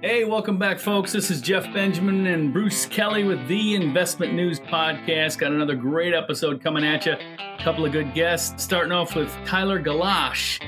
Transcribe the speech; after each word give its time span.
Hey, 0.00 0.22
welcome 0.22 0.60
back, 0.60 0.78
folks. 0.78 1.12
This 1.12 1.28
is 1.28 1.40
Jeff 1.40 1.64
Benjamin 1.74 2.28
and 2.28 2.52
Bruce 2.52 2.86
Kelly 2.86 3.24
with 3.24 3.48
the 3.48 3.74
Investment 3.74 4.32
News 4.32 4.60
Podcast. 4.60 5.38
Got 5.38 5.50
another 5.50 5.74
great 5.74 6.14
episode 6.14 6.62
coming 6.62 6.84
at 6.84 7.04
you. 7.04 7.14
A 7.14 7.58
couple 7.64 7.84
of 7.84 7.90
good 7.90 8.14
guests. 8.14 8.62
Starting 8.62 8.92
off 8.92 9.16
with 9.16 9.28
Tyler 9.44 9.82
Gellasch, 9.82 10.62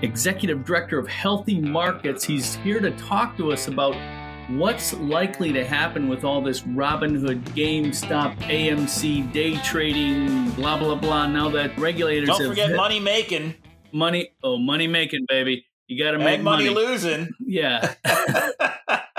Executive 0.00 0.64
Director 0.64 0.98
of 0.98 1.06
Healthy 1.06 1.60
Markets. 1.60 2.24
He's 2.24 2.54
here 2.54 2.80
to 2.80 2.90
talk 2.92 3.36
to 3.36 3.52
us 3.52 3.68
about 3.68 3.94
what's 4.48 4.94
likely 4.94 5.52
to 5.52 5.62
happen 5.62 6.08
with 6.08 6.24
all 6.24 6.40
this 6.40 6.62
Robinhood, 6.62 7.42
GameStop, 7.50 8.34
AMC, 8.44 9.30
day 9.30 9.56
trading, 9.56 10.52
blah, 10.52 10.78
blah, 10.78 10.94
blah. 10.94 11.26
Now 11.26 11.50
that 11.50 11.78
regulators 11.78 12.30
Don't 12.30 12.48
forget 12.48 12.74
money 12.74 12.98
making. 12.98 13.56
Money, 13.92 14.30
oh, 14.42 14.56
money 14.56 14.86
making, 14.86 15.26
baby. 15.28 15.66
You 15.90 16.02
got 16.02 16.12
to 16.12 16.18
make 16.18 16.40
money, 16.40 16.70
money 16.70 16.74
losing. 16.74 17.30
Yeah. 17.40 17.94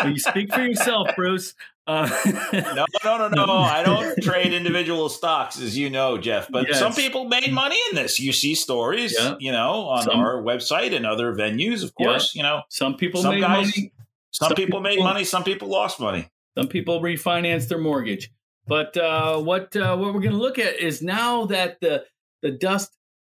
you 0.05 0.19
speak 0.19 0.53
for 0.53 0.61
yourself, 0.61 1.09
Bruce. 1.15 1.53
Uh, 1.87 2.07
no, 2.53 2.85
no, 3.03 3.27
no, 3.27 3.45
no. 3.45 3.53
I 3.57 3.83
don't 3.83 4.15
trade 4.21 4.53
individual 4.53 5.09
stocks, 5.09 5.59
as 5.59 5.77
you 5.77 5.89
know, 5.89 6.17
Jeff. 6.17 6.47
But 6.49 6.67
yes. 6.67 6.79
some 6.79 6.93
people 6.93 7.25
made 7.25 7.51
money 7.51 7.77
in 7.89 7.95
this. 7.95 8.19
You 8.19 8.31
see 8.33 8.55
stories, 8.55 9.15
yeah. 9.17 9.35
you 9.39 9.51
know, 9.51 9.87
on 9.87 10.03
some, 10.03 10.19
our 10.19 10.41
website 10.41 10.95
and 10.95 11.05
other 11.05 11.33
venues. 11.33 11.83
Of 11.83 11.95
course, 11.95 12.33
yeah. 12.35 12.39
you 12.39 12.43
know, 12.43 12.61
some 12.69 12.95
people 12.95 13.21
some 13.21 13.35
made 13.35 13.41
guys, 13.41 13.65
money. 13.65 13.93
Some, 14.31 14.47
some 14.47 14.55
people, 14.55 14.65
people 14.65 14.81
made 14.81 14.99
money. 14.99 15.23
Some 15.23 15.43
people 15.43 15.67
lost 15.67 15.99
money. 15.99 16.29
Some 16.57 16.67
people 16.67 17.02
refinanced 17.02 17.67
their 17.67 17.79
mortgage. 17.79 18.31
But 18.67 18.95
uh, 18.95 19.39
what 19.39 19.75
uh, 19.75 19.97
what 19.97 20.13
we're 20.13 20.21
going 20.21 20.33
to 20.33 20.38
look 20.38 20.59
at 20.59 20.79
is 20.79 21.02
now 21.02 21.45
that 21.45 21.79
the 21.81 22.05
the 22.41 22.52
dust 22.52 22.91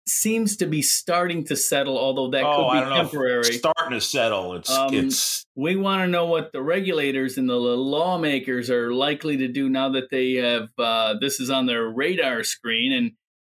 seems 0.09 0.57
to 0.57 0.65
be 0.65 0.81
starting 0.81 1.45
to 1.45 1.55
settle, 1.55 1.97
although 1.97 2.29
that 2.31 2.43
oh, 2.43 2.69
could 2.69 2.83
be 2.83 2.95
temporary. 2.95 3.43
starting 3.43 3.91
to 3.91 4.01
settle. 4.01 4.55
It's 4.55 4.69
um, 4.69 4.93
it's. 4.93 5.45
We 5.55 5.75
want 5.75 6.01
to 6.03 6.07
know 6.07 6.25
what 6.25 6.51
the 6.51 6.61
regulators 6.61 7.37
and 7.37 7.49
the 7.49 7.55
lawmakers 7.55 8.69
are 8.69 8.93
likely 8.93 9.37
to 9.37 9.47
do 9.47 9.69
now 9.69 9.89
that 9.89 10.09
they 10.09 10.33
have 10.35 10.69
uh, 10.77 11.15
this 11.19 11.39
is 11.39 11.49
on 11.49 11.65
their 11.65 11.87
radar 11.87 12.43
screen, 12.43 12.91
and 12.91 13.11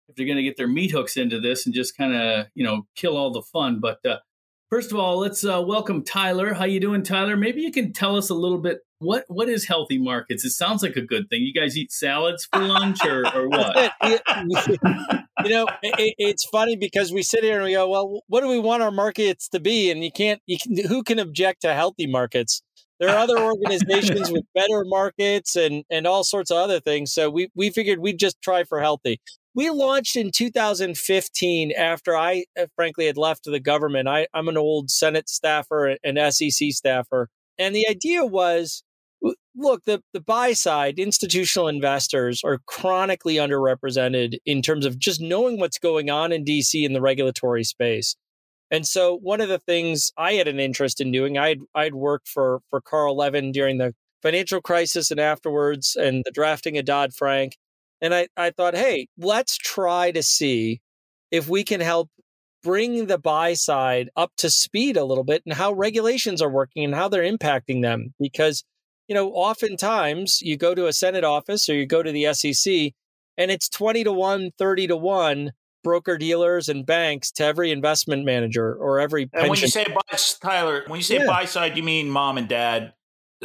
if 0.07 0.15
they're 0.15 0.25
going 0.25 0.37
to 0.37 0.43
get 0.43 0.57
their 0.57 0.67
meat 0.67 0.91
hooks 0.91 1.17
into 1.17 1.39
this 1.39 1.65
and 1.65 1.75
just 1.75 1.97
kind 1.97 2.15
of 2.15 2.47
you 2.53 2.63
know 2.63 2.83
kill 2.95 3.17
all 3.17 3.31
the 3.31 3.41
fun. 3.41 3.79
But 3.79 4.05
uh, 4.05 4.19
first 4.69 4.91
of 4.91 4.99
all, 4.99 5.17
let's 5.17 5.43
uh, 5.43 5.61
welcome 5.65 6.03
Tyler. 6.03 6.53
How 6.53 6.65
you 6.65 6.79
doing, 6.79 7.03
Tyler? 7.03 7.35
Maybe 7.35 7.61
you 7.61 7.71
can 7.71 7.93
tell 7.93 8.15
us 8.15 8.29
a 8.29 8.35
little 8.35 8.59
bit 8.59 8.84
what 8.99 9.25
what 9.27 9.49
is 9.49 9.67
healthy 9.67 9.97
markets? 9.97 10.45
It 10.45 10.51
sounds 10.51 10.81
like 10.81 10.95
a 10.95 11.01
good 11.01 11.29
thing. 11.29 11.41
You 11.41 11.53
guys 11.53 11.77
eat 11.77 11.91
salads 11.91 12.47
for 12.51 12.59
lunch 12.59 13.05
or, 13.05 13.25
or 13.35 13.47
what? 13.49 13.91
you 14.01 15.49
know, 15.49 15.67
it, 15.81 16.15
it's 16.17 16.45
funny 16.45 16.75
because 16.75 17.11
we 17.11 17.21
sit 17.21 17.43
here 17.43 17.55
and 17.55 17.65
we 17.65 17.73
go, 17.73 17.89
well, 17.89 18.21
what 18.27 18.41
do 18.41 18.47
we 18.47 18.59
want 18.59 18.83
our 18.83 18.91
markets 18.91 19.49
to 19.49 19.59
be? 19.59 19.91
And 19.91 20.03
you 20.03 20.11
can't, 20.11 20.41
you 20.45 20.57
can, 20.57 20.87
who 20.87 21.03
can 21.03 21.19
object 21.19 21.61
to 21.61 21.73
healthy 21.73 22.07
markets? 22.07 22.61
There 22.99 23.09
are 23.09 23.17
other 23.17 23.37
organizations 23.37 24.31
with 24.31 24.45
better 24.53 24.85
markets 24.85 25.55
and 25.55 25.83
and 25.89 26.07
all 26.07 26.23
sorts 26.23 26.49
of 26.49 26.57
other 26.57 26.79
things. 26.79 27.13
So 27.13 27.29
we 27.29 27.49
we 27.53 27.69
figured 27.69 27.99
we'd 27.99 28.19
just 28.19 28.41
try 28.41 28.63
for 28.63 28.79
healthy. 28.79 29.19
We 29.53 29.69
launched 29.69 30.17
in 30.17 30.31
2015 30.31 31.71
after 31.71 32.15
I 32.15 32.43
uh, 32.59 32.65
frankly 32.75 33.05
had 33.05 33.17
left 33.17 33.45
the 33.45 33.59
government. 33.59 34.09
I, 34.09 34.27
I'm 34.33 34.49
an 34.49 34.57
old 34.57 34.91
Senate 34.91 35.29
staffer 35.29 35.95
and 36.03 36.33
SEC 36.33 36.71
staffer. 36.71 37.29
And 37.57 37.73
the 37.73 37.87
idea 37.89 38.25
was 38.25 38.83
look, 39.55 39.83
the, 39.85 40.01
the 40.13 40.21
buy 40.21 40.53
side, 40.53 40.99
institutional 40.99 41.67
investors 41.67 42.41
are 42.43 42.59
chronically 42.65 43.35
underrepresented 43.35 44.37
in 44.45 44.61
terms 44.61 44.85
of 44.85 44.99
just 44.99 45.21
knowing 45.21 45.59
what's 45.59 45.79
going 45.79 46.09
on 46.09 46.31
in 46.31 46.43
DC 46.43 46.85
in 46.85 46.93
the 46.93 47.01
regulatory 47.01 47.63
space. 47.63 48.15
And 48.71 48.85
so 48.87 49.17
one 49.17 49.41
of 49.41 49.49
the 49.49 49.59
things 49.59 50.11
I 50.17 50.33
had 50.33 50.47
an 50.47 50.59
interest 50.59 50.99
in 50.99 51.11
doing, 51.11 51.37
I'd 51.37 51.59
I'd 51.75 51.95
worked 51.95 52.27
for 52.27 52.61
for 52.69 52.81
Carl 52.81 53.15
Levin 53.15 53.51
during 53.51 53.77
the 53.77 53.93
financial 54.21 54.59
crisis 54.59 55.11
and 55.11 55.19
afterwards 55.19 55.95
and 55.95 56.23
the 56.25 56.31
drafting 56.31 56.77
of 56.77 56.85
Dodd 56.85 57.13
Frank. 57.13 57.57
And 58.01 58.13
I, 58.13 58.27
I 58.35 58.51
thought, 58.51 58.75
hey, 58.75 59.07
let's 59.17 59.55
try 59.57 60.11
to 60.11 60.23
see 60.23 60.81
if 61.31 61.47
we 61.47 61.63
can 61.63 61.79
help 61.79 62.09
bring 62.63 63.05
the 63.05 63.19
buy 63.19 63.53
side 63.53 64.09
up 64.15 64.31
to 64.37 64.49
speed 64.49 64.97
a 64.97 65.05
little 65.05 65.23
bit 65.23 65.43
and 65.45 65.53
how 65.53 65.71
regulations 65.73 66.41
are 66.41 66.49
working 66.49 66.83
and 66.83 66.95
how 66.95 67.07
they're 67.07 67.21
impacting 67.21 67.83
them. 67.83 68.13
Because 68.19 68.63
you 69.07 69.15
know, 69.15 69.29
oftentimes 69.31 70.41
you 70.41 70.57
go 70.57 70.73
to 70.73 70.87
a 70.87 70.93
Senate 70.93 71.23
office 71.23 71.69
or 71.69 71.75
you 71.75 71.85
go 71.85 72.01
to 72.01 72.11
the 72.11 72.33
SEC 72.33 72.93
and 73.37 73.51
it's 73.51 73.69
20 73.69 74.03
to 74.05 74.11
1, 74.11 74.51
30 74.57 74.87
to 74.87 74.97
1 74.97 75.51
broker 75.83 76.17
dealers 76.17 76.67
and 76.67 76.85
banks 76.85 77.31
to 77.31 77.45
every 77.45 77.71
investment 77.71 78.25
manager 78.25 78.73
or 78.73 78.99
every 78.99 79.29
And 79.33 79.49
when 79.49 79.59
you 79.59 79.67
say 79.67 79.85
buy, 79.85 80.17
Tyler, 80.41 80.83
when 80.87 80.97
you 80.97 81.03
say 81.03 81.19
yeah. 81.19 81.27
buy 81.27 81.45
side, 81.45 81.77
you 81.77 81.83
mean 81.83 82.09
mom 82.09 82.39
and 82.39 82.47
dad, 82.47 82.93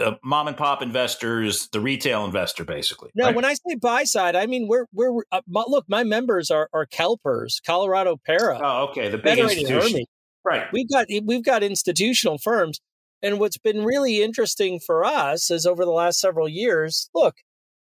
uh, 0.00 0.14
mom 0.24 0.48
and 0.48 0.56
pop 0.56 0.80
investors, 0.80 1.68
the 1.72 1.80
retail 1.80 2.24
investor, 2.24 2.64
basically. 2.64 3.10
No, 3.14 3.26
right? 3.26 3.36
when 3.36 3.44
I 3.44 3.52
say 3.52 3.74
buy 3.78 4.04
side, 4.04 4.36
I 4.36 4.46
mean 4.46 4.68
we're 4.68 4.86
we're 4.94 5.22
uh, 5.30 5.42
look. 5.46 5.84
My 5.86 6.02
members 6.02 6.50
are 6.50 6.70
are 6.72 6.86
CalPERS, 6.86 7.60
Colorado 7.66 8.18
PERA. 8.24 8.58
Oh, 8.62 8.84
okay, 8.88 9.10
the 9.10 9.18
big 9.18 9.38
institution. 9.38 10.06
Right. 10.42 10.66
We've 10.72 10.88
got 10.88 11.08
we've 11.24 11.44
got 11.44 11.62
institutional 11.62 12.38
firms 12.38 12.80
and 13.22 13.38
what's 13.38 13.58
been 13.58 13.84
really 13.84 14.22
interesting 14.22 14.80
for 14.80 15.04
us 15.04 15.50
is 15.50 15.66
over 15.66 15.84
the 15.84 15.90
last 15.90 16.20
several 16.20 16.48
years, 16.48 17.08
look, 17.14 17.36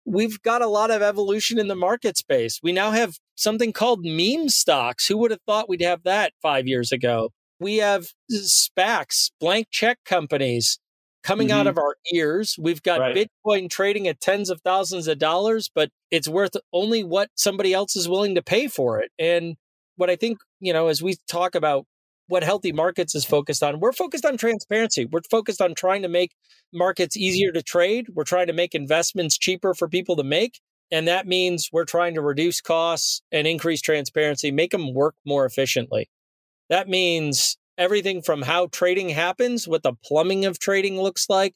we've 0.06 0.42
got 0.42 0.62
a 0.62 0.68
lot 0.68 0.92
of 0.92 1.02
evolution 1.02 1.60
in 1.60 1.68
the 1.68 1.76
market 1.76 2.18
space. 2.18 2.60
We 2.62 2.72
now 2.72 2.92
have 2.92 3.18
something 3.36 3.74
called 3.74 4.02
meme 4.04 4.50
stocks. 4.50 5.08
Who 5.08 5.18
would 5.18 5.32
have 5.32 5.42
thought 5.46 5.70
we'd 5.70 5.82
have 5.82 6.04
that 6.04 6.34
five 6.42 6.68
years 6.68 6.92
ago? 6.92 7.32
We 7.60 7.78
have 7.78 8.08
SPACs, 8.32 9.32
blank 9.40 9.68
check 9.72 10.00
companies 10.06 10.78
coming 11.24 11.48
mm-hmm. 11.48 11.58
out 11.58 11.68
of 11.68 11.78
our 11.78 11.96
ears. 12.14 12.56
We've 12.60 12.84
got 12.84 13.00
right. 13.00 13.28
Bitcoin 13.46 13.70
trading 13.70 14.08
at 14.08 14.22
tens 14.22 14.50
of 14.50 14.62
thousands 14.62 15.08
of 15.08 15.18
dollars, 15.18 15.72
but 15.74 15.90
it's 16.12 16.28
worth 16.28 16.56
only 16.72 17.04
what 17.04 17.30
somebody 17.36 17.74
else 17.74 17.96
is 17.96 18.08
willing 18.08 18.36
to 18.36 18.44
pay 18.44 18.68
for 18.68 19.00
it. 19.00 19.12
And 19.18 19.56
what 19.96 20.10
I 20.10 20.18
think, 20.18 20.38
you 20.60 20.74
know, 20.74 20.88
as 20.88 21.02
we 21.02 21.16
talk 21.28 21.56
about 21.56 21.86
what 22.28 22.44
Healthy 22.44 22.72
Markets 22.72 23.16
is 23.16 23.26
focused 23.26 23.64
on. 23.64 23.80
We're 23.80 23.92
focused 23.92 24.26
on 24.26 24.38
transparency. 24.38 25.06
We're 25.06 25.22
focused 25.30 25.62
on 25.62 25.76
trying 25.76 26.02
to 26.02 26.08
make 26.08 26.36
markets 26.74 27.16
easier 27.16 27.52
to 27.52 27.62
trade. 27.62 28.08
We're 28.14 28.24
trying 28.24 28.48
to 28.48 28.54
make 28.54 28.74
investments 28.74 29.38
cheaper 29.38 29.74
for 29.74 29.88
people 29.88 30.16
to 30.16 30.24
make. 30.24 30.60
And 30.92 31.08
that 31.08 31.28
means 31.28 31.70
we're 31.72 31.86
trying 31.86 32.16
to 32.16 32.22
reduce 32.22 32.62
costs 32.62 33.22
and 33.32 33.48
increase 33.48 33.82
transparency, 33.82 34.52
make 34.52 34.72
them 34.72 34.94
work 34.94 35.16
more 35.26 35.46
efficiently. 35.46 36.10
That 36.70 36.88
means 36.88 37.58
everything 37.78 38.22
from 38.22 38.42
how 38.42 38.68
trading 38.68 39.10
happens, 39.10 39.68
what 39.68 39.84
the 39.84 39.94
plumbing 40.04 40.46
of 40.46 40.60
trading 40.60 41.00
looks 41.00 41.30
like, 41.30 41.54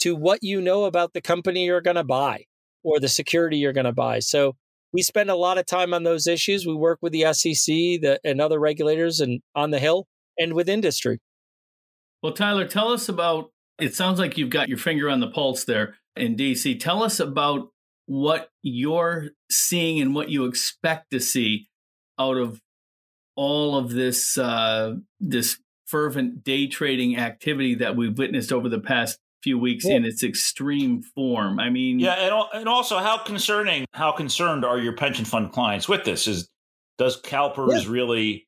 to 0.00 0.16
what 0.16 0.42
you 0.42 0.60
know 0.60 0.84
about 0.84 1.12
the 1.12 1.20
company 1.20 1.64
you're 1.64 1.80
going 1.80 1.96
to 1.96 2.04
buy 2.04 2.44
or 2.82 2.98
the 2.98 3.08
security 3.08 3.58
you're 3.58 3.72
going 3.72 3.84
to 3.86 3.92
buy. 3.92 4.18
So 4.18 4.56
we 4.92 5.02
spend 5.02 5.30
a 5.30 5.36
lot 5.36 5.58
of 5.58 5.66
time 5.66 5.94
on 5.94 6.02
those 6.02 6.26
issues. 6.26 6.66
We 6.66 6.74
work 6.74 6.98
with 7.00 7.12
the 7.12 7.32
SEC 7.32 7.66
the, 7.66 8.20
and 8.24 8.40
other 8.40 8.58
regulators 8.58 9.20
and 9.20 9.40
on 9.54 9.70
the 9.70 9.78
Hill 9.78 10.06
and 10.38 10.54
with 10.54 10.68
industry. 10.68 11.18
Well, 12.22 12.32
Tyler, 12.32 12.66
tell 12.66 12.92
us 12.92 13.08
about 13.08 13.50
it 13.78 13.94
sounds 13.94 14.18
like 14.18 14.38
you've 14.38 14.50
got 14.50 14.68
your 14.68 14.78
finger 14.78 15.08
on 15.10 15.20
the 15.20 15.28
pulse 15.28 15.64
there 15.64 15.96
in 16.16 16.36
DC. 16.36 16.78
Tell 16.78 17.02
us 17.02 17.18
about 17.18 17.68
what 18.06 18.50
you're 18.62 19.30
seeing 19.50 20.00
and 20.00 20.14
what 20.14 20.28
you 20.28 20.44
expect 20.44 21.10
to 21.10 21.20
see 21.20 21.68
out 22.18 22.36
of 22.36 22.60
all 23.34 23.76
of 23.76 23.90
this 23.90 24.36
uh, 24.38 24.94
this 25.20 25.58
fervent 25.86 26.44
day 26.44 26.66
trading 26.66 27.16
activity 27.16 27.74
that 27.76 27.96
we've 27.96 28.16
witnessed 28.16 28.52
over 28.52 28.68
the 28.68 28.80
past 28.80 29.18
few 29.42 29.58
weeks 29.58 29.84
yeah. 29.84 29.96
in 29.96 30.04
its 30.04 30.22
extreme 30.22 31.02
form. 31.02 31.58
I 31.58 31.68
mean, 31.70 31.98
yeah, 31.98 32.14
and, 32.14 32.44
and 32.54 32.68
also 32.68 32.98
how 32.98 33.18
concerning, 33.18 33.86
how 33.92 34.12
concerned 34.12 34.64
are 34.64 34.78
your 34.78 34.94
pension 34.94 35.24
fund 35.24 35.52
clients 35.52 35.88
with 35.88 36.04
this? 36.04 36.28
Is 36.28 36.48
does 36.98 37.20
CalPERS 37.20 37.84
yeah. 37.84 37.90
really 37.90 38.46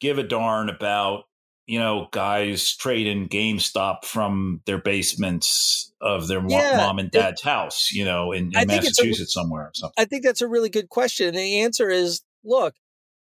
give 0.00 0.18
a 0.18 0.22
darn 0.22 0.68
about 0.68 1.24
you 1.66 1.78
know 1.78 2.08
guys 2.12 2.76
trading 2.76 3.28
GameStop 3.28 4.04
from 4.04 4.60
their 4.66 4.78
basements 4.78 5.92
of 6.00 6.28
their 6.28 6.42
yeah, 6.46 6.76
mom 6.76 6.98
and 6.98 7.10
dad's 7.10 7.40
it, 7.40 7.44
house, 7.44 7.92
you 7.92 8.04
know, 8.04 8.32
in, 8.32 8.52
in 8.56 8.68
Massachusetts 8.68 9.36
a, 9.36 9.40
somewhere 9.40 9.64
or 9.64 9.72
something. 9.74 9.94
I 9.98 10.04
think 10.04 10.24
that's 10.24 10.42
a 10.42 10.48
really 10.48 10.68
good 10.68 10.88
question. 10.88 11.28
And 11.28 11.36
the 11.36 11.60
answer 11.60 11.90
is, 11.90 12.22
look, 12.44 12.74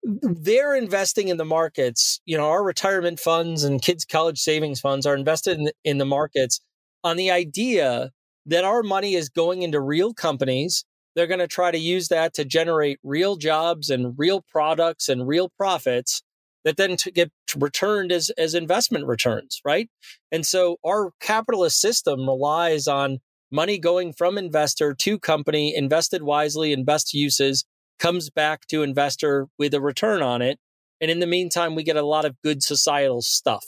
they're 0.02 0.74
investing 0.74 1.28
in 1.28 1.36
the 1.36 1.44
markets. 1.44 2.20
You 2.24 2.36
know, 2.36 2.48
our 2.48 2.62
retirement 2.62 3.18
funds 3.18 3.64
and 3.64 3.82
kids' 3.82 4.04
college 4.04 4.38
savings 4.38 4.80
funds 4.80 5.06
are 5.06 5.14
invested 5.14 5.58
in, 5.58 5.70
in 5.84 5.98
the 5.98 6.04
markets 6.04 6.60
on 7.02 7.16
the 7.16 7.30
idea 7.30 8.10
that 8.46 8.64
our 8.64 8.82
money 8.82 9.14
is 9.14 9.28
going 9.28 9.62
into 9.62 9.80
real 9.80 10.14
companies. 10.14 10.84
They're 11.14 11.26
going 11.26 11.40
to 11.40 11.48
try 11.48 11.70
to 11.70 11.78
use 11.78 12.08
that 12.08 12.34
to 12.34 12.44
generate 12.44 13.00
real 13.02 13.36
jobs 13.36 13.90
and 13.90 14.14
real 14.16 14.44
products 14.52 15.08
and 15.08 15.26
real 15.26 15.48
profits 15.48 16.22
that 16.68 16.76
then 16.76 16.98
to 16.98 17.10
get 17.10 17.32
returned 17.56 18.12
as, 18.12 18.30
as 18.36 18.52
investment 18.52 19.06
returns, 19.06 19.58
right? 19.64 19.88
And 20.30 20.44
so 20.44 20.76
our 20.84 21.12
capitalist 21.18 21.80
system 21.80 22.28
relies 22.28 22.86
on 22.86 23.20
money 23.50 23.78
going 23.78 24.12
from 24.12 24.36
investor 24.36 24.92
to 24.92 25.18
company, 25.18 25.74
invested 25.74 26.22
wisely 26.22 26.74
in 26.74 26.84
best 26.84 27.14
uses, 27.14 27.64
comes 27.98 28.28
back 28.28 28.66
to 28.66 28.82
investor 28.82 29.46
with 29.58 29.72
a 29.72 29.80
return 29.80 30.20
on 30.20 30.42
it. 30.42 30.58
And 31.00 31.10
in 31.10 31.20
the 31.20 31.26
meantime, 31.26 31.74
we 31.74 31.84
get 31.84 31.96
a 31.96 32.02
lot 32.02 32.26
of 32.26 32.36
good 32.44 32.62
societal 32.62 33.22
stuff. 33.22 33.64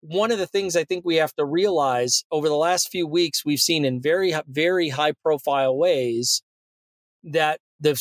one 0.00 0.32
of 0.32 0.38
the 0.38 0.46
things 0.46 0.76
I 0.76 0.84
think 0.84 1.04
we 1.04 1.16
have 1.16 1.34
to 1.34 1.44
realize 1.44 2.24
over 2.30 2.48
the 2.48 2.54
last 2.56 2.90
few 2.90 3.06
weeks, 3.06 3.44
we've 3.44 3.60
seen 3.60 3.84
in 3.84 4.00
very, 4.00 4.34
very 4.48 4.88
high 4.88 5.12
profile 5.22 5.76
ways 5.76 6.42
that 7.22 7.60
the 7.80 8.00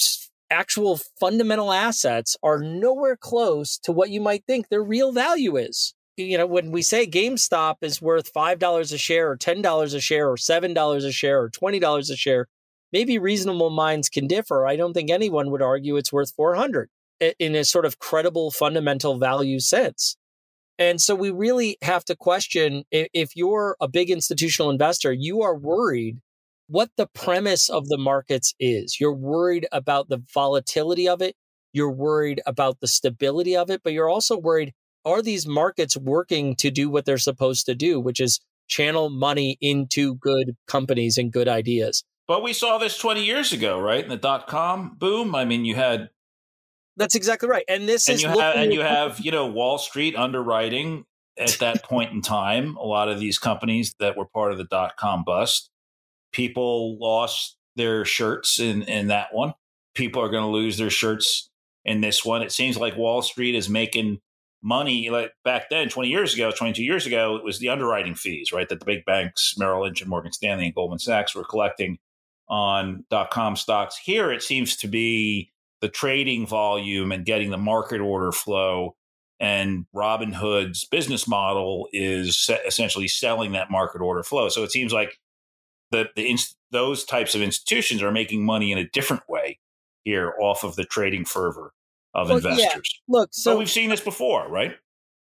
actual 0.51 0.99
fundamental 1.19 1.71
assets 1.71 2.35
are 2.43 2.59
nowhere 2.59 3.17
close 3.17 3.77
to 3.79 3.91
what 3.91 4.09
you 4.09 4.21
might 4.21 4.43
think 4.45 4.69
their 4.69 4.83
real 4.83 5.11
value 5.11 5.57
is. 5.57 5.93
You 6.17 6.37
know, 6.37 6.47
when 6.47 6.71
we 6.71 6.81
say 6.81 7.07
GameStop 7.07 7.75
is 7.81 8.01
worth 8.01 8.33
$5 8.33 8.93
a 8.93 8.97
share 8.97 9.31
or 9.31 9.37
$10 9.37 9.95
a 9.95 9.99
share 10.01 10.29
or 10.29 10.35
$7 10.35 11.05
a 11.05 11.11
share 11.11 11.41
or 11.41 11.49
$20 11.49 12.09
a 12.11 12.15
share, 12.15 12.47
maybe 12.91 13.17
reasonable 13.17 13.69
minds 13.69 14.09
can 14.09 14.27
differ. 14.27 14.67
I 14.67 14.75
don't 14.75 14.93
think 14.93 15.09
anyone 15.09 15.49
would 15.51 15.61
argue 15.61 15.95
it's 15.95 16.11
worth 16.11 16.31
400 16.31 16.89
in 17.37 17.55
a 17.55 17.63
sort 17.63 17.85
of 17.85 17.99
credible 17.99 18.51
fundamental 18.51 19.17
value 19.17 19.59
sense. 19.59 20.17
And 20.77 20.99
so 21.01 21.13
we 21.13 21.29
really 21.29 21.77
have 21.81 22.05
to 22.05 22.15
question 22.15 22.83
if 22.91 23.35
you're 23.35 23.75
a 23.81 23.87
big 23.87 24.09
institutional 24.09 24.69
investor, 24.69 25.11
you 25.11 25.41
are 25.41 25.55
worried 25.55 26.19
what 26.69 26.91
the 26.97 27.07
premise 27.07 27.67
of 27.67 27.87
the 27.87 27.97
markets 27.97 28.53
is. 28.59 28.99
You're 28.99 29.13
worried 29.13 29.67
about 29.71 30.07
the 30.07 30.23
volatility 30.33 31.09
of 31.09 31.21
it. 31.21 31.35
You're 31.73 31.91
worried 31.91 32.41
about 32.45 32.79
the 32.79 32.87
stability 32.87 33.55
of 33.55 33.69
it, 33.69 33.81
but 33.83 33.93
you're 33.93 34.09
also 34.09 34.37
worried 34.37 34.73
are 35.05 35.21
these 35.21 35.47
markets 35.47 35.97
working 35.97 36.55
to 36.57 36.69
do 36.69 36.89
what 36.89 37.05
they're 37.05 37.17
supposed 37.17 37.65
to 37.65 37.75
do, 37.75 37.99
which 37.99 38.19
is 38.19 38.39
channel 38.67 39.09
money 39.09 39.57
into 39.61 40.15
good 40.15 40.55
companies 40.67 41.17
and 41.17 41.31
good 41.31 41.47
ideas? 41.47 42.03
But 42.27 42.43
we 42.43 42.53
saw 42.53 42.77
this 42.77 42.97
20 42.97 43.25
years 43.25 43.51
ago, 43.51 43.79
right? 43.79 44.03
In 44.03 44.09
the 44.09 44.17
dot 44.17 44.47
com 44.47 44.95
boom. 44.99 45.33
I 45.33 45.45
mean, 45.45 45.65
you 45.65 45.75
had 45.75 46.09
that's 46.95 47.15
exactly 47.15 47.49
right. 47.49 47.63
And 47.67 47.87
this 47.87 48.07
and 48.07 48.15
is 48.15 48.23
you 48.23 48.29
have 48.29 48.55
and 48.55 48.73
you 48.73 48.81
have 48.81 49.19
you 49.19 49.31
know 49.31 49.47
Wall 49.47 49.77
Street 49.77 50.15
underwriting 50.15 51.05
at 51.37 51.57
that 51.59 51.83
point 51.89 52.11
in 52.11 52.21
time. 52.21 52.75
A 52.75 52.85
lot 52.85 53.09
of 53.09 53.19
these 53.19 53.39
companies 53.39 53.95
that 53.99 54.15
were 54.15 54.25
part 54.25 54.51
of 54.51 54.59
the 54.59 54.65
dot 54.65 54.97
com 54.97 55.23
bust, 55.23 55.71
people 56.31 56.97
lost 56.99 57.57
their 57.75 58.05
shirts 58.05 58.59
in 58.59 58.83
in 58.83 59.07
that 59.07 59.29
one. 59.33 59.53
People 59.95 60.21
are 60.21 60.29
going 60.29 60.43
to 60.43 60.49
lose 60.49 60.77
their 60.77 60.89
shirts 60.89 61.49
in 61.85 62.01
this 62.01 62.23
one. 62.23 62.41
It 62.41 62.51
seems 62.51 62.77
like 62.77 62.97
Wall 62.97 63.21
Street 63.21 63.55
is 63.55 63.69
making 63.69 64.19
money 64.61 65.09
like 65.09 65.31
back 65.45 65.69
then 65.69 65.87
20 65.87 66.09
years 66.09 66.33
ago 66.33 66.51
22 66.51 66.83
years 66.83 67.05
ago 67.05 67.37
it 67.37 67.45
was 67.45 67.59
the 67.59 67.69
underwriting 67.69 68.13
fees 68.13 68.51
right 68.51 68.67
that 68.67 68.81
the 68.81 68.85
big 68.85 69.05
banks 69.05 69.55
merrill 69.57 69.83
lynch 69.83 70.01
and 70.01 70.09
morgan 70.09 70.33
stanley 70.33 70.65
and 70.65 70.75
goldman 70.75 70.99
sachs 70.99 71.33
were 71.33 71.45
collecting 71.45 71.97
on 72.49 73.05
dot 73.09 73.31
com 73.31 73.55
stocks 73.55 73.95
here 73.95 74.33
it 74.33 74.43
seems 74.43 74.75
to 74.75 74.85
be 74.85 75.49
the 75.81 75.89
trading 75.89 76.45
volume 76.45 77.11
and 77.11 77.25
getting 77.25 77.51
the 77.51 77.57
market 77.57 78.01
order 78.01 78.31
flow. 78.31 78.95
And 79.39 79.85
Robinhood's 79.95 80.85
business 80.85 81.27
model 81.27 81.87
is 81.93 82.49
essentially 82.65 83.07
selling 83.07 83.53
that 83.53 83.71
market 83.71 84.01
order 84.01 84.23
flow. 84.23 84.49
So 84.49 84.63
it 84.63 84.71
seems 84.71 84.91
like 84.91 85.17
the, 85.91 86.09
the 86.15 86.37
those 86.71 87.03
types 87.03 87.35
of 87.35 87.41
institutions 87.41 88.03
are 88.03 88.11
making 88.11 88.45
money 88.45 88.71
in 88.71 88.77
a 88.77 88.87
different 88.89 89.23
way 89.27 89.59
here 90.03 90.33
off 90.39 90.63
of 90.63 90.75
the 90.75 90.85
trading 90.85 91.25
fervor 91.25 91.73
of 92.13 92.27
well, 92.27 92.37
investors. 92.37 93.01
Yeah. 93.07 93.19
Look, 93.19 93.29
so 93.31 93.53
but 93.53 93.59
we've 93.59 93.69
seen 93.69 93.89
this 93.89 94.01
before, 94.01 94.47
right? 94.47 94.75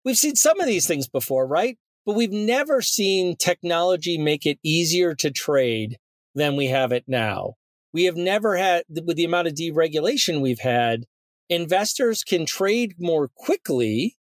We've 0.03 0.17
seen 0.17 0.35
some 0.35 0.59
of 0.59 0.67
these 0.67 0.87
things 0.87 1.07
before, 1.07 1.47
right? 1.47 1.77
But 2.05 2.15
we've 2.15 2.31
never 2.31 2.81
seen 2.81 3.35
technology 3.35 4.17
make 4.17 4.45
it 4.45 4.59
easier 4.63 5.15
to 5.15 5.31
trade 5.31 5.97
than 6.35 6.55
we 6.55 6.67
have 6.67 6.91
it 6.91 7.05
now. 7.07 7.53
We 7.93 8.03
have 8.03 8.17
never 8.17 8.57
had, 8.57 8.83
with 8.89 9.17
the 9.17 9.25
amount 9.25 9.47
of 9.47 9.53
deregulation 9.53 10.41
we've 10.41 10.59
had, 10.59 11.05
investors 11.49 12.23
can 12.23 12.45
trade 12.45 12.95
more 12.99 13.29
quickly 13.35 14.17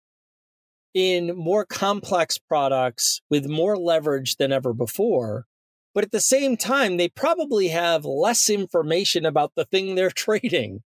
in 0.92 1.36
more 1.36 1.64
complex 1.64 2.36
products 2.36 3.20
with 3.30 3.46
more 3.46 3.76
leverage 3.76 4.36
than 4.36 4.52
ever 4.52 4.74
before. 4.74 5.46
But 5.94 6.04
at 6.04 6.12
the 6.12 6.20
same 6.20 6.56
time, 6.56 6.96
they 6.96 7.08
probably 7.08 7.68
have 7.68 8.04
less 8.04 8.48
information 8.48 9.26
about 9.26 9.52
the 9.56 9.64
thing 9.64 9.94
they're 9.94 10.10
trading, 10.14 10.82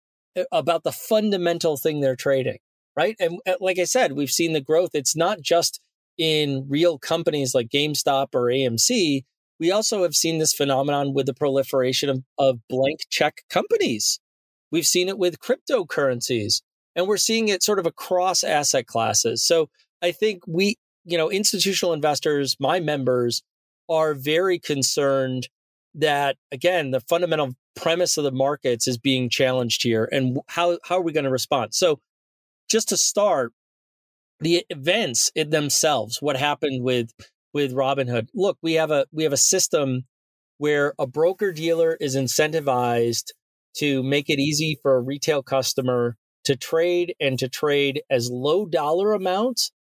about 0.51 0.83
the 0.83 0.91
fundamental 0.91 1.77
thing 1.77 2.01
they're 2.01 2.15
trading, 2.15 2.59
right? 2.95 3.15
And 3.19 3.39
uh, 3.47 3.55
like 3.59 3.79
I 3.79 3.85
said, 3.85 4.13
we've 4.13 4.29
seen 4.29 4.53
the 4.53 4.61
growth. 4.61 4.91
It's 4.93 5.15
not 5.15 5.41
just 5.41 5.79
in 6.17 6.65
real 6.67 6.99
companies 6.99 7.55
like 7.55 7.69
GameStop 7.69 8.35
or 8.35 8.47
AMC, 8.47 9.23
we 9.59 9.71
also 9.71 10.03
have 10.03 10.15
seen 10.15 10.37
this 10.37 10.53
phenomenon 10.53 11.13
with 11.13 11.25
the 11.25 11.33
proliferation 11.33 12.09
of, 12.09 12.23
of 12.37 12.59
blank 12.69 13.01
check 13.09 13.43
companies. 13.49 14.19
We've 14.71 14.85
seen 14.85 15.09
it 15.09 15.17
with 15.17 15.39
cryptocurrencies, 15.39 16.61
and 16.95 17.07
we're 17.07 17.17
seeing 17.17 17.49
it 17.49 17.61
sort 17.61 17.79
of 17.79 17.85
across 17.85 18.43
asset 18.43 18.87
classes. 18.87 19.43
So 19.43 19.69
I 20.01 20.11
think 20.11 20.43
we, 20.47 20.77
you 21.03 21.17
know, 21.17 21.29
institutional 21.29 21.93
investors, 21.93 22.55
my 22.59 22.79
members, 22.79 23.41
are 23.89 24.13
very 24.13 24.59
concerned 24.59 25.50
that 25.95 26.38
again 26.51 26.91
the 26.91 27.00
fundamental 27.01 27.56
premise 27.75 28.18
of 28.18 28.24
the 28.24 28.31
markets 28.31 28.88
is 28.88 28.97
being 28.97 29.30
challenged 29.30 29.83
here 29.83 30.07
and 30.12 30.38
how 30.47 30.77
how 30.83 30.97
are 30.97 31.01
we 31.01 31.12
going 31.12 31.24
to 31.24 31.31
respond 31.31 31.74
so 31.74 32.00
just 32.69 32.89
to 32.89 32.97
start 32.97 33.51
the 34.39 34.65
events 34.69 35.31
in 35.36 35.50
themselves 35.50 36.21
what 36.21 36.38
happened 36.38 36.83
with 36.83 37.12
with 37.53 37.74
Robinhood. 37.74 38.30
Look, 38.33 38.57
we 38.62 38.74
have 38.74 38.91
a 38.91 39.06
we 39.12 39.24
have 39.24 39.33
a 39.33 39.38
system 39.38 40.06
where 40.57 40.94
a 41.00 41.07
broker 41.07 41.51
dealer 41.51 41.97
is 42.00 42.15
incentivized 42.15 43.31
to 43.77 44.03
make 44.03 44.30
it 44.30 44.39
easy 44.39 44.77
for 44.81 44.95
a 44.95 45.01
retail 45.01 45.42
customer 45.42 46.18
to 46.44 46.56
trade 46.56 47.15
and 47.19 47.39
to 47.39 47.47
trade 47.47 48.01
as 48.09 48.30
low 48.30 48.65
dollar 48.65 49.13
amounts, 49.13 49.71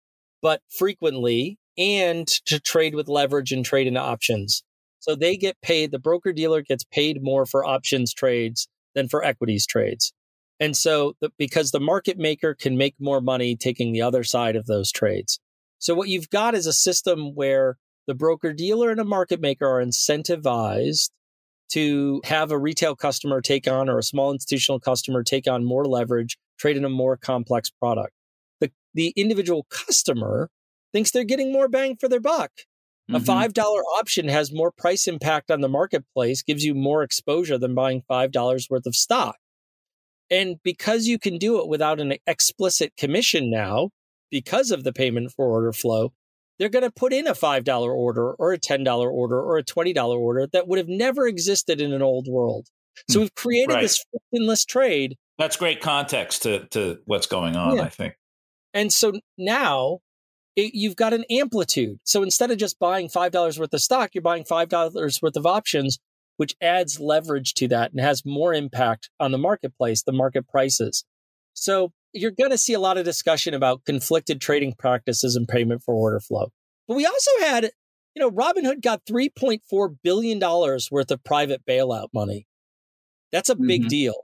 but 0.42 0.60
frequently, 0.68 1.57
and 1.78 2.26
to 2.26 2.60
trade 2.60 2.94
with 2.94 3.08
leverage 3.08 3.52
and 3.52 3.64
trade 3.64 3.86
in 3.86 3.96
options. 3.96 4.62
So 4.98 5.14
they 5.14 5.36
get 5.36 5.60
paid, 5.62 5.92
the 5.92 5.98
broker 5.98 6.32
dealer 6.32 6.60
gets 6.60 6.84
paid 6.84 7.22
more 7.22 7.46
for 7.46 7.64
options 7.64 8.12
trades 8.12 8.68
than 8.94 9.08
for 9.08 9.24
equities 9.24 9.66
trades. 9.66 10.12
And 10.60 10.76
so, 10.76 11.14
the, 11.20 11.30
because 11.38 11.70
the 11.70 11.80
market 11.80 12.18
maker 12.18 12.52
can 12.54 12.76
make 12.76 12.96
more 12.98 13.20
money 13.20 13.54
taking 13.54 13.92
the 13.92 14.02
other 14.02 14.24
side 14.24 14.56
of 14.56 14.66
those 14.66 14.90
trades. 14.90 15.38
So 15.78 15.94
what 15.94 16.08
you've 16.08 16.30
got 16.30 16.56
is 16.56 16.66
a 16.66 16.72
system 16.72 17.34
where 17.34 17.76
the 18.08 18.14
broker 18.14 18.52
dealer 18.52 18.90
and 18.90 18.98
a 18.98 19.04
market 19.04 19.40
maker 19.40 19.66
are 19.66 19.84
incentivized 19.84 21.10
to 21.70 22.20
have 22.24 22.50
a 22.50 22.58
retail 22.58 22.96
customer 22.96 23.40
take 23.40 23.68
on 23.68 23.88
or 23.88 23.98
a 23.98 24.02
small 24.02 24.32
institutional 24.32 24.80
customer 24.80 25.22
take 25.22 25.46
on 25.46 25.64
more 25.64 25.84
leverage, 25.84 26.36
trade 26.58 26.76
in 26.76 26.84
a 26.84 26.88
more 26.88 27.16
complex 27.16 27.70
product. 27.70 28.12
The, 28.60 28.72
the 28.94 29.12
individual 29.14 29.66
customer 29.70 30.50
thinks 30.92 31.10
they're 31.10 31.24
getting 31.24 31.52
more 31.52 31.68
bang 31.68 31.96
for 31.96 32.08
their 32.08 32.20
buck. 32.20 32.50
Mm-hmm. 33.10 33.16
A 33.16 33.48
$5 33.48 33.82
option 33.98 34.28
has 34.28 34.52
more 34.52 34.70
price 34.70 35.06
impact 35.06 35.50
on 35.50 35.60
the 35.60 35.68
marketplace, 35.68 36.42
gives 36.42 36.64
you 36.64 36.74
more 36.74 37.02
exposure 37.02 37.58
than 37.58 37.74
buying 37.74 38.02
$5 38.10 38.70
worth 38.70 38.86
of 38.86 38.94
stock. 38.94 39.36
And 40.30 40.56
because 40.62 41.06
you 41.06 41.18
can 41.18 41.38
do 41.38 41.58
it 41.60 41.68
without 41.68 42.00
an 42.00 42.14
explicit 42.26 42.92
commission 42.98 43.50
now, 43.50 43.90
because 44.30 44.70
of 44.70 44.84
the 44.84 44.92
payment 44.92 45.32
for 45.32 45.46
order 45.46 45.72
flow, 45.72 46.12
they're 46.58 46.68
going 46.68 46.84
to 46.84 46.90
put 46.90 47.14
in 47.14 47.26
a 47.26 47.32
$5 47.32 47.88
order 47.88 48.32
or 48.34 48.52
a 48.52 48.58
$10 48.58 48.86
order 49.10 49.40
or 49.40 49.56
a 49.56 49.64
$20 49.64 49.96
order 50.08 50.46
that 50.52 50.68
would 50.68 50.78
have 50.78 50.88
never 50.88 51.26
existed 51.26 51.80
in 51.80 51.94
an 51.94 52.02
old 52.02 52.26
world. 52.28 52.66
So 53.08 53.20
hmm. 53.20 53.22
we've 53.22 53.34
created 53.34 53.74
right. 53.74 53.82
this 53.82 54.04
frictionless 54.10 54.64
trade. 54.66 55.16
That's 55.38 55.56
great 55.56 55.80
context 55.80 56.42
to, 56.42 56.66
to 56.68 56.98
what's 57.06 57.26
going 57.26 57.56
on, 57.56 57.76
yeah. 57.76 57.82
I 57.82 57.88
think. 57.88 58.14
And 58.74 58.92
so 58.92 59.12
now 59.38 60.00
it, 60.58 60.74
you've 60.74 60.96
got 60.96 61.14
an 61.14 61.24
amplitude. 61.30 62.00
So 62.02 62.22
instead 62.24 62.50
of 62.50 62.58
just 62.58 62.80
buying 62.80 63.08
$5 63.08 63.58
worth 63.58 63.72
of 63.72 63.80
stock, 63.80 64.10
you're 64.12 64.22
buying 64.22 64.42
$5 64.42 65.22
worth 65.22 65.36
of 65.36 65.46
options, 65.46 65.98
which 66.36 66.56
adds 66.60 66.98
leverage 66.98 67.54
to 67.54 67.68
that 67.68 67.92
and 67.92 68.00
has 68.00 68.24
more 68.26 68.52
impact 68.52 69.08
on 69.20 69.30
the 69.30 69.38
marketplace, 69.38 70.02
the 70.02 70.12
market 70.12 70.48
prices. 70.48 71.04
So 71.54 71.92
you're 72.12 72.32
going 72.32 72.50
to 72.50 72.58
see 72.58 72.72
a 72.72 72.80
lot 72.80 72.98
of 72.98 73.04
discussion 73.04 73.54
about 73.54 73.84
conflicted 73.84 74.40
trading 74.40 74.74
practices 74.76 75.36
and 75.36 75.46
payment 75.46 75.82
for 75.84 75.94
order 75.94 76.18
flow. 76.18 76.50
But 76.88 76.96
we 76.96 77.06
also 77.06 77.30
had, 77.40 77.70
you 78.16 78.20
know, 78.20 78.30
Robinhood 78.30 78.82
got 78.82 79.06
$3.4 79.06 79.96
billion 80.02 80.40
worth 80.40 81.10
of 81.12 81.22
private 81.22 81.64
bailout 81.66 82.08
money. 82.12 82.48
That's 83.30 83.48
a 83.48 83.54
big 83.54 83.82
mm-hmm. 83.82 83.88
deal. 83.88 84.14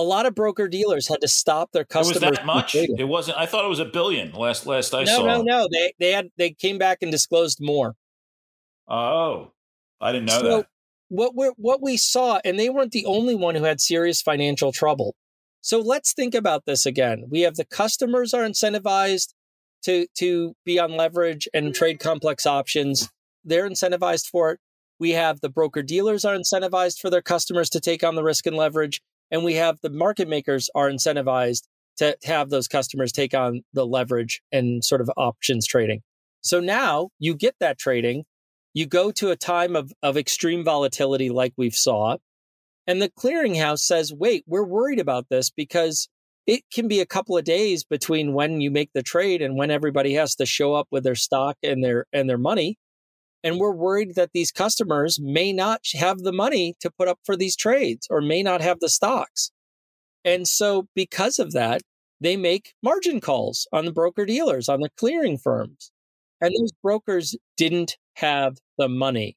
A 0.00 0.02
lot 0.02 0.24
of 0.26 0.34
broker 0.34 0.68
dealers 0.68 1.08
had 1.08 1.20
to 1.20 1.28
stop 1.28 1.72
their 1.72 1.84
customers. 1.84 2.22
It 2.22 2.30
was 2.30 2.38
that 2.38 2.46
much? 2.46 2.74
It 2.74 3.08
wasn't. 3.08 3.36
I 3.38 3.46
thought 3.46 3.64
it 3.64 3.68
was 3.68 3.80
a 3.80 3.84
billion. 3.84 4.32
Last 4.32 4.66
last 4.66 4.94
I 4.94 5.04
no, 5.04 5.16
saw. 5.16 5.26
No, 5.26 5.42
no, 5.42 5.42
no. 5.42 5.68
They 5.70 5.92
they 5.98 6.12
had 6.12 6.28
they 6.38 6.50
came 6.50 6.78
back 6.78 6.98
and 7.02 7.12
disclosed 7.12 7.58
more. 7.60 7.94
Oh, 8.88 9.52
I 10.00 10.12
didn't 10.12 10.26
know 10.26 10.40
so 10.40 10.56
that. 10.58 10.66
What 11.08 11.36
we 11.36 11.52
what 11.56 11.82
we 11.82 11.96
saw, 11.96 12.40
and 12.44 12.58
they 12.58 12.70
weren't 12.70 12.92
the 12.92 13.04
only 13.04 13.34
one 13.34 13.56
who 13.56 13.64
had 13.64 13.80
serious 13.80 14.22
financial 14.22 14.72
trouble. 14.72 15.14
So 15.60 15.78
let's 15.80 16.14
think 16.14 16.34
about 16.34 16.64
this 16.64 16.86
again. 16.86 17.24
We 17.28 17.40
have 17.42 17.56
the 17.56 17.66
customers 17.66 18.32
are 18.32 18.42
incentivized 18.42 19.34
to 19.82 20.06
to 20.18 20.54
be 20.64 20.78
on 20.78 20.96
leverage 20.96 21.48
and 21.52 21.74
trade 21.74 22.00
complex 22.00 22.46
options. 22.46 23.10
They're 23.44 23.68
incentivized 23.68 24.26
for 24.26 24.52
it. 24.52 24.60
We 24.98 25.10
have 25.10 25.40
the 25.40 25.48
broker 25.48 25.82
dealers 25.82 26.24
are 26.24 26.36
incentivized 26.36 27.00
for 27.00 27.10
their 27.10 27.22
customers 27.22 27.70
to 27.70 27.80
take 27.80 28.04
on 28.04 28.14
the 28.14 28.22
risk 28.22 28.46
and 28.46 28.56
leverage, 28.56 29.00
and 29.30 29.44
we 29.44 29.54
have 29.54 29.78
the 29.80 29.90
market 29.90 30.28
makers 30.28 30.70
are 30.74 30.90
incentivized 30.90 31.62
to 31.98 32.16
have 32.24 32.50
those 32.50 32.68
customers 32.68 33.12
take 33.12 33.34
on 33.34 33.62
the 33.72 33.86
leverage 33.86 34.42
and 34.50 34.84
sort 34.84 35.00
of 35.00 35.10
options 35.16 35.66
trading. 35.66 36.02
So 36.40 36.60
now 36.60 37.10
you 37.18 37.34
get 37.34 37.54
that 37.60 37.78
trading. 37.78 38.24
You 38.72 38.86
go 38.86 39.10
to 39.12 39.30
a 39.30 39.36
time 39.36 39.76
of, 39.76 39.92
of 40.02 40.16
extreme 40.16 40.64
volatility 40.64 41.30
like 41.30 41.52
we've 41.56 41.74
saw. 41.74 42.16
And 42.86 43.02
the 43.02 43.10
clearinghouse 43.10 43.80
says, 43.80 44.12
wait, 44.12 44.44
we're 44.46 44.64
worried 44.64 44.98
about 44.98 45.26
this 45.28 45.50
because 45.50 46.08
it 46.46 46.62
can 46.72 46.88
be 46.88 47.00
a 47.00 47.06
couple 47.06 47.36
of 47.36 47.44
days 47.44 47.84
between 47.84 48.32
when 48.32 48.60
you 48.60 48.70
make 48.70 48.90
the 48.94 49.02
trade 49.02 49.42
and 49.42 49.56
when 49.56 49.70
everybody 49.70 50.14
has 50.14 50.34
to 50.36 50.46
show 50.46 50.74
up 50.74 50.88
with 50.90 51.04
their 51.04 51.14
stock 51.14 51.56
and 51.62 51.84
their 51.84 52.06
and 52.12 52.28
their 52.28 52.38
money 52.38 52.78
and 53.42 53.58
we're 53.58 53.72
worried 53.72 54.14
that 54.14 54.30
these 54.32 54.52
customers 54.52 55.18
may 55.20 55.52
not 55.52 55.80
have 55.94 56.18
the 56.18 56.32
money 56.32 56.74
to 56.80 56.90
put 56.90 57.08
up 57.08 57.18
for 57.24 57.36
these 57.36 57.56
trades 57.56 58.06
or 58.10 58.20
may 58.20 58.42
not 58.42 58.60
have 58.60 58.80
the 58.80 58.88
stocks. 58.88 59.50
And 60.24 60.46
so 60.46 60.86
because 60.94 61.38
of 61.38 61.52
that 61.52 61.82
they 62.20 62.36
make 62.36 62.74
margin 62.82 63.20
calls 63.20 63.66
on 63.72 63.86
the 63.86 63.92
broker 63.92 64.26
dealers 64.26 64.68
on 64.68 64.80
the 64.80 64.90
clearing 64.96 65.38
firms. 65.38 65.90
And 66.40 66.54
those 66.58 66.72
brokers 66.82 67.36
didn't 67.56 67.96
have 68.14 68.58
the 68.78 68.88
money. 68.88 69.36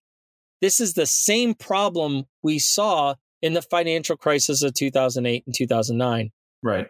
This 0.62 0.80
is 0.80 0.94
the 0.94 1.06
same 1.06 1.54
problem 1.54 2.26
we 2.42 2.60
saw 2.60 3.16
in 3.42 3.54
the 3.54 3.62
financial 3.62 4.16
crisis 4.16 4.64
of 4.64 4.74
2008 4.74 5.44
and 5.46 5.56
2009 5.56 6.32
right. 6.62 6.88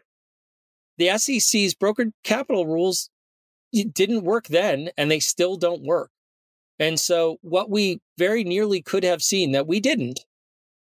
The 1.00 1.18
SEC's 1.18 1.74
brokered 1.74 2.12
capital 2.24 2.68
rules 2.68 3.10
didn't 3.74 4.24
work 4.24 4.48
then 4.48 4.92
and 4.98 5.10
they 5.10 5.20
still 5.20 5.56
don't 5.56 5.84
work. 5.84 6.12
And 6.84 7.00
so, 7.00 7.38
what 7.44 7.70
we 7.70 8.02
very 8.18 8.44
nearly 8.44 8.82
could 8.82 9.06
have 9.06 9.22
seen 9.22 9.54
that 9.54 9.68
we 9.68 9.80
didn't, 9.80 10.26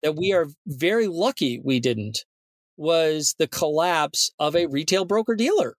that 0.05 0.15
we 0.15 0.33
are 0.33 0.47
very 0.65 1.09
lucky 1.09 1.61
we 1.65 1.81
didn't, 1.81 2.25
was 2.77 3.35
the 3.41 3.49
collapse 3.49 4.31
of 4.39 4.55
a 4.55 4.67
retail 4.67 5.05
broker 5.05 5.35
dealer. 5.35 5.75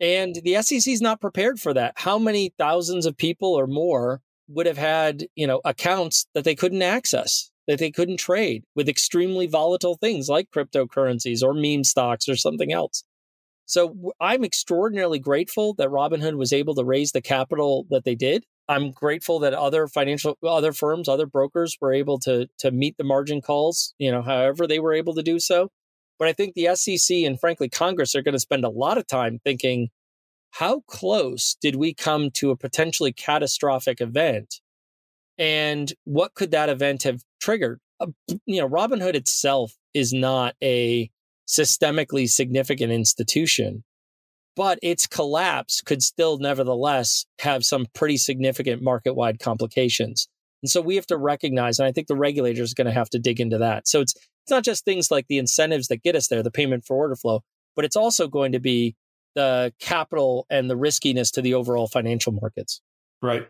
And 0.00 0.34
the 0.42 0.60
SEC 0.62 0.92
is 0.92 1.00
not 1.00 1.20
prepared 1.20 1.60
for 1.60 1.72
that. 1.74 1.92
How 1.94 2.18
many 2.18 2.52
thousands 2.58 3.06
of 3.06 3.16
people 3.16 3.54
or 3.54 3.68
more 3.68 4.20
would 4.48 4.66
have 4.66 4.78
had, 4.78 5.28
you 5.36 5.46
know, 5.46 5.60
accounts 5.64 6.26
that 6.34 6.42
they 6.42 6.56
couldn't 6.56 6.82
access, 6.82 7.52
that 7.68 7.78
they 7.78 7.92
couldn't 7.92 8.16
trade 8.16 8.64
with 8.74 8.88
extremely 8.88 9.46
volatile 9.46 9.94
things 9.94 10.28
like 10.28 10.50
cryptocurrencies 10.50 11.40
or 11.40 11.54
meme 11.54 11.84
stocks 11.84 12.28
or 12.28 12.34
something 12.34 12.72
else? 12.72 13.04
So 13.66 14.12
I'm 14.20 14.42
extraordinarily 14.42 15.20
grateful 15.20 15.74
that 15.74 15.90
Robinhood 15.90 16.36
was 16.36 16.52
able 16.52 16.74
to 16.74 16.84
raise 16.84 17.12
the 17.12 17.22
capital 17.22 17.86
that 17.90 18.02
they 18.02 18.16
did. 18.16 18.44
I'm 18.70 18.92
grateful 18.92 19.40
that 19.40 19.52
other 19.52 19.88
financial 19.88 20.38
other 20.46 20.72
firms, 20.72 21.08
other 21.08 21.26
brokers 21.26 21.76
were 21.80 21.92
able 21.92 22.20
to 22.20 22.48
to 22.58 22.70
meet 22.70 22.96
the 22.96 23.04
margin 23.04 23.40
calls, 23.40 23.94
you 23.98 24.12
know, 24.12 24.22
however 24.22 24.68
they 24.68 24.78
were 24.78 24.94
able 24.94 25.12
to 25.14 25.24
do 25.24 25.40
so. 25.40 25.72
But 26.20 26.28
I 26.28 26.32
think 26.32 26.54
the 26.54 26.76
SEC 26.76 27.16
and 27.24 27.40
frankly 27.40 27.68
Congress 27.68 28.14
are 28.14 28.22
going 28.22 28.34
to 28.34 28.38
spend 28.38 28.64
a 28.64 28.68
lot 28.70 28.96
of 28.96 29.08
time 29.08 29.40
thinking 29.42 29.88
how 30.52 30.82
close 30.86 31.56
did 31.60 31.74
we 31.74 31.92
come 31.94 32.30
to 32.34 32.50
a 32.50 32.56
potentially 32.56 33.12
catastrophic 33.12 34.00
event? 34.00 34.60
And 35.36 35.92
what 36.04 36.34
could 36.34 36.52
that 36.52 36.68
event 36.68 37.02
have 37.02 37.22
triggered? 37.40 37.80
Uh, 37.98 38.06
you 38.46 38.60
know, 38.60 38.68
Robinhood 38.68 39.16
itself 39.16 39.72
is 39.94 40.12
not 40.12 40.54
a 40.62 41.10
systemically 41.48 42.28
significant 42.28 42.92
institution. 42.92 43.82
But 44.60 44.78
its 44.82 45.06
collapse 45.06 45.80
could 45.80 46.02
still, 46.02 46.36
nevertheless, 46.36 47.24
have 47.38 47.64
some 47.64 47.86
pretty 47.94 48.18
significant 48.18 48.82
market 48.82 49.14
wide 49.14 49.38
complications. 49.38 50.28
And 50.62 50.70
so 50.70 50.82
we 50.82 50.96
have 50.96 51.06
to 51.06 51.16
recognize, 51.16 51.78
and 51.78 51.88
I 51.88 51.92
think 51.92 52.08
the 52.08 52.14
regulators 52.14 52.70
are 52.70 52.74
going 52.74 52.86
to 52.86 52.92
have 52.92 53.08
to 53.10 53.18
dig 53.18 53.40
into 53.40 53.56
that. 53.56 53.88
So 53.88 54.02
it's 54.02 54.14
it's 54.42 54.50
not 54.50 54.62
just 54.62 54.84
things 54.84 55.10
like 55.10 55.28
the 55.28 55.38
incentives 55.38 55.88
that 55.88 56.02
get 56.02 56.14
us 56.14 56.28
there, 56.28 56.42
the 56.42 56.50
payment 56.50 56.84
for 56.84 56.94
order 56.94 57.16
flow, 57.16 57.42
but 57.74 57.86
it's 57.86 57.96
also 57.96 58.28
going 58.28 58.52
to 58.52 58.60
be 58.60 58.96
the 59.34 59.72
capital 59.80 60.44
and 60.50 60.68
the 60.68 60.76
riskiness 60.76 61.30
to 61.30 61.40
the 61.40 61.54
overall 61.54 61.86
financial 61.86 62.32
markets. 62.32 62.82
Right. 63.22 63.48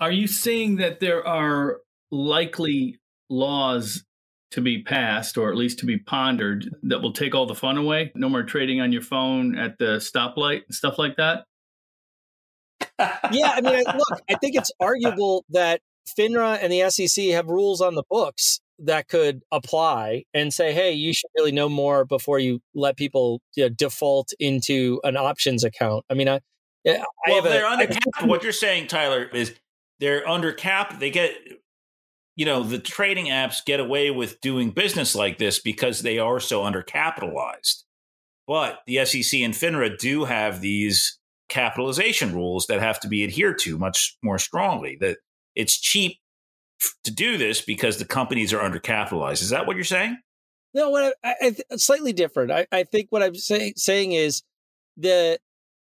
Are 0.00 0.10
you 0.10 0.26
saying 0.26 0.78
that 0.78 0.98
there 0.98 1.24
are 1.24 1.82
likely 2.10 2.98
laws 3.30 4.02
to 4.50 4.60
be 4.60 4.82
passed 4.82 5.36
or 5.36 5.50
at 5.50 5.56
least 5.56 5.78
to 5.80 5.86
be 5.86 5.98
pondered 5.98 6.74
that 6.84 7.00
will 7.00 7.12
take 7.12 7.34
all 7.34 7.46
the 7.46 7.54
fun 7.54 7.76
away. 7.76 8.12
No 8.14 8.28
more 8.28 8.42
trading 8.42 8.80
on 8.80 8.92
your 8.92 9.02
phone 9.02 9.58
at 9.58 9.78
the 9.78 9.96
stoplight 9.96 10.64
and 10.64 10.74
stuff 10.74 10.98
like 10.98 11.16
that. 11.16 11.44
yeah, 13.30 13.52
I 13.54 13.60
mean, 13.60 13.84
look, 13.86 14.20
I 14.28 14.34
think 14.34 14.56
it's 14.56 14.72
arguable 14.80 15.44
that 15.50 15.80
FINRA 16.18 16.58
and 16.62 16.72
the 16.72 16.88
SEC 16.90 17.26
have 17.26 17.46
rules 17.48 17.80
on 17.80 17.94
the 17.94 18.04
books 18.10 18.60
that 18.78 19.08
could 19.08 19.42
apply 19.50 20.24
and 20.32 20.54
say, 20.54 20.72
hey, 20.72 20.92
you 20.92 21.12
should 21.12 21.30
really 21.36 21.52
know 21.52 21.68
more 21.68 22.04
before 22.04 22.38
you 22.38 22.60
let 22.74 22.96
people 22.96 23.40
you 23.56 23.64
know, 23.64 23.68
default 23.68 24.32
into 24.38 25.00
an 25.04 25.16
options 25.16 25.64
account. 25.64 26.04
I 26.08 26.14
mean, 26.14 26.28
I, 26.28 26.40
I 26.86 27.02
well, 27.26 27.42
they're 27.42 27.66
a, 27.66 27.70
under 27.70 27.86
cap. 27.86 28.02
What 28.22 28.42
you're 28.42 28.52
saying, 28.52 28.86
Tyler, 28.86 29.24
is 29.24 29.54
they're 29.98 30.26
under 30.28 30.52
cap. 30.52 31.00
They 31.00 31.10
get 31.10 31.34
you 32.38 32.44
know, 32.44 32.62
the 32.62 32.78
trading 32.78 33.26
apps 33.26 33.64
get 33.64 33.80
away 33.80 34.12
with 34.12 34.40
doing 34.40 34.70
business 34.70 35.16
like 35.16 35.38
this 35.38 35.58
because 35.58 36.02
they 36.02 36.20
are 36.20 36.38
so 36.38 36.62
undercapitalized. 36.62 37.82
But 38.46 38.78
the 38.86 39.04
SEC 39.04 39.40
and 39.40 39.52
FINRA 39.52 39.98
do 39.98 40.24
have 40.24 40.60
these 40.60 41.18
capitalization 41.48 42.32
rules 42.32 42.66
that 42.68 42.78
have 42.78 43.00
to 43.00 43.08
be 43.08 43.24
adhered 43.24 43.58
to 43.62 43.76
much 43.76 44.16
more 44.22 44.38
strongly. 44.38 44.96
That 45.00 45.16
it's 45.56 45.80
cheap 45.80 46.18
to 47.02 47.10
do 47.10 47.38
this 47.38 47.60
because 47.60 47.98
the 47.98 48.04
companies 48.04 48.52
are 48.52 48.60
undercapitalized. 48.60 49.42
Is 49.42 49.50
that 49.50 49.66
what 49.66 49.74
you're 49.74 49.84
saying? 49.84 50.16
No, 50.74 50.90
what 50.90 51.16
I, 51.24 51.34
I, 51.42 51.76
slightly 51.76 52.12
different. 52.12 52.52
I, 52.52 52.68
I 52.70 52.84
think 52.84 53.08
what 53.10 53.24
I'm 53.24 53.34
say, 53.34 53.72
saying 53.76 54.12
is 54.12 54.44
that 54.98 55.40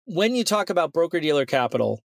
when 0.06 0.34
you 0.34 0.46
talk 0.46 0.70
about 0.70 0.94
broker 0.94 1.20
dealer 1.20 1.46
capital, 1.46 2.02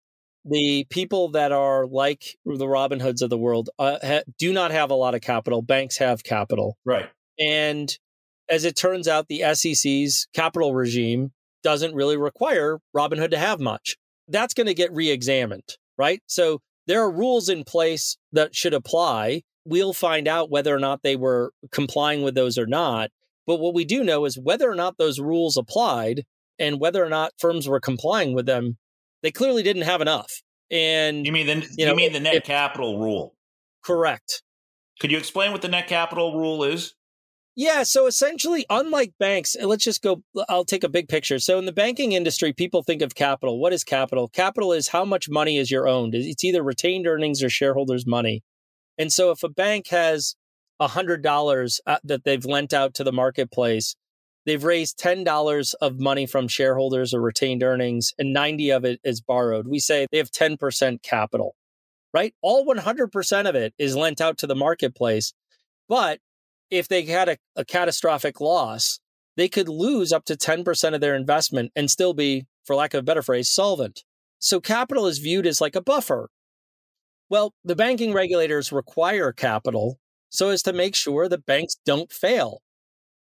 the 0.45 0.87
people 0.91 1.33
that 1.33 1.53
are 1.53 1.87
like 1.87 2.37
the 2.45 2.67
Robinhoods 2.67 3.23
of 3.23 3.31
the 3.31 3.39
world 3.39 3.71
uh, 3.79 3.99
ha- 4.03 4.23
do 4.39 4.53
not 4.53 4.71
have 4.71 4.91
a 4.91 4.95
lot 4.95 5.15
of 5.15 5.21
capital. 5.21 5.63
Banks 5.63 5.99
have 5.99 6.23
capital. 6.25 6.77
Right. 6.85 7.09
And 7.39 7.97
as 8.49 8.65
it 8.65 8.77
turns 8.77 9.09
out, 9.09 9.29
the 9.29 9.43
SEC's 9.55 10.27
capital 10.35 10.75
regime 10.75 11.33
doesn't 11.63 11.95
really 11.95 12.17
require 12.17 12.79
Robinhood 12.97 13.31
to 13.31 13.39
have 13.39 13.61
much. 13.61 13.97
That's 14.29 14.55
going 14.55 14.67
to 14.67 14.75
get 14.75 14.93
re 14.93 15.11
examined, 15.11 15.77
right? 15.97 16.21
So 16.27 16.61
there 16.87 17.03
are 17.03 17.11
rules 17.11 17.49
in 17.49 17.65
place 17.65 18.17
that 18.33 18.55
should 18.55 18.75
apply. 18.75 19.43
We'll 19.65 19.93
find 19.93 20.27
out 20.27 20.51
whether 20.51 20.75
or 20.75 20.79
not 20.79 21.03
they 21.03 21.17
were 21.17 21.53
complying 21.71 22.23
with 22.23 22.35
those 22.35 22.57
or 22.59 22.67
not. 22.67 23.11
But 23.47 23.61
what 23.61 23.75
we 23.75 23.85
do 23.85 24.05
know 24.05 24.25
is 24.25 24.39
whether 24.39 24.71
or 24.71 24.75
not 24.75 24.99
those 24.99 25.21
rules 25.21 25.57
applied 25.57 26.25
and 26.59 26.81
whether 26.81 27.05
or 27.05 27.09
not 27.09 27.33
firms 27.39 27.69
were 27.69 27.81
complying 27.81 28.35
with 28.35 28.47
them 28.47 28.77
they 29.23 29.31
clearly 29.31 29.63
didn't 29.63 29.83
have 29.83 30.01
enough. 30.01 30.43
And 30.71 31.25
you 31.25 31.33
mean 31.33 31.47
the 31.47 31.67
you, 31.77 31.87
know, 31.87 31.95
mean 31.95 32.13
the 32.13 32.21
net 32.21 32.45
capital 32.45 32.99
rule? 32.99 33.35
Correct. 33.85 34.43
Could 35.01 35.11
you 35.11 35.19
explain 35.19 35.53
what 35.53 35.63
the 35.63 35.69
net 35.69 35.87
capital 35.87 36.37
rule 36.37 36.65
is? 36.65 36.95
Yeah, 37.57 37.83
so 37.83 38.07
essentially, 38.07 38.65
unlike 38.71 39.15
banks, 39.19 39.57
let's 39.61 39.83
just 39.83 40.01
go. 40.01 40.23
I'll 40.49 40.65
take 40.65 40.85
a 40.85 40.89
big 40.89 41.09
picture. 41.09 41.41
So, 41.41 41.59
in 41.59 41.65
the 41.65 41.73
banking 41.73 42.13
industry, 42.13 42.53
people 42.53 42.85
think 42.85 43.03
of 43.03 43.17
capital. 43.17 43.59
What 43.59 43.73
is 43.73 43.83
capital? 43.83 44.29
Capital 44.29 44.73
is 44.73 44.87
how 44.87 45.05
much 45.05 45.29
money 45.29 45.57
is 45.57 45.69
your 45.69 45.89
owned. 45.89 46.15
It's 46.15 46.45
either 46.45 46.63
retained 46.63 47.09
earnings 47.09 47.43
or 47.43 47.51
shareholders' 47.51 48.07
money. 48.07 48.45
And 48.97 49.13
so, 49.13 49.33
if 49.33 49.43
a 49.43 49.49
bank 49.49 49.89
has 49.89 50.37
a 50.79 50.87
$100 50.87 51.81
uh, 51.85 51.99
that 52.05 52.23
they've 52.23 52.45
lent 52.45 52.73
out 52.73 52.95
to 52.95 53.03
the 53.03 53.13
marketplace, 53.13 53.97
They've 54.49 54.65
raised 54.65 54.99
$10 54.99 55.75
of 55.83 56.01
money 56.01 56.25
from 56.25 56.49
shareholders 56.49 57.13
or 57.13 57.21
retained 57.21 57.63
earnings, 57.63 58.15
and 58.19 58.33
90 58.33 58.71
of 58.71 58.83
it 58.87 58.99
is 59.05 59.21
borrowed. 59.21 59.69
We 59.69 59.79
say 59.79 60.07
they 60.11 60.17
have 60.17 60.31
10% 60.31 61.03
capital, 61.03 61.55
right? 62.15 62.33
All 62.41 62.65
100% 62.65 63.47
of 63.47 63.55
it 63.55 63.75
is 63.77 63.95
lent 63.95 64.23
out 64.23 64.39
to 64.39 64.47
the 64.47 64.55
marketplace. 64.55 65.35
But 65.87 66.21
if 66.71 66.89
they 66.89 67.03
had 67.03 67.29
a, 67.29 67.37
a 67.57 67.65
catastrophic 67.67 68.41
loss, 68.41 69.01
they 69.37 69.51
could 69.51 69.69
lose 69.69 70.15
up 70.15 70.25
to 70.25 70.35
10% 70.35 70.95
of 70.95 71.03
their 71.03 71.15
investment 71.15 71.71
and 71.77 71.91
still 71.91 72.15
be, 72.15 72.47
for 72.65 72.75
lack 72.75 72.95
of 72.95 73.01
a 73.01 73.03
better 73.03 73.21
phrase, 73.21 73.51
solvent. 73.51 74.03
So 74.39 74.63
capital 74.63 75.07
is 75.07 75.19
viewed 75.19 75.47
as 75.47 75.61
like 75.61 75.77
a 75.77 75.83
buffer. 75.83 76.31
Well, 77.29 77.53
the 77.65 77.77
banking 77.77 78.15
regulators 78.15 78.73
require 78.73 79.31
capital 79.31 79.99
so 80.31 80.49
as 80.49 80.63
to 80.63 80.73
make 80.73 80.95
sure 80.95 81.29
that 81.29 81.45
banks 81.45 81.77
don't 81.85 82.11
fail. 82.11 82.63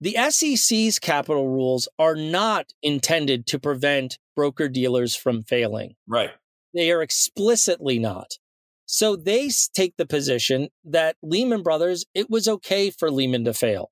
The 0.01 0.17
SEC's 0.31 0.99
capital 0.99 1.49
rules 1.49 1.89
are 1.99 2.15
not 2.15 2.73
intended 2.83 3.47
to 3.49 3.59
prevent 3.59 4.19
broker 4.37 4.69
dealers 4.69 5.17
from 5.17 5.43
failing. 5.43 5.97
Right. 6.07 6.31
They 6.73 6.93
are 6.93 7.03
explicitly 7.03 7.99
not. 7.99 8.39
So 8.87 9.17
they 9.17 9.51
take 9.75 9.97
the 9.97 10.07
position 10.07 10.69
that 10.85 11.17
Lehman 11.23 11.63
Brothers, 11.63 12.07
it 12.15 12.31
was 12.31 12.49
okay 12.49 12.91
for 12.91 13.11
Lehman 13.11 13.45
to 13.45 13.53
fail. 13.53 13.91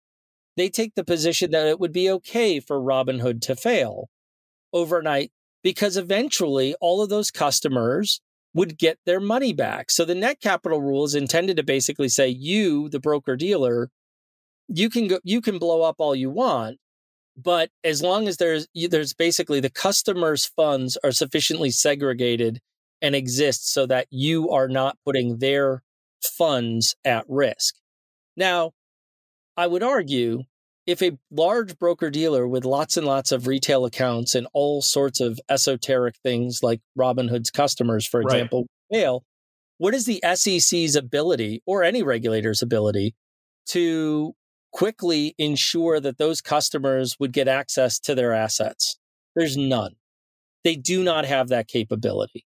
They 0.56 0.68
take 0.68 0.94
the 0.94 1.04
position 1.04 1.50
that 1.50 1.66
it 1.66 1.80
would 1.80 1.92
be 1.92 2.08
okay 2.10 2.60
for 2.60 2.80
Robinhood 2.80 3.42
to 3.42 3.56
fail 3.56 4.08
overnight 4.72 5.32
because 5.62 5.96
eventually 5.96 6.74
all 6.80 7.02
of 7.02 7.10
those 7.10 7.30
customers 7.30 8.20
would 8.54 8.78
get 8.78 8.98
their 9.04 9.20
money 9.20 9.52
back. 9.52 9.90
So 9.90 10.04
the 10.04 10.14
net 10.14 10.40
capital 10.40 10.80
rule 10.80 11.04
is 11.04 11.14
intended 11.14 11.58
to 11.58 11.62
basically 11.62 12.08
say 12.08 12.28
you, 12.28 12.88
the 12.88 13.00
broker 13.00 13.36
dealer, 13.36 13.90
you 14.68 14.90
can 14.90 15.08
go 15.08 15.18
you 15.24 15.40
can 15.40 15.58
blow 15.58 15.82
up 15.82 15.96
all 15.98 16.14
you 16.14 16.30
want 16.30 16.78
but 17.36 17.70
as 17.84 18.02
long 18.02 18.28
as 18.28 18.38
there's 18.38 18.66
there's 18.74 19.12
basically 19.12 19.60
the 19.60 19.70
customers 19.70 20.46
funds 20.46 20.96
are 21.04 21.12
sufficiently 21.12 21.70
segregated 21.70 22.60
and 23.02 23.14
exist 23.14 23.72
so 23.72 23.86
that 23.86 24.06
you 24.10 24.50
are 24.50 24.68
not 24.68 24.96
putting 25.04 25.38
their 25.38 25.82
funds 26.22 26.94
at 27.04 27.24
risk. 27.28 27.74
Now, 28.36 28.72
I 29.56 29.66
would 29.66 29.82
argue 29.82 30.44
if 30.86 31.02
a 31.02 31.18
large 31.30 31.78
broker 31.78 32.10
dealer 32.10 32.46
with 32.46 32.64
lots 32.64 32.96
and 32.96 33.06
lots 33.06 33.32
of 33.32 33.46
retail 33.46 33.84
accounts 33.84 34.34
and 34.34 34.46
all 34.52 34.82
sorts 34.82 35.20
of 35.20 35.38
esoteric 35.48 36.16
things 36.22 36.60
like 36.62 36.80
Robinhood's 36.98 37.50
customers, 37.50 38.06
for 38.06 38.20
example, 38.20 38.66
right. 38.90 39.00
fail, 39.00 39.24
what 39.78 39.94
is 39.94 40.06
the 40.06 40.22
SEC's 40.34 40.94
ability 40.94 41.62
or 41.66 41.82
any 41.82 42.02
regulator's 42.02 42.62
ability 42.62 43.14
to 43.66 44.34
quickly 44.72 45.34
ensure 45.38 46.00
that 46.00 46.18
those 46.18 46.40
customers 46.40 47.16
would 47.18 47.32
get 47.32 47.48
access 47.48 47.98
to 48.00 48.14
their 48.14 48.32
assets? 48.32 48.98
There's 49.34 49.56
none. 49.56 49.92
They 50.64 50.76
do 50.76 51.02
not 51.04 51.24
have 51.24 51.48
that 51.48 51.68
capability. 51.68 52.44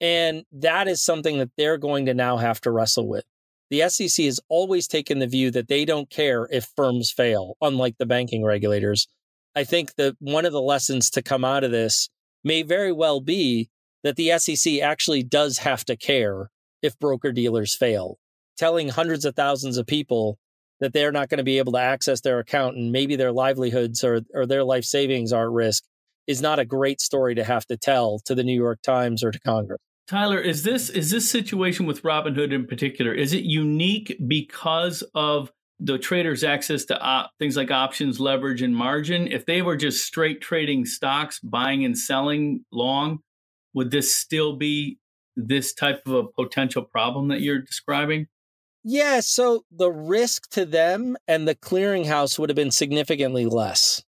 And 0.00 0.44
that 0.52 0.88
is 0.88 1.02
something 1.02 1.38
that 1.38 1.50
they're 1.56 1.78
going 1.78 2.06
to 2.06 2.14
now 2.14 2.36
have 2.36 2.60
to 2.62 2.70
wrestle 2.70 3.08
with. 3.08 3.24
The 3.70 3.88
SEC 3.88 4.24
has 4.26 4.40
always 4.48 4.86
taken 4.86 5.18
the 5.18 5.26
view 5.26 5.50
that 5.52 5.68
they 5.68 5.84
don't 5.84 6.10
care 6.10 6.46
if 6.50 6.70
firms 6.76 7.10
fail, 7.10 7.56
unlike 7.62 7.96
the 7.98 8.04
banking 8.04 8.44
regulators. 8.44 9.08
I 9.54 9.64
think 9.64 9.94
that 9.94 10.16
one 10.18 10.44
of 10.44 10.52
the 10.52 10.60
lessons 10.60 11.08
to 11.10 11.22
come 11.22 11.44
out 11.44 11.64
of 11.64 11.70
this 11.70 12.08
may 12.44 12.62
very 12.62 12.92
well 12.92 13.20
be 13.20 13.70
that 14.02 14.16
the 14.16 14.36
SEC 14.38 14.80
actually 14.80 15.22
does 15.22 15.58
have 15.58 15.84
to 15.84 15.96
care 15.96 16.50
if 16.82 16.98
broker 16.98 17.32
dealers 17.32 17.74
fail. 17.74 18.18
Telling 18.58 18.88
hundreds 18.88 19.24
of 19.24 19.34
thousands 19.34 19.78
of 19.78 19.86
people 19.86 20.38
that 20.82 20.92
they're 20.92 21.12
not 21.12 21.28
going 21.28 21.38
to 21.38 21.44
be 21.44 21.58
able 21.58 21.70
to 21.72 21.78
access 21.78 22.20
their 22.22 22.40
account 22.40 22.76
and 22.76 22.90
maybe 22.90 23.14
their 23.14 23.30
livelihoods 23.30 24.02
or, 24.02 24.20
or 24.34 24.46
their 24.46 24.64
life 24.64 24.84
savings 24.84 25.32
are 25.32 25.44
at 25.44 25.52
risk 25.52 25.84
is 26.26 26.42
not 26.42 26.58
a 26.58 26.64
great 26.64 27.00
story 27.00 27.36
to 27.36 27.44
have 27.44 27.64
to 27.66 27.76
tell 27.76 28.18
to 28.24 28.34
the 28.34 28.42
New 28.42 28.52
York 28.52 28.82
Times 28.82 29.22
or 29.22 29.30
to 29.30 29.38
Congress. 29.38 29.78
Tyler, 30.08 30.40
is 30.40 30.64
this 30.64 30.90
is 30.90 31.12
this 31.12 31.30
situation 31.30 31.86
with 31.86 32.02
Robinhood 32.02 32.52
in 32.52 32.66
particular? 32.66 33.14
Is 33.14 33.32
it 33.32 33.44
unique 33.44 34.20
because 34.26 35.04
of 35.14 35.52
the 35.78 35.98
traders' 35.98 36.42
access 36.42 36.84
to 36.86 37.00
op- 37.00 37.30
things 37.38 37.56
like 37.56 37.70
options, 37.70 38.18
leverage, 38.18 38.60
and 38.60 38.74
margin? 38.74 39.28
If 39.28 39.46
they 39.46 39.62
were 39.62 39.76
just 39.76 40.04
straight 40.04 40.40
trading 40.40 40.84
stocks, 40.84 41.38
buying 41.38 41.84
and 41.84 41.96
selling 41.96 42.64
long, 42.72 43.20
would 43.72 43.92
this 43.92 44.16
still 44.16 44.56
be 44.56 44.98
this 45.36 45.72
type 45.72 46.02
of 46.06 46.14
a 46.14 46.24
potential 46.24 46.82
problem 46.82 47.28
that 47.28 47.40
you're 47.40 47.62
describing? 47.62 48.26
Yeah, 48.84 49.20
so 49.20 49.64
the 49.70 49.90
risk 49.90 50.48
to 50.50 50.64
them 50.64 51.16
and 51.28 51.46
the 51.46 51.54
clearinghouse 51.54 52.38
would 52.38 52.50
have 52.50 52.56
been 52.56 52.70
significantly 52.70 53.46
less. 53.46 54.02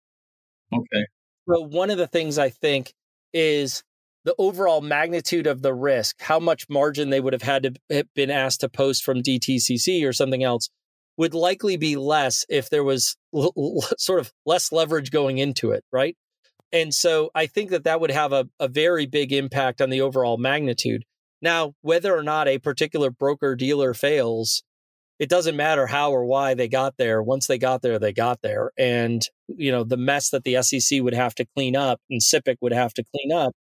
Okay. 0.72 1.06
So 1.48 1.60
one 1.60 1.90
of 1.90 1.98
the 1.98 2.06
things 2.06 2.38
I 2.38 2.50
think 2.50 2.92
is 3.32 3.84
the 4.24 4.34
overall 4.38 4.80
magnitude 4.80 5.46
of 5.46 5.62
the 5.62 5.74
risk, 5.74 6.20
how 6.20 6.40
much 6.40 6.68
margin 6.68 7.10
they 7.10 7.20
would 7.20 7.34
have 7.34 7.42
had 7.42 7.62
to 7.64 7.68
have 7.68 7.76
eh, 7.90 8.02
been 8.14 8.30
asked 8.30 8.60
to 8.60 8.68
post 8.68 9.04
from 9.04 9.22
DTCC 9.22 10.06
or 10.06 10.12
something 10.12 10.42
else, 10.42 10.68
would 11.16 11.34
likely 11.34 11.76
be 11.76 11.96
less 11.96 12.44
if 12.48 12.70
there 12.70 12.82
was 12.82 13.16
l- 13.34 13.52
l- 13.56 13.82
sort 13.98 14.20
of 14.20 14.32
less 14.46 14.72
leverage 14.72 15.10
going 15.10 15.38
into 15.38 15.70
it, 15.70 15.84
right? 15.92 16.16
And 16.72 16.92
so 16.92 17.30
I 17.34 17.46
think 17.46 17.70
that 17.70 17.84
that 17.84 18.00
would 18.00 18.10
have 18.10 18.32
a, 18.32 18.48
a 18.58 18.66
very 18.66 19.06
big 19.06 19.32
impact 19.32 19.80
on 19.80 19.90
the 19.90 20.00
overall 20.00 20.38
magnitude. 20.38 21.04
Now, 21.42 21.74
whether 21.82 22.16
or 22.16 22.22
not 22.22 22.48
a 22.48 22.58
particular 22.58 23.10
broker 23.10 23.54
dealer 23.54 23.94
fails, 23.94 24.62
it 25.18 25.28
doesn't 25.28 25.56
matter 25.56 25.86
how 25.86 26.10
or 26.10 26.24
why 26.24 26.54
they 26.54 26.68
got 26.68 26.96
there. 26.96 27.22
Once 27.22 27.46
they 27.46 27.58
got 27.58 27.82
there, 27.82 27.98
they 27.98 28.12
got 28.12 28.40
there. 28.42 28.70
And, 28.78 29.22
you 29.48 29.70
know, 29.70 29.84
the 29.84 29.96
mess 29.96 30.30
that 30.30 30.44
the 30.44 30.62
SEC 30.62 31.02
would 31.02 31.14
have 31.14 31.34
to 31.36 31.46
clean 31.56 31.76
up 31.76 32.00
and 32.10 32.20
SIPC 32.20 32.56
would 32.60 32.72
have 32.72 32.94
to 32.94 33.04
clean 33.12 33.32
up 33.32 33.54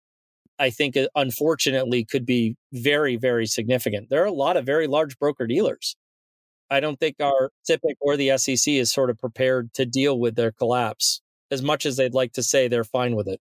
I 0.58 0.70
think 0.70 0.96
unfortunately 1.14 2.04
could 2.04 2.24
be 2.24 2.56
very, 2.72 3.16
very 3.16 3.46
significant. 3.46 4.08
There 4.10 4.22
are 4.22 4.26
a 4.26 4.32
lot 4.32 4.56
of 4.56 4.64
very 4.64 4.86
large 4.86 5.18
broker 5.18 5.46
dealers. 5.46 5.96
I 6.70 6.80
don't 6.80 6.98
think 6.98 7.16
our 7.20 7.50
SIPC 7.68 7.94
or 8.00 8.16
the 8.16 8.36
SEC 8.38 8.72
is 8.72 8.92
sort 8.92 9.10
of 9.10 9.18
prepared 9.18 9.74
to 9.74 9.84
deal 9.84 10.18
with 10.18 10.36
their 10.36 10.52
collapse 10.52 11.20
as 11.50 11.62
much 11.62 11.86
as 11.86 11.96
they'd 11.96 12.14
like 12.14 12.32
to 12.32 12.42
say 12.42 12.68
they're 12.68 12.84
fine 12.84 13.16
with 13.16 13.28
it. 13.28 13.40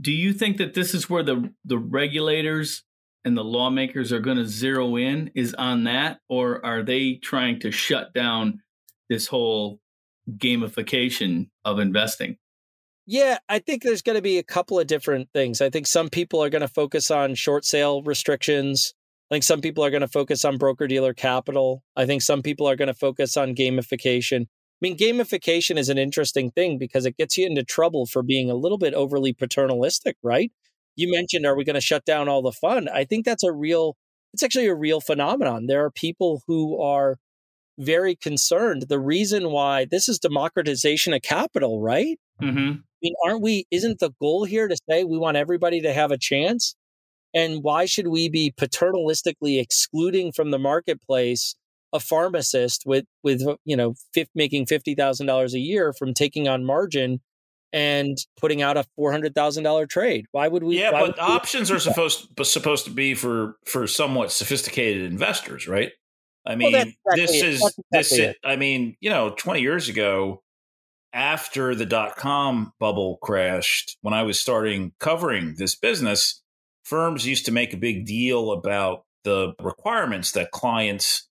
Do 0.00 0.12
you 0.12 0.32
think 0.32 0.58
that 0.58 0.74
this 0.74 0.92
is 0.94 1.08
where 1.08 1.22
the 1.22 1.50
the 1.64 1.78
regulators 1.78 2.84
and 3.24 3.36
the 3.36 3.44
lawmakers 3.44 4.12
are 4.12 4.20
going 4.20 4.36
to 4.36 4.46
zero 4.46 4.96
in 4.96 5.30
is 5.34 5.54
on 5.54 5.84
that 5.84 6.18
or 6.28 6.64
are 6.64 6.82
they 6.82 7.14
trying 7.14 7.60
to 7.60 7.70
shut 7.70 8.12
down 8.14 8.60
this 9.08 9.26
whole 9.26 9.80
gamification 10.36 11.48
of 11.64 11.78
investing? 11.78 12.36
Yeah, 13.06 13.38
I 13.48 13.58
think 13.58 13.82
there's 13.82 14.02
going 14.02 14.16
to 14.16 14.22
be 14.22 14.38
a 14.38 14.44
couple 14.44 14.78
of 14.78 14.86
different 14.86 15.28
things. 15.32 15.60
I 15.60 15.70
think 15.70 15.86
some 15.86 16.08
people 16.08 16.42
are 16.42 16.50
going 16.50 16.62
to 16.62 16.68
focus 16.68 17.10
on 17.10 17.34
short 17.34 17.64
sale 17.64 18.02
restrictions. 18.02 18.94
I 19.30 19.34
think 19.34 19.44
some 19.44 19.60
people 19.60 19.84
are 19.84 19.90
going 19.90 20.02
to 20.02 20.08
focus 20.08 20.44
on 20.44 20.58
broker 20.58 20.86
dealer 20.86 21.12
capital. 21.12 21.82
I 21.96 22.06
think 22.06 22.22
some 22.22 22.42
people 22.42 22.68
are 22.68 22.76
going 22.76 22.88
to 22.88 22.94
focus 22.94 23.36
on 23.36 23.54
gamification. 23.54 24.42
I 24.42 24.48
mean, 24.80 24.96
gamification 24.96 25.78
is 25.78 25.88
an 25.88 25.98
interesting 25.98 26.50
thing 26.50 26.78
because 26.78 27.06
it 27.06 27.16
gets 27.16 27.38
you 27.38 27.46
into 27.46 27.64
trouble 27.64 28.06
for 28.06 28.22
being 28.22 28.50
a 28.50 28.54
little 28.54 28.78
bit 28.78 28.94
overly 28.94 29.32
paternalistic, 29.32 30.16
right? 30.22 30.52
You 30.96 31.10
mentioned, 31.10 31.46
are 31.46 31.56
we 31.56 31.64
going 31.64 31.74
to 31.74 31.80
shut 31.80 32.04
down 32.04 32.28
all 32.28 32.42
the 32.42 32.52
fun? 32.52 32.88
I 32.88 33.04
think 33.04 33.24
that's 33.24 33.44
a 33.44 33.52
real, 33.52 33.96
it's 34.32 34.42
actually 34.42 34.66
a 34.66 34.74
real 34.74 35.00
phenomenon. 35.00 35.66
There 35.66 35.84
are 35.84 35.90
people 35.90 36.42
who 36.46 36.80
are 36.80 37.18
very 37.78 38.14
concerned. 38.14 38.86
The 38.88 39.00
reason 39.00 39.50
why 39.50 39.86
this 39.90 40.08
is 40.08 40.18
democratization 40.18 41.14
of 41.14 41.22
capital, 41.22 41.80
right? 41.80 42.18
Mm-hmm 42.40 42.80
mean, 43.02 43.14
aren't 43.26 43.42
we, 43.42 43.66
isn't 43.70 43.98
the 43.98 44.12
goal 44.20 44.44
here 44.44 44.68
to 44.68 44.76
say 44.88 45.04
we 45.04 45.18
want 45.18 45.36
everybody 45.36 45.80
to 45.80 45.92
have 45.92 46.10
a 46.10 46.18
chance? 46.18 46.74
And 47.34 47.62
why 47.62 47.86
should 47.86 48.08
we 48.08 48.28
be 48.28 48.52
paternalistically 48.52 49.60
excluding 49.60 50.32
from 50.32 50.50
the 50.50 50.58
marketplace 50.58 51.56
a 51.92 52.00
pharmacist 52.00 52.84
with, 52.86 53.04
with 53.22 53.42
you 53.64 53.76
know, 53.76 53.94
making 54.34 54.66
$50,000 54.66 55.52
a 55.52 55.58
year 55.58 55.92
from 55.92 56.14
taking 56.14 56.48
on 56.48 56.64
margin 56.64 57.20
and 57.72 58.18
putting 58.36 58.62
out 58.62 58.76
a 58.76 58.84
four 58.96 59.12
hundred 59.12 59.34
thousand 59.34 59.64
dollar 59.64 59.86
trade. 59.86 60.26
Why 60.32 60.48
would 60.48 60.62
we? 60.62 60.80
Yeah, 60.80 60.90
but 60.90 61.18
options 61.18 61.70
are 61.70 61.78
supposed 61.78 62.28
supposed 62.42 62.84
to 62.84 62.90
be 62.90 63.14
for 63.14 63.56
for 63.64 63.86
somewhat 63.86 64.32
sophisticated 64.32 65.10
investors, 65.10 65.66
right? 65.66 65.92
I 66.44 66.56
mean, 66.56 66.72
well, 66.72 66.82
exactly 66.82 67.20
this 67.20 67.42
is 67.42 67.60
exactly 67.60 67.84
this. 67.92 68.12
Is, 68.12 68.34
I 68.44 68.56
mean, 68.56 68.96
you 69.00 69.10
know, 69.10 69.30
twenty 69.30 69.60
years 69.60 69.88
ago, 69.88 70.42
after 71.12 71.74
the 71.74 71.86
dot 71.86 72.16
com 72.16 72.72
bubble 72.78 73.18
crashed, 73.22 73.96
when 74.02 74.14
I 74.14 74.22
was 74.22 74.40
starting 74.40 74.92
covering 74.98 75.54
this 75.56 75.74
business, 75.74 76.42
firms 76.84 77.26
used 77.26 77.46
to 77.46 77.52
make 77.52 77.72
a 77.72 77.78
big 77.78 78.06
deal 78.06 78.50
about 78.50 79.04
the 79.24 79.54
requirements 79.60 80.32
that 80.32 80.50
clients, 80.50 81.28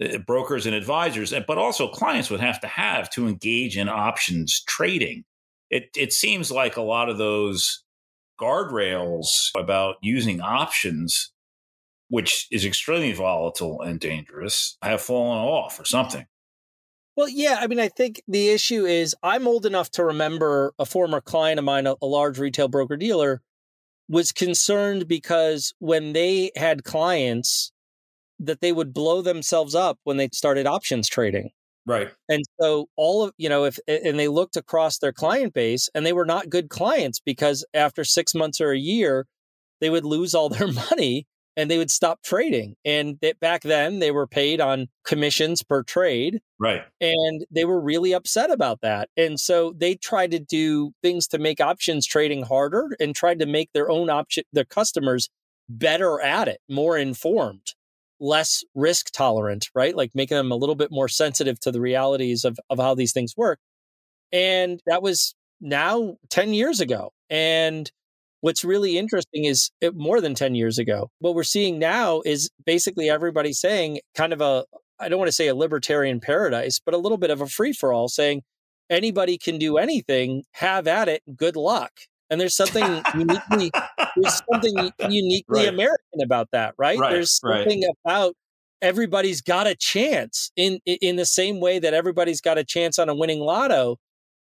eh, 0.00 0.16
brokers, 0.16 0.64
and 0.66 0.74
advisors, 0.74 1.34
but 1.46 1.58
also 1.58 1.88
clients 1.88 2.30
would 2.30 2.40
have 2.40 2.60
to 2.60 2.66
have 2.66 3.10
to 3.10 3.28
engage 3.28 3.76
in 3.76 3.88
options 3.88 4.62
trading. 4.66 5.24
It, 5.74 5.90
it 5.96 6.12
seems 6.12 6.52
like 6.52 6.76
a 6.76 6.82
lot 6.82 7.08
of 7.08 7.18
those 7.18 7.82
guardrails 8.40 9.50
about 9.58 9.96
using 10.02 10.40
options, 10.40 11.32
which 12.08 12.46
is 12.52 12.64
extremely 12.64 13.12
volatile 13.12 13.82
and 13.82 13.98
dangerous, 13.98 14.76
have 14.82 15.02
fallen 15.02 15.40
off 15.40 15.80
or 15.80 15.84
something. 15.84 16.26
Well, 17.16 17.28
yeah. 17.28 17.58
I 17.60 17.66
mean, 17.66 17.80
I 17.80 17.88
think 17.88 18.22
the 18.28 18.50
issue 18.50 18.86
is 18.86 19.16
I'm 19.20 19.48
old 19.48 19.66
enough 19.66 19.90
to 19.92 20.04
remember 20.04 20.74
a 20.78 20.86
former 20.86 21.20
client 21.20 21.58
of 21.58 21.64
mine, 21.64 21.88
a, 21.88 21.96
a 22.00 22.06
large 22.06 22.38
retail 22.38 22.68
broker 22.68 22.96
dealer, 22.96 23.42
was 24.08 24.30
concerned 24.30 25.08
because 25.08 25.74
when 25.80 26.12
they 26.12 26.52
had 26.54 26.84
clients, 26.84 27.72
that 28.38 28.60
they 28.60 28.70
would 28.70 28.94
blow 28.94 29.22
themselves 29.22 29.74
up 29.74 29.98
when 30.04 30.18
they 30.18 30.28
started 30.32 30.68
options 30.68 31.08
trading. 31.08 31.50
Right. 31.86 32.10
And 32.28 32.42
so 32.60 32.88
all 32.96 33.24
of, 33.24 33.32
you 33.36 33.48
know, 33.48 33.64
if, 33.64 33.78
and 33.86 34.18
they 34.18 34.28
looked 34.28 34.56
across 34.56 34.98
their 34.98 35.12
client 35.12 35.52
base 35.52 35.88
and 35.94 36.04
they 36.04 36.12
were 36.12 36.24
not 36.24 36.48
good 36.48 36.70
clients 36.70 37.20
because 37.20 37.64
after 37.74 38.04
six 38.04 38.34
months 38.34 38.60
or 38.60 38.70
a 38.70 38.78
year, 38.78 39.26
they 39.80 39.90
would 39.90 40.04
lose 40.04 40.34
all 40.34 40.48
their 40.50 40.70
money 40.72 41.26
and 41.56 41.70
they 41.70 41.78
would 41.78 41.90
stop 41.90 42.22
trading. 42.22 42.74
And 42.84 43.18
that 43.22 43.38
back 43.38 43.62
then 43.62 43.98
they 43.98 44.10
were 44.10 44.26
paid 44.26 44.60
on 44.60 44.88
commissions 45.04 45.62
per 45.62 45.82
trade. 45.82 46.40
Right. 46.58 46.82
And 47.00 47.44
they 47.50 47.64
were 47.64 47.80
really 47.80 48.12
upset 48.12 48.50
about 48.50 48.80
that. 48.80 49.08
And 49.16 49.38
so 49.38 49.72
they 49.76 49.94
tried 49.94 50.32
to 50.32 50.38
do 50.38 50.92
things 51.02 51.28
to 51.28 51.38
make 51.38 51.60
options 51.60 52.06
trading 52.06 52.42
harder 52.42 52.96
and 52.98 53.14
tried 53.14 53.38
to 53.40 53.46
make 53.46 53.70
their 53.72 53.90
own 53.90 54.10
option 54.10 54.44
their 54.52 54.64
customers 54.64 55.28
better 55.68 56.20
at 56.20 56.48
it, 56.48 56.60
more 56.68 56.98
informed, 56.98 57.74
less 58.20 58.64
risk 58.74 59.10
tolerant, 59.12 59.68
right? 59.74 59.96
Like 59.96 60.12
making 60.14 60.36
them 60.36 60.52
a 60.52 60.56
little 60.56 60.74
bit 60.74 60.90
more 60.90 61.08
sensitive 61.08 61.58
to 61.60 61.72
the 61.72 61.80
realities 61.80 62.44
of, 62.44 62.58
of 62.70 62.78
how 62.78 62.94
these 62.94 63.12
things 63.12 63.34
work. 63.36 63.58
And 64.32 64.80
that 64.86 65.02
was 65.02 65.34
now 65.60 66.16
10 66.30 66.54
years 66.54 66.80
ago. 66.80 67.12
And 67.30 67.90
What's 68.44 68.62
really 68.62 68.98
interesting 68.98 69.46
is 69.46 69.70
it, 69.80 69.96
more 69.96 70.20
than 70.20 70.34
10 70.34 70.54
years 70.54 70.76
ago. 70.76 71.10
What 71.18 71.34
we're 71.34 71.44
seeing 71.44 71.78
now 71.78 72.20
is 72.26 72.50
basically 72.66 73.08
everybody 73.08 73.54
saying 73.54 74.00
kind 74.14 74.34
of 74.34 74.42
a, 74.42 74.66
I 75.00 75.08
don't 75.08 75.18
want 75.18 75.28
to 75.28 75.32
say 75.32 75.48
a 75.48 75.54
libertarian 75.54 76.20
paradise, 76.20 76.78
but 76.78 76.92
a 76.92 76.98
little 76.98 77.16
bit 77.16 77.30
of 77.30 77.40
a 77.40 77.46
free 77.46 77.72
for 77.72 77.90
all 77.90 78.06
saying 78.06 78.42
anybody 78.90 79.38
can 79.38 79.56
do 79.56 79.78
anything, 79.78 80.42
have 80.52 80.86
at 80.86 81.08
it, 81.08 81.22
good 81.34 81.56
luck. 81.56 81.92
And 82.30 82.40
there's 82.40 82.56
something 82.56 83.02
uniquely 83.14 83.70
there's 84.16 84.42
something 84.50 84.92
uniquely 85.08 85.64
right. 85.64 85.68
American 85.68 86.22
about 86.22 86.48
that, 86.52 86.74
right? 86.78 86.98
right 86.98 87.12
there's 87.12 87.38
something 87.38 87.82
right. 87.82 87.90
about 88.04 88.34
everybody's 88.82 89.40
got 89.40 89.66
a 89.66 89.74
chance 89.74 90.50
in 90.56 90.78
in 90.86 91.16
the 91.16 91.26
same 91.26 91.60
way 91.60 91.78
that 91.78 91.94
everybody's 91.94 92.40
got 92.40 92.58
a 92.58 92.64
chance 92.64 92.98
on 92.98 93.08
a 93.08 93.14
winning 93.14 93.40
lotto. 93.40 93.98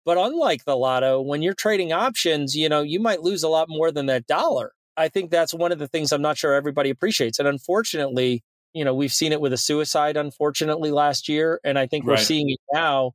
But 0.04 0.18
unlike 0.18 0.64
the 0.64 0.76
lotto, 0.76 1.20
when 1.20 1.42
you're 1.42 1.54
trading 1.54 1.92
options, 1.92 2.54
you 2.54 2.68
know, 2.68 2.82
you 2.82 3.00
might 3.00 3.22
lose 3.22 3.42
a 3.42 3.48
lot 3.48 3.68
more 3.68 3.90
than 3.90 4.06
that 4.06 4.26
dollar. 4.26 4.72
I 4.96 5.08
think 5.08 5.30
that's 5.30 5.52
one 5.52 5.72
of 5.72 5.78
the 5.78 5.88
things 5.88 6.12
I'm 6.12 6.22
not 6.22 6.38
sure 6.38 6.54
everybody 6.54 6.90
appreciates. 6.90 7.38
And 7.38 7.48
unfortunately, 7.48 8.44
you 8.72 8.84
know, 8.84 8.94
we've 8.94 9.12
seen 9.12 9.32
it 9.32 9.40
with 9.40 9.52
a 9.52 9.58
suicide, 9.58 10.16
unfortunately, 10.16 10.90
last 10.90 11.28
year. 11.28 11.60
And 11.64 11.78
I 11.78 11.86
think 11.86 12.04
we're 12.04 12.16
seeing 12.18 12.50
it 12.50 12.60
now 12.72 13.12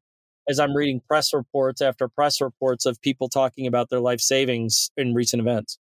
as 0.47 0.59
I'm 0.59 0.75
reading 0.75 1.01
press 1.07 1.33
reports 1.33 1.81
after 1.81 2.07
press 2.07 2.41
reports 2.41 2.85
of 2.85 3.01
people 3.01 3.29
talking 3.29 3.67
about 3.67 3.89
their 3.89 3.99
life 3.99 4.19
savings 4.19 4.91
in 4.97 5.13
recent 5.13 5.41
events. 5.41 5.77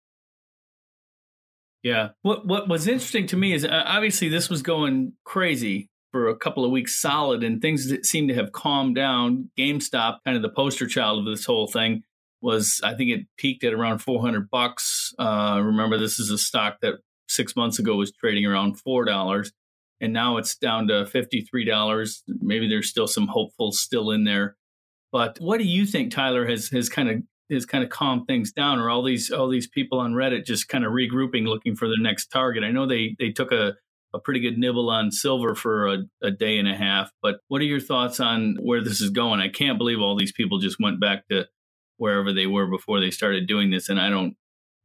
Yeah. 1.82 2.10
What 2.22 2.46
what 2.46 2.68
was 2.68 2.86
interesting 2.86 3.26
to 3.28 3.36
me 3.36 3.52
is 3.54 3.64
uh, 3.64 3.82
obviously 3.86 4.28
this 4.28 4.50
was 4.50 4.62
going 4.62 5.14
crazy 5.24 5.88
for 6.12 6.28
a 6.28 6.36
couple 6.36 6.64
of 6.64 6.70
weeks 6.70 7.00
solid, 7.00 7.44
and 7.44 7.60
things 7.60 7.88
that 7.88 8.04
seem 8.04 8.28
to 8.28 8.34
have 8.34 8.52
calmed 8.52 8.96
down. 8.96 9.50
GameStop, 9.58 10.18
kind 10.24 10.36
of 10.36 10.42
the 10.42 10.50
poster 10.50 10.86
child 10.86 11.20
of 11.20 11.24
this 11.24 11.44
whole 11.44 11.68
thing, 11.68 12.02
was 12.40 12.80
I 12.82 12.94
think 12.94 13.10
it 13.10 13.26
peaked 13.36 13.64
at 13.64 13.72
around 13.72 13.98
400 13.98 14.50
bucks. 14.50 15.14
Uh, 15.18 15.60
remember, 15.62 15.98
this 15.98 16.18
is 16.18 16.30
a 16.30 16.38
stock 16.38 16.78
that 16.82 16.94
six 17.28 17.54
months 17.54 17.78
ago 17.78 17.96
was 17.96 18.12
trading 18.12 18.44
around 18.44 18.80
four 18.80 19.04
dollars, 19.04 19.52
and 20.00 20.12
now 20.12 20.36
it's 20.36 20.56
down 20.56 20.88
to 20.88 21.06
53 21.06 21.64
dollars. 21.64 22.22
Maybe 22.26 22.68
there's 22.68 22.88
still 22.88 23.06
some 23.06 23.28
hopefuls 23.28 23.80
still 23.80 24.10
in 24.10 24.24
there. 24.24 24.56
But 25.12 25.38
what 25.40 25.58
do 25.58 25.64
you 25.64 25.86
think, 25.86 26.12
Tyler, 26.12 26.46
has 26.46 26.68
has 26.68 26.88
kind 26.88 27.10
of 27.10 27.22
has 27.52 27.66
kind 27.66 27.82
of 27.82 27.90
calm 27.90 28.24
things 28.24 28.52
down, 28.52 28.78
or 28.78 28.90
all 28.90 29.02
these 29.02 29.30
all 29.30 29.48
these 29.48 29.66
people 29.66 29.98
on 29.98 30.14
Reddit 30.14 30.46
just 30.46 30.68
kind 30.68 30.84
of 30.84 30.92
regrouping, 30.92 31.46
looking 31.46 31.76
for 31.76 31.88
their 31.88 31.98
next 32.00 32.28
target. 32.28 32.64
I 32.64 32.70
know 32.70 32.86
they 32.86 33.16
they 33.18 33.30
took 33.30 33.52
a 33.52 33.74
a 34.12 34.18
pretty 34.18 34.40
good 34.40 34.58
nibble 34.58 34.90
on 34.90 35.12
silver 35.12 35.54
for 35.54 35.86
a, 35.86 35.98
a 36.22 36.30
day 36.32 36.58
and 36.58 36.68
a 36.68 36.74
half, 36.74 37.12
but 37.22 37.36
what 37.46 37.60
are 37.60 37.66
your 37.66 37.80
thoughts 37.80 38.18
on 38.18 38.56
where 38.60 38.82
this 38.82 39.00
is 39.00 39.10
going? 39.10 39.38
I 39.38 39.48
can't 39.48 39.78
believe 39.78 40.00
all 40.00 40.16
these 40.16 40.32
people 40.32 40.58
just 40.58 40.78
went 40.80 41.00
back 41.00 41.28
to 41.28 41.46
wherever 41.96 42.32
they 42.32 42.46
were 42.46 42.66
before 42.66 42.98
they 42.98 43.12
started 43.12 43.46
doing 43.46 43.70
this, 43.70 43.88
and 43.88 44.00
I 44.00 44.10
don't. 44.10 44.36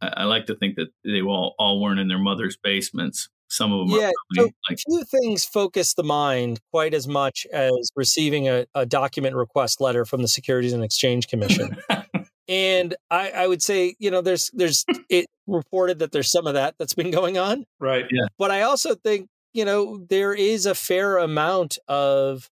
I 0.01 0.25
like 0.25 0.47
to 0.47 0.56
think 0.56 0.75
that 0.75 0.89
they 1.04 1.21
all 1.21 1.56
all 1.58 1.82
weren't 1.82 1.99
in 1.99 2.08
their 2.08 2.19
mother's 2.19 2.58
basements. 2.62 3.30
Some 3.47 3.71
of 3.71 3.88
them, 3.88 3.99
yeah. 3.99 4.12
So 4.36 4.49
like, 4.69 4.79
few 4.88 5.03
things 5.03 5.45
focus 5.45 5.93
the 5.93 6.03
mind 6.03 6.60
quite 6.71 6.93
as 6.93 7.08
much 7.08 7.45
as 7.53 7.91
receiving 7.95 8.49
a, 8.49 8.65
a 8.73 8.86
document 8.86 9.36
request 9.36 9.79
letter 9.79 10.03
from 10.03 10.21
the 10.21 10.27
Securities 10.27 10.73
and 10.73 10.84
Exchange 10.84 11.27
Commission. 11.27 11.77
and 12.47 12.95
I, 13.10 13.31
I 13.31 13.47
would 13.47 13.62
say 13.62 13.95
you 13.99 14.12
know 14.12 14.21
there's 14.21 14.49
there's 14.53 14.86
it 15.10 15.25
reported 15.47 15.99
that 15.99 16.12
there's 16.12 16.31
some 16.31 16.47
of 16.47 16.53
that 16.53 16.75
that's 16.77 16.93
been 16.93 17.12
going 17.12 17.38
on 17.38 17.65
right 17.79 18.05
yeah 18.12 18.25
but 18.38 18.51
i 18.51 18.62
also 18.62 18.95
think 18.95 19.27
you 19.53 19.65
know 19.65 19.97
there 20.10 20.34
is 20.34 20.65
a 20.65 20.75
fair 20.75 21.17
amount 21.17 21.77
of 21.88 22.49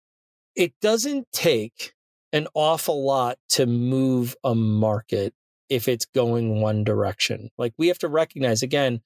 it 0.55 0.73
doesn't 0.81 1.27
take 1.31 1.93
an 2.33 2.47
awful 2.53 3.05
lot 3.05 3.37
to 3.49 3.65
move 3.65 4.35
a 4.43 4.55
market 4.55 5.33
if 5.69 5.87
it's 5.87 6.05
going 6.05 6.61
one 6.61 6.83
direction 6.83 7.49
like 7.57 7.73
we 7.77 7.87
have 7.87 7.99
to 7.99 8.07
recognize 8.07 8.63
again 8.63 9.01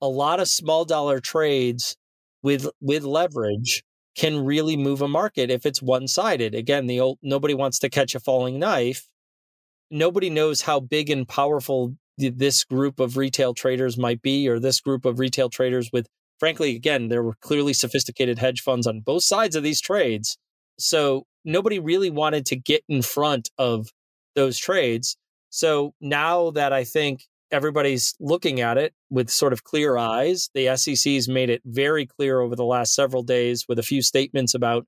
a 0.00 0.08
lot 0.08 0.40
of 0.40 0.48
small 0.48 0.84
dollar 0.84 1.20
trades 1.20 1.96
with 2.42 2.68
with 2.80 3.04
leverage 3.04 3.82
can 4.16 4.44
really 4.44 4.76
move 4.76 5.02
a 5.02 5.08
market 5.08 5.50
if 5.50 5.64
it's 5.64 5.80
one 5.80 6.08
sided 6.08 6.54
again 6.54 6.86
the 6.86 7.00
old 7.00 7.18
nobody 7.22 7.54
wants 7.54 7.78
to 7.78 7.88
catch 7.88 8.14
a 8.14 8.20
falling 8.20 8.58
knife 8.58 9.08
nobody 9.90 10.30
knows 10.30 10.62
how 10.62 10.80
big 10.80 11.10
and 11.10 11.28
powerful 11.28 11.94
this 12.16 12.64
group 12.64 13.00
of 13.00 13.16
retail 13.16 13.54
traders 13.54 13.96
might 13.96 14.20
be, 14.22 14.48
or 14.48 14.58
this 14.58 14.80
group 14.80 15.04
of 15.04 15.18
retail 15.18 15.48
traders 15.48 15.90
with, 15.92 16.06
frankly, 16.38 16.76
again, 16.76 17.08
there 17.08 17.22
were 17.22 17.36
clearly 17.40 17.72
sophisticated 17.72 18.38
hedge 18.38 18.60
funds 18.60 18.86
on 18.86 19.00
both 19.00 19.22
sides 19.22 19.56
of 19.56 19.62
these 19.62 19.80
trades. 19.80 20.36
So 20.78 21.24
nobody 21.44 21.78
really 21.78 22.10
wanted 22.10 22.46
to 22.46 22.56
get 22.56 22.82
in 22.88 23.02
front 23.02 23.50
of 23.58 23.88
those 24.34 24.58
trades. 24.58 25.16
So 25.48 25.94
now 26.00 26.50
that 26.52 26.72
I 26.72 26.84
think 26.84 27.26
everybody's 27.52 28.14
looking 28.20 28.60
at 28.60 28.78
it 28.78 28.94
with 29.10 29.30
sort 29.30 29.52
of 29.52 29.64
clear 29.64 29.96
eyes, 29.96 30.50
the 30.54 30.76
SEC's 30.76 31.28
made 31.28 31.50
it 31.50 31.62
very 31.64 32.06
clear 32.06 32.40
over 32.40 32.56
the 32.56 32.64
last 32.64 32.94
several 32.94 33.22
days 33.22 33.66
with 33.68 33.78
a 33.78 33.82
few 33.82 34.02
statements 34.02 34.54
about 34.54 34.86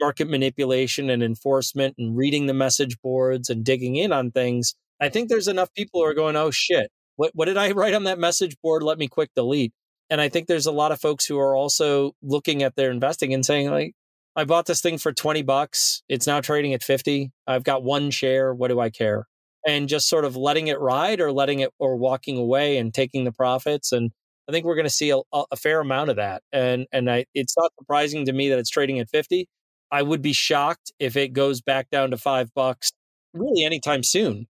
market 0.00 0.28
manipulation 0.28 1.10
and 1.10 1.22
enforcement 1.22 1.94
and 1.98 2.16
reading 2.16 2.46
the 2.46 2.54
message 2.54 3.00
boards 3.02 3.50
and 3.50 3.64
digging 3.64 3.96
in 3.96 4.12
on 4.12 4.30
things, 4.30 4.74
I 5.00 5.08
think 5.08 5.28
there's 5.28 5.48
enough 5.48 5.72
people 5.74 6.00
who 6.00 6.06
are 6.06 6.14
going, 6.14 6.36
oh 6.36 6.50
shit, 6.50 6.90
what, 7.16 7.32
what 7.34 7.46
did 7.46 7.56
I 7.56 7.70
write 7.72 7.94
on 7.94 8.04
that 8.04 8.18
message 8.18 8.56
board? 8.62 8.82
Let 8.82 8.98
me 8.98 9.08
quick 9.08 9.30
delete. 9.34 9.72
And 10.10 10.20
I 10.20 10.28
think 10.28 10.46
there's 10.46 10.66
a 10.66 10.72
lot 10.72 10.92
of 10.92 11.00
folks 11.00 11.26
who 11.26 11.38
are 11.38 11.54
also 11.54 12.12
looking 12.22 12.62
at 12.62 12.76
their 12.76 12.90
investing 12.90 13.34
and 13.34 13.44
saying, 13.44 13.70
like, 13.70 13.92
I 14.34 14.44
bought 14.44 14.66
this 14.66 14.80
thing 14.80 14.98
for 14.98 15.12
20 15.12 15.42
bucks. 15.42 16.02
It's 16.08 16.26
now 16.26 16.40
trading 16.40 16.72
at 16.72 16.82
50. 16.82 17.32
I've 17.46 17.64
got 17.64 17.82
one 17.82 18.10
share. 18.10 18.54
What 18.54 18.68
do 18.68 18.78
I 18.80 18.88
care? 18.88 19.26
And 19.66 19.88
just 19.88 20.08
sort 20.08 20.24
of 20.24 20.36
letting 20.36 20.68
it 20.68 20.80
ride 20.80 21.20
or 21.20 21.32
letting 21.32 21.60
it 21.60 21.70
or 21.78 21.96
walking 21.96 22.38
away 22.38 22.78
and 22.78 22.94
taking 22.94 23.24
the 23.24 23.32
profits. 23.32 23.92
And 23.92 24.12
I 24.48 24.52
think 24.52 24.64
we're 24.64 24.76
going 24.76 24.86
to 24.86 24.90
see 24.90 25.10
a, 25.10 25.20
a 25.32 25.56
fair 25.56 25.80
amount 25.80 26.10
of 26.10 26.16
that. 26.16 26.42
And, 26.52 26.86
and 26.92 27.10
I, 27.10 27.26
it's 27.34 27.54
not 27.58 27.72
surprising 27.78 28.24
to 28.26 28.32
me 28.32 28.48
that 28.48 28.58
it's 28.58 28.70
trading 28.70 28.98
at 28.98 29.10
50 29.10 29.48
I 29.90 30.02
would 30.02 30.22
be 30.22 30.32
shocked 30.32 30.92
if 30.98 31.16
it 31.16 31.32
goes 31.32 31.60
back 31.60 31.90
down 31.90 32.10
to 32.10 32.18
five 32.18 32.52
bucks 32.54 32.92
really 33.32 33.64
anytime 33.64 34.02
soon. 34.02 34.46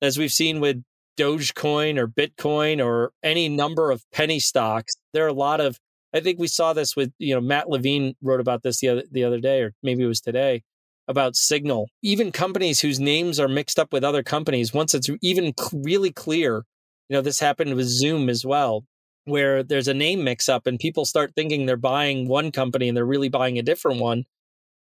As 0.00 0.18
we've 0.18 0.32
seen 0.32 0.60
with 0.60 0.82
Dogecoin 1.18 1.98
or 1.98 2.06
Bitcoin 2.06 2.84
or 2.84 3.12
any 3.22 3.48
number 3.48 3.90
of 3.90 4.04
penny 4.12 4.38
stocks, 4.38 4.94
there 5.12 5.24
are 5.24 5.28
a 5.28 5.32
lot 5.32 5.60
of 5.60 5.78
I 6.14 6.20
think 6.20 6.38
we 6.38 6.46
saw 6.46 6.72
this 6.72 6.96
with, 6.96 7.12
you 7.18 7.34
know, 7.34 7.40
Matt 7.40 7.68
Levine 7.68 8.14
wrote 8.22 8.40
about 8.40 8.62
this 8.62 8.80
the 8.80 8.88
other 8.88 9.02
the 9.10 9.24
other 9.24 9.40
day, 9.40 9.62
or 9.62 9.72
maybe 9.82 10.04
it 10.04 10.06
was 10.06 10.20
today, 10.20 10.62
about 11.08 11.36
Signal. 11.36 11.88
Even 12.02 12.32
companies 12.32 12.80
whose 12.80 13.00
names 13.00 13.38
are 13.38 13.48
mixed 13.48 13.78
up 13.78 13.92
with 13.92 14.04
other 14.04 14.22
companies, 14.22 14.74
once 14.74 14.94
it's 14.94 15.08
even 15.22 15.54
really 15.72 16.12
clear, 16.12 16.64
you 17.08 17.16
know, 17.16 17.22
this 17.22 17.40
happened 17.40 17.74
with 17.74 17.86
Zoom 17.86 18.28
as 18.28 18.44
well, 18.44 18.84
where 19.24 19.62
there's 19.62 19.88
a 19.88 19.94
name 19.94 20.24
mix 20.24 20.48
up 20.48 20.66
and 20.66 20.78
people 20.78 21.04
start 21.04 21.32
thinking 21.34 21.66
they're 21.66 21.76
buying 21.76 22.28
one 22.28 22.50
company 22.50 22.88
and 22.88 22.96
they're 22.96 23.04
really 23.04 23.28
buying 23.28 23.58
a 23.58 23.62
different 23.62 24.00
one 24.00 24.24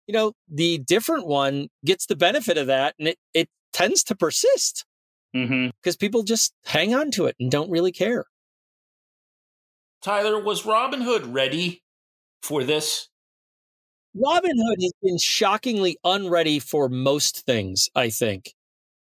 you 0.08 0.14
know, 0.14 0.34
the 0.50 0.78
different 0.78 1.26
one 1.26 1.70
gets 1.84 2.06
the 2.06 2.16
benefit 2.16 2.58
of 2.58 2.68
that 2.68 2.96
and 3.00 3.10
it, 3.10 3.18
it 3.34 3.50
tends 3.74 4.04
to 4.04 4.16
persist 4.16 4.86
because 5.34 5.50
mm-hmm. 5.50 5.92
people 6.00 6.24
just 6.24 6.54
hang 6.66 6.94
on 6.94 7.12
to 7.12 7.26
it 7.26 7.36
and 7.40 7.52
don't 7.52 7.70
really 7.70 7.92
care. 7.92 8.26
Tyler, 10.02 10.40
was 10.40 10.64
Robinhood 10.64 11.34
ready 11.34 11.82
for 12.42 12.64
this? 12.64 13.10
Robinhood 14.16 14.82
has 14.82 14.94
been 15.02 15.18
shockingly 15.18 15.98
unready 16.04 16.60
for 16.60 16.88
most 16.88 17.46
things, 17.46 17.90
I 17.96 18.10
think. 18.10 18.54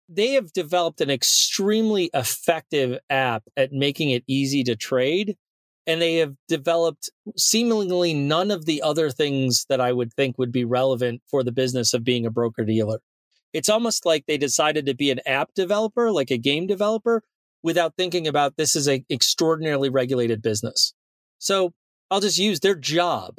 They 0.09 0.33
have 0.33 0.53
developed 0.53 1.01
an 1.01 1.09
extremely 1.09 2.09
effective 2.13 2.99
app 3.09 3.43
at 3.57 3.71
making 3.71 4.11
it 4.11 4.23
easy 4.27 4.63
to 4.65 4.75
trade 4.75 5.35
and 5.87 6.01
they 6.01 6.15
have 6.15 6.35
developed 6.47 7.09
seemingly 7.37 8.13
none 8.13 8.51
of 8.51 8.65
the 8.65 8.81
other 8.81 9.09
things 9.09 9.65
that 9.69 9.79
I 9.79 9.91
would 9.91 10.13
think 10.13 10.37
would 10.37 10.51
be 10.51 10.65
relevant 10.65 11.21
for 11.29 11.43
the 11.43 11.51
business 11.51 11.93
of 11.93 12.03
being 12.03 12.25
a 12.25 12.31
broker 12.31 12.65
dealer. 12.65 12.99
It's 13.53 13.69
almost 13.69 14.05
like 14.05 14.25
they 14.25 14.37
decided 14.37 14.85
to 14.87 14.95
be 14.95 15.11
an 15.11 15.21
app 15.25 15.53
developer, 15.53 16.11
like 16.11 16.31
a 16.31 16.37
game 16.37 16.67
developer, 16.67 17.21
without 17.63 17.95
thinking 17.95 18.27
about 18.27 18.57
this 18.57 18.75
is 18.75 18.87
an 18.87 19.05
extraordinarily 19.09 19.89
regulated 19.89 20.41
business. 20.41 20.93
So 21.39 21.73
I'll 22.09 22.21
just 22.21 22.37
use 22.37 22.59
their 22.59 22.75
job. 22.75 23.35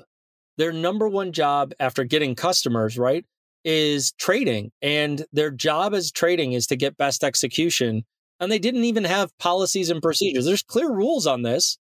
Their 0.59 0.73
number 0.73 1.09
one 1.09 1.33
job 1.33 1.73
after 1.79 2.05
getting 2.05 2.35
customers, 2.35 2.99
right, 2.99 3.25
is 3.65 4.13
trading. 4.13 4.71
And 4.81 5.25
their 5.33 5.51
job 5.51 5.95
as 5.95 6.11
trading 6.11 6.53
is 6.53 6.67
to 6.69 6.77
get 6.77 6.97
best 6.97 7.25
execution. 7.25 8.05
And 8.41 8.51
they 8.51 8.59
didn't 8.59 8.85
even 8.85 9.05
have 9.05 9.37
policies 9.39 9.91
and 9.91 10.03
procedures. 10.03 10.45
There's 10.45 10.63
clear 10.63 10.91
rules 10.91 11.27
on 11.27 11.43
this 11.43 11.79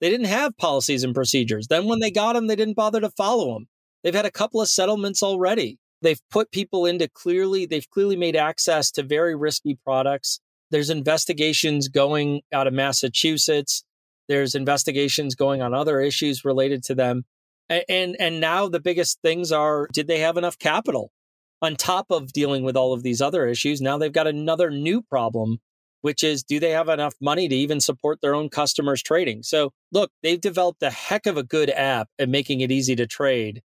they 0.00 0.10
didn't 0.10 0.26
have 0.26 0.56
policies 0.56 1.04
and 1.04 1.14
procedures. 1.14 1.66
Then 1.68 1.86
when 1.86 2.00
they 2.00 2.10
got 2.10 2.34
them, 2.34 2.46
they 2.46 2.56
didn't 2.56 2.76
bother 2.76 3.00
to 3.00 3.10
follow 3.10 3.54
them. 3.54 3.66
They've 4.02 4.14
had 4.14 4.26
a 4.26 4.30
couple 4.30 4.60
of 4.60 4.68
settlements 4.68 5.22
already. 5.22 5.78
They've 6.02 6.20
put 6.30 6.52
people 6.52 6.86
into 6.86 7.08
clearly, 7.08 7.66
they've 7.66 7.88
clearly 7.90 8.16
made 8.16 8.36
access 8.36 8.92
to 8.92 9.02
very 9.02 9.34
risky 9.34 9.76
products. 9.84 10.38
There's 10.70 10.90
investigations 10.90 11.88
going 11.88 12.42
out 12.52 12.68
of 12.68 12.74
Massachusetts. 12.74 13.82
There's 14.28 14.54
investigations 14.54 15.34
going 15.34 15.62
on 15.62 15.74
other 15.74 16.00
issues 16.00 16.44
related 16.44 16.84
to 16.84 16.94
them. 16.94 17.24
And, 17.70 18.16
and, 18.18 18.40
now 18.40 18.66
the 18.68 18.80
biggest 18.80 19.20
things 19.22 19.52
are 19.52 19.88
did 19.92 20.06
they 20.06 20.20
have 20.20 20.36
enough 20.36 20.58
capital? 20.58 21.12
On 21.60 21.76
top 21.76 22.06
of 22.10 22.32
dealing 22.32 22.62
with 22.62 22.76
all 22.76 22.94
of 22.94 23.02
these 23.02 23.20
other 23.20 23.46
issues, 23.46 23.80
now 23.80 23.98
they've 23.98 24.12
got 24.12 24.26
another 24.26 24.70
new 24.70 25.02
problem 25.02 25.58
which 26.00 26.22
is 26.22 26.42
do 26.42 26.60
they 26.60 26.70
have 26.70 26.88
enough 26.88 27.14
money 27.20 27.48
to 27.48 27.54
even 27.54 27.80
support 27.80 28.20
their 28.20 28.34
own 28.34 28.48
customers 28.48 29.02
trading? 29.02 29.42
So 29.42 29.72
look, 29.92 30.10
they've 30.22 30.40
developed 30.40 30.82
a 30.82 30.90
heck 30.90 31.26
of 31.26 31.36
a 31.36 31.42
good 31.42 31.70
app 31.70 32.08
at 32.18 32.28
making 32.28 32.60
it 32.60 32.70
easy 32.70 32.94
to 32.96 33.06
trade. 33.06 33.62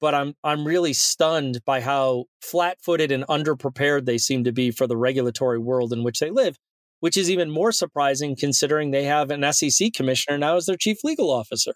But 0.00 0.14
I'm 0.14 0.34
I'm 0.42 0.66
really 0.66 0.92
stunned 0.92 1.60
by 1.64 1.80
how 1.80 2.24
flat-footed 2.40 3.12
and 3.12 3.26
underprepared 3.28 4.04
they 4.04 4.18
seem 4.18 4.44
to 4.44 4.52
be 4.52 4.70
for 4.70 4.86
the 4.86 4.96
regulatory 4.96 5.58
world 5.58 5.92
in 5.92 6.02
which 6.02 6.18
they 6.18 6.30
live. 6.30 6.56
which 7.00 7.16
is 7.16 7.28
even 7.28 7.50
more 7.50 7.72
surprising 7.72 8.36
considering 8.36 8.92
they 8.92 9.02
have 9.02 9.32
an 9.32 9.52
SEC 9.52 9.92
commissioner 9.92 10.38
now 10.38 10.54
as 10.56 10.66
their 10.66 10.76
chief 10.76 10.98
legal 11.02 11.30
officer. 11.32 11.74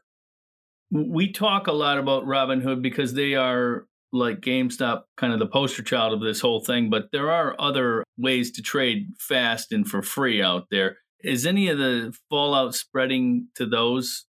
We 0.91 1.33
talk 1.33 1.67
a 1.67 1.73
lot 1.73 1.99
about 1.99 2.25
Robinhood 2.25 2.83
because 2.83 3.15
they 3.15 3.35
are 3.35 3.87
like 4.13 4.41
GameStop, 4.41 5.03
kind 5.17 5.33
of 5.33 5.39
the 5.39 5.47
poster 5.47 5.83
child 5.83 6.13
of 6.13 6.21
this 6.21 6.41
whole 6.41 6.61
thing, 6.61 6.91
but 6.91 7.09
there 7.13 7.31
are 7.31 7.55
other 7.59 8.05
ways 8.17 8.51
to 8.53 8.63
trade 8.63 9.09
fast 9.19 9.73
and 9.73 9.87
for 9.87 10.03
free 10.03 10.43
out 10.43 10.67
there. 10.71 10.99
Is 11.23 11.45
any 11.45 11.69
of 11.69 11.79
the 11.79 12.17
fallout 12.31 12.75
spreading 12.75 13.49
to 13.57 13.67
those 13.67 14.27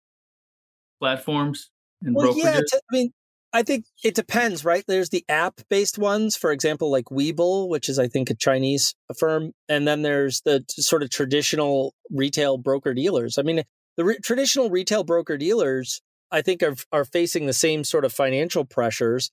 platforms 1.01 1.71
and 2.03 2.14
well, 2.14 2.33
brokerages? 2.33 2.37
Yeah, 2.45 2.79
I 2.90 2.93
mean, 2.93 3.11
I 3.53 3.62
think 3.62 3.85
it 4.03 4.14
depends, 4.14 4.64
right? 4.64 4.85
There's 4.87 5.11
the 5.11 5.25
app 5.29 5.61
based 5.71 5.99
ones, 5.99 6.37
for 6.37 6.51
example, 6.51 6.90
like 6.90 7.07
Webull, 7.07 7.69
which 7.69 7.88
is, 7.88 7.99
I 7.99 8.09
think, 8.09 8.31
a 8.31 8.35
Chinese 8.35 8.95
firm. 9.17 9.53
And 9.69 9.87
then 9.87 10.03
there's 10.03 10.40
the 10.45 10.64
sort 10.69 11.03
of 11.03 11.11
traditional 11.11 11.95
retail 12.11 12.59
broker 12.59 12.95
dealers. 12.95 13.38
I 13.38 13.43
mean, 13.43 13.62
the 13.97 14.05
re- 14.05 14.19
traditional 14.19 14.71
retail 14.71 15.05
broker 15.05 15.37
dealers, 15.37 16.03
I 16.35 16.42
think, 16.42 16.62
are, 16.62 16.77
are 16.92 17.05
facing 17.05 17.47
the 17.47 17.53
same 17.53 17.85
sort 17.85 18.05
of 18.05 18.12
financial 18.12 18.64
pressures 18.64 19.31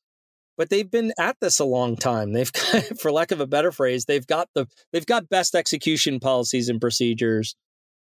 but 0.62 0.70
they've 0.70 0.92
been 0.92 1.12
at 1.18 1.38
this 1.40 1.60
a 1.60 1.66
long 1.66 1.96
time. 1.96 2.34
They've, 2.34 2.52
for 3.00 3.12
lack 3.12 3.32
of 3.32 3.40
a 3.40 3.48
better 3.48 3.72
phrase, 3.72 4.06
they've 4.06 4.28
got 4.28 4.50
the 4.54 4.68
they've 4.94 5.06
got 5.06 5.28
best 5.28 5.56
execution 5.56 6.20
policies 6.20 6.70
and 6.70 6.80
procedures. 6.80 7.56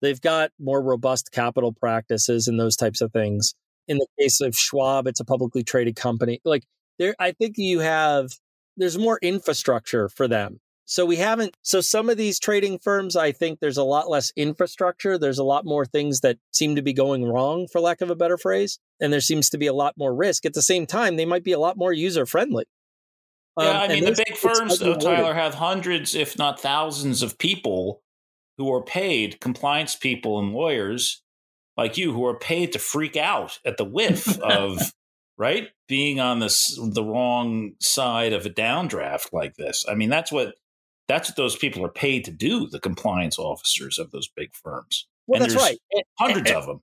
They've 0.02 0.20
got 0.20 0.52
more 0.60 0.82
robust 0.82 1.32
capital 1.32 1.72
practices 1.72 2.48
and 2.48 2.60
those 2.60 2.76
types 2.76 3.02
of 3.02 3.12
things. 3.12 3.54
In 3.88 3.98
the 3.98 4.08
case 4.20 4.42
of 4.42 4.56
Schwab, 4.56 5.08
it's 5.08 5.20
a 5.20 5.26
publicly 5.26 5.64
traded 5.64 5.96
company. 5.96 6.40
Like 6.44 6.64
there, 7.00 7.16
I 7.20 7.32
think 7.32 7.60
you 7.60 7.80
have 7.80 8.32
there's 8.76 8.98
more 8.98 9.20
infrastructure 9.22 10.10
for 10.10 10.28
them. 10.28 10.60
So 10.86 11.06
we 11.06 11.18
haven't. 11.18 11.56
So 11.64 11.82
some 11.82 12.10
of 12.10 12.18
these 12.18 12.40
trading 12.40 12.80
firms, 12.80 13.16
I 13.16 13.34
think 13.34 13.60
there's 13.60 13.78
a 13.78 13.84
lot 13.84 14.10
less 14.10 14.32
infrastructure. 14.36 15.18
There's 15.18 15.38
a 15.38 15.44
lot 15.44 15.66
more 15.66 15.86
things 15.86 16.22
that 16.22 16.38
seem 16.54 16.76
to 16.76 16.82
be 16.82 16.94
going 16.94 17.26
wrong, 17.26 17.68
for 17.72 17.82
lack 17.82 18.02
of 18.02 18.10
a 18.10 18.16
better 18.16 18.38
phrase 18.38 18.80
and 19.00 19.14
there 19.14 19.22
seems 19.22 19.50
to 19.50 19.58
be 19.58 19.68
a 19.68 19.74
lot 19.74 19.96
more 19.98 20.14
risk. 20.14 20.46
At 20.46 20.54
the 20.54 20.62
same 20.62 20.86
time, 20.86 21.16
they 21.16 21.26
might 21.26 21.44
be 21.44 21.52
a 21.52 21.60
lot 21.60 21.78
more 21.78 21.94
user 21.94 22.26
friendly. 22.26 22.66
Yeah, 23.58 23.70
um, 23.70 23.78
I 23.78 23.88
mean, 23.88 24.06
the 24.06 24.24
big 24.26 24.38
firms, 24.38 24.80
though, 24.80 24.96
Tyler, 24.96 25.34
have 25.34 25.56
hundreds, 25.56 26.14
if 26.14 26.38
not 26.38 26.60
thousands, 26.60 27.22
of 27.22 27.38
people 27.38 28.02
who 28.58 28.72
are 28.72 28.84
paid, 28.84 29.40
compliance 29.40 29.96
people 29.96 30.40
and 30.40 30.54
lawyers 30.54 31.22
like 31.76 31.98
you, 31.98 32.12
who 32.12 32.26
are 32.26 32.38
paid 32.38 32.74
to 32.74 32.80
freak 32.80 33.16
out 33.16 33.60
at 33.66 33.78
the 33.78 33.86
whiff 33.86 34.40
of 34.40 34.80
right 35.38 35.70
being 35.88 36.20
on 36.20 36.40
this 36.40 36.78
the 36.92 37.04
wrong 37.04 37.74
side 37.80 38.34
of 38.34 38.46
a 38.46 38.50
downdraft 38.50 39.32
like 39.32 39.56
this. 39.56 39.86
I 39.88 39.94
mean, 39.96 40.10
that's 40.10 40.32
what 40.32 40.56
that's 41.08 41.30
what 41.30 41.38
those 41.38 41.56
people 41.56 41.86
are 41.86 41.92
paid 41.92 42.26
to 42.26 42.32
do. 42.32 42.68
The 42.68 42.80
compliance 42.80 43.38
officers 43.40 43.98
of 43.98 44.12
those 44.12 44.28
big 44.28 44.56
firms. 44.56 45.08
Well, 45.28 45.42
and 45.42 45.52
that's 45.52 45.62
right. 45.62 45.78
Hundreds 46.18 46.50
and, 46.50 46.58
of 46.58 46.66
them. 46.66 46.82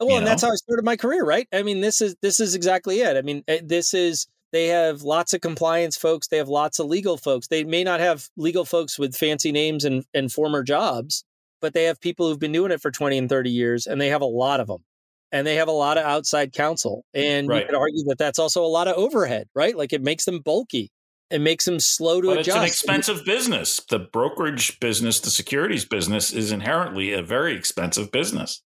Well, 0.00 0.16
and 0.16 0.24
know? 0.24 0.30
that's 0.30 0.42
how 0.42 0.50
I 0.50 0.56
started 0.56 0.84
my 0.84 0.96
career, 0.96 1.24
right? 1.24 1.46
I 1.52 1.62
mean, 1.62 1.80
this 1.80 2.00
is 2.00 2.16
this 2.20 2.40
is 2.40 2.54
exactly 2.54 3.00
it. 3.00 3.16
I 3.16 3.22
mean, 3.22 3.44
eh, 3.48 3.60
this 3.62 3.94
is 3.94 4.26
they 4.52 4.68
have 4.68 5.02
lots 5.02 5.34
of 5.34 5.40
compliance 5.40 5.96
folks, 5.96 6.28
they 6.28 6.36
have 6.38 6.48
lots 6.48 6.78
of 6.78 6.86
legal 6.86 7.16
folks. 7.16 7.48
They 7.48 7.64
may 7.64 7.84
not 7.84 8.00
have 8.00 8.28
legal 8.36 8.64
folks 8.64 8.98
with 8.98 9.16
fancy 9.16 9.52
names 9.52 9.84
and 9.84 10.04
and 10.12 10.32
former 10.32 10.62
jobs, 10.62 11.24
but 11.60 11.74
they 11.74 11.84
have 11.84 12.00
people 12.00 12.28
who've 12.28 12.38
been 12.38 12.52
doing 12.52 12.72
it 12.72 12.80
for 12.80 12.90
20 12.90 13.16
and 13.16 13.28
30 13.28 13.50
years 13.50 13.86
and 13.86 14.00
they 14.00 14.08
have 14.08 14.20
a 14.20 14.26
lot 14.26 14.60
of 14.60 14.66
them. 14.66 14.84
And 15.32 15.46
they 15.46 15.56
have 15.56 15.66
a 15.66 15.72
lot 15.72 15.98
of 15.98 16.04
outside 16.04 16.52
counsel. 16.52 17.04
And 17.12 17.48
right. 17.48 17.62
you 17.62 17.66
could 17.66 17.74
argue 17.74 18.04
that 18.04 18.18
that's 18.18 18.38
also 18.38 18.64
a 18.64 18.68
lot 18.68 18.86
of 18.86 18.96
overhead, 18.96 19.48
right? 19.54 19.76
Like 19.76 19.92
it 19.92 20.02
makes 20.02 20.26
them 20.26 20.40
bulky. 20.40 20.92
It 21.30 21.40
makes 21.40 21.64
them 21.64 21.80
slow 21.80 22.20
to 22.20 22.28
but 22.28 22.38
adjust. 22.38 22.48
It's 22.48 22.56
an 22.56 22.64
expensive 22.64 23.24
business. 23.24 23.80
The 23.88 23.98
brokerage 23.98 24.78
business, 24.78 25.18
the 25.18 25.30
securities 25.30 25.84
business 25.84 26.32
is 26.32 26.52
inherently 26.52 27.12
a 27.12 27.22
very 27.22 27.56
expensive 27.56 28.12
business. 28.12 28.62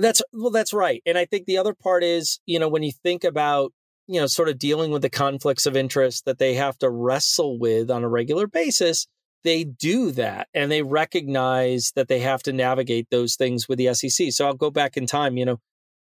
That's 0.00 0.22
well, 0.32 0.50
that's 0.50 0.72
right. 0.72 1.02
And 1.06 1.18
I 1.18 1.26
think 1.26 1.46
the 1.46 1.58
other 1.58 1.74
part 1.74 2.02
is, 2.02 2.40
you 2.46 2.58
know, 2.58 2.68
when 2.68 2.82
you 2.82 2.92
think 3.04 3.24
about, 3.24 3.72
you 4.06 4.20
know, 4.20 4.26
sort 4.26 4.48
of 4.48 4.58
dealing 4.58 4.90
with 4.90 5.02
the 5.02 5.10
conflicts 5.10 5.66
of 5.66 5.76
interest 5.76 6.24
that 6.24 6.38
they 6.38 6.54
have 6.54 6.78
to 6.78 6.90
wrestle 6.90 7.58
with 7.58 7.90
on 7.90 8.02
a 8.02 8.08
regular 8.08 8.46
basis, 8.46 9.06
they 9.44 9.64
do 9.64 10.10
that 10.12 10.48
and 10.54 10.70
they 10.70 10.82
recognize 10.82 11.92
that 11.96 12.08
they 12.08 12.20
have 12.20 12.42
to 12.44 12.52
navigate 12.52 13.08
those 13.10 13.36
things 13.36 13.68
with 13.68 13.78
the 13.78 13.92
SEC. 13.94 14.32
So 14.32 14.46
I'll 14.46 14.54
go 14.54 14.70
back 14.70 14.96
in 14.96 15.06
time, 15.06 15.36
you 15.36 15.44
know, 15.44 15.58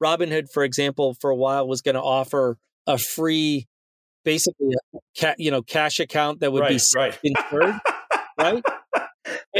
Robinhood, 0.02 0.50
for 0.52 0.64
example, 0.64 1.14
for 1.20 1.30
a 1.30 1.36
while 1.36 1.68
was 1.68 1.80
going 1.80 1.94
to 1.94 2.02
offer 2.02 2.58
a 2.86 2.98
free, 2.98 3.68
basically, 4.24 4.74
a 4.94 4.98
ca- 5.18 5.34
you 5.38 5.50
know, 5.50 5.62
cash 5.62 6.00
account 6.00 6.40
that 6.40 6.52
would 6.52 6.62
right, 6.62 6.70
be 6.70 6.98
right. 6.98 7.18
insured, 7.22 7.74
right? 8.38 8.62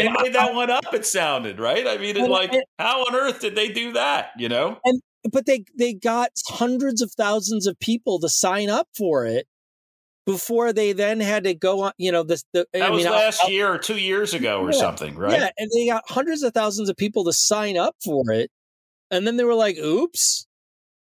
They 0.02 0.08
made 0.08 0.36
I, 0.36 0.46
that 0.46 0.54
one 0.54 0.70
up. 0.70 0.92
It 0.92 1.06
sounded 1.06 1.58
right. 1.58 1.86
I 1.86 1.98
mean, 1.98 2.16
it's 2.16 2.28
like, 2.28 2.52
and, 2.52 2.62
how 2.78 3.02
on 3.02 3.14
earth 3.14 3.40
did 3.40 3.54
they 3.54 3.68
do 3.68 3.92
that? 3.92 4.30
You 4.36 4.48
know, 4.48 4.78
and 4.84 5.00
but 5.30 5.46
they 5.46 5.64
they 5.76 5.94
got 5.94 6.30
hundreds 6.48 7.02
of 7.02 7.12
thousands 7.12 7.66
of 7.66 7.78
people 7.78 8.20
to 8.20 8.28
sign 8.28 8.68
up 8.68 8.88
for 8.96 9.24
it 9.24 9.46
before 10.26 10.72
they 10.72 10.92
then 10.92 11.20
had 11.20 11.44
to 11.44 11.54
go 11.54 11.82
on. 11.82 11.92
You 11.98 12.12
know, 12.12 12.22
this 12.22 12.44
the, 12.52 12.66
that 12.72 12.82
I 12.82 12.90
was 12.90 13.04
mean, 13.04 13.12
last 13.12 13.40
I'll, 13.44 13.50
year 13.50 13.72
or 13.72 13.78
two 13.78 13.98
years 13.98 14.34
ago 14.34 14.60
or 14.60 14.72
something, 14.72 15.16
right? 15.16 15.40
Yeah, 15.40 15.50
and 15.58 15.70
they 15.74 15.86
got 15.86 16.02
hundreds 16.08 16.42
of 16.42 16.54
thousands 16.54 16.88
of 16.88 16.96
people 16.96 17.24
to 17.24 17.32
sign 17.32 17.76
up 17.76 17.96
for 18.04 18.30
it, 18.32 18.50
and 19.10 19.26
then 19.26 19.36
they 19.36 19.44
were 19.44 19.54
like, 19.54 19.76
"Oops." 19.78 20.46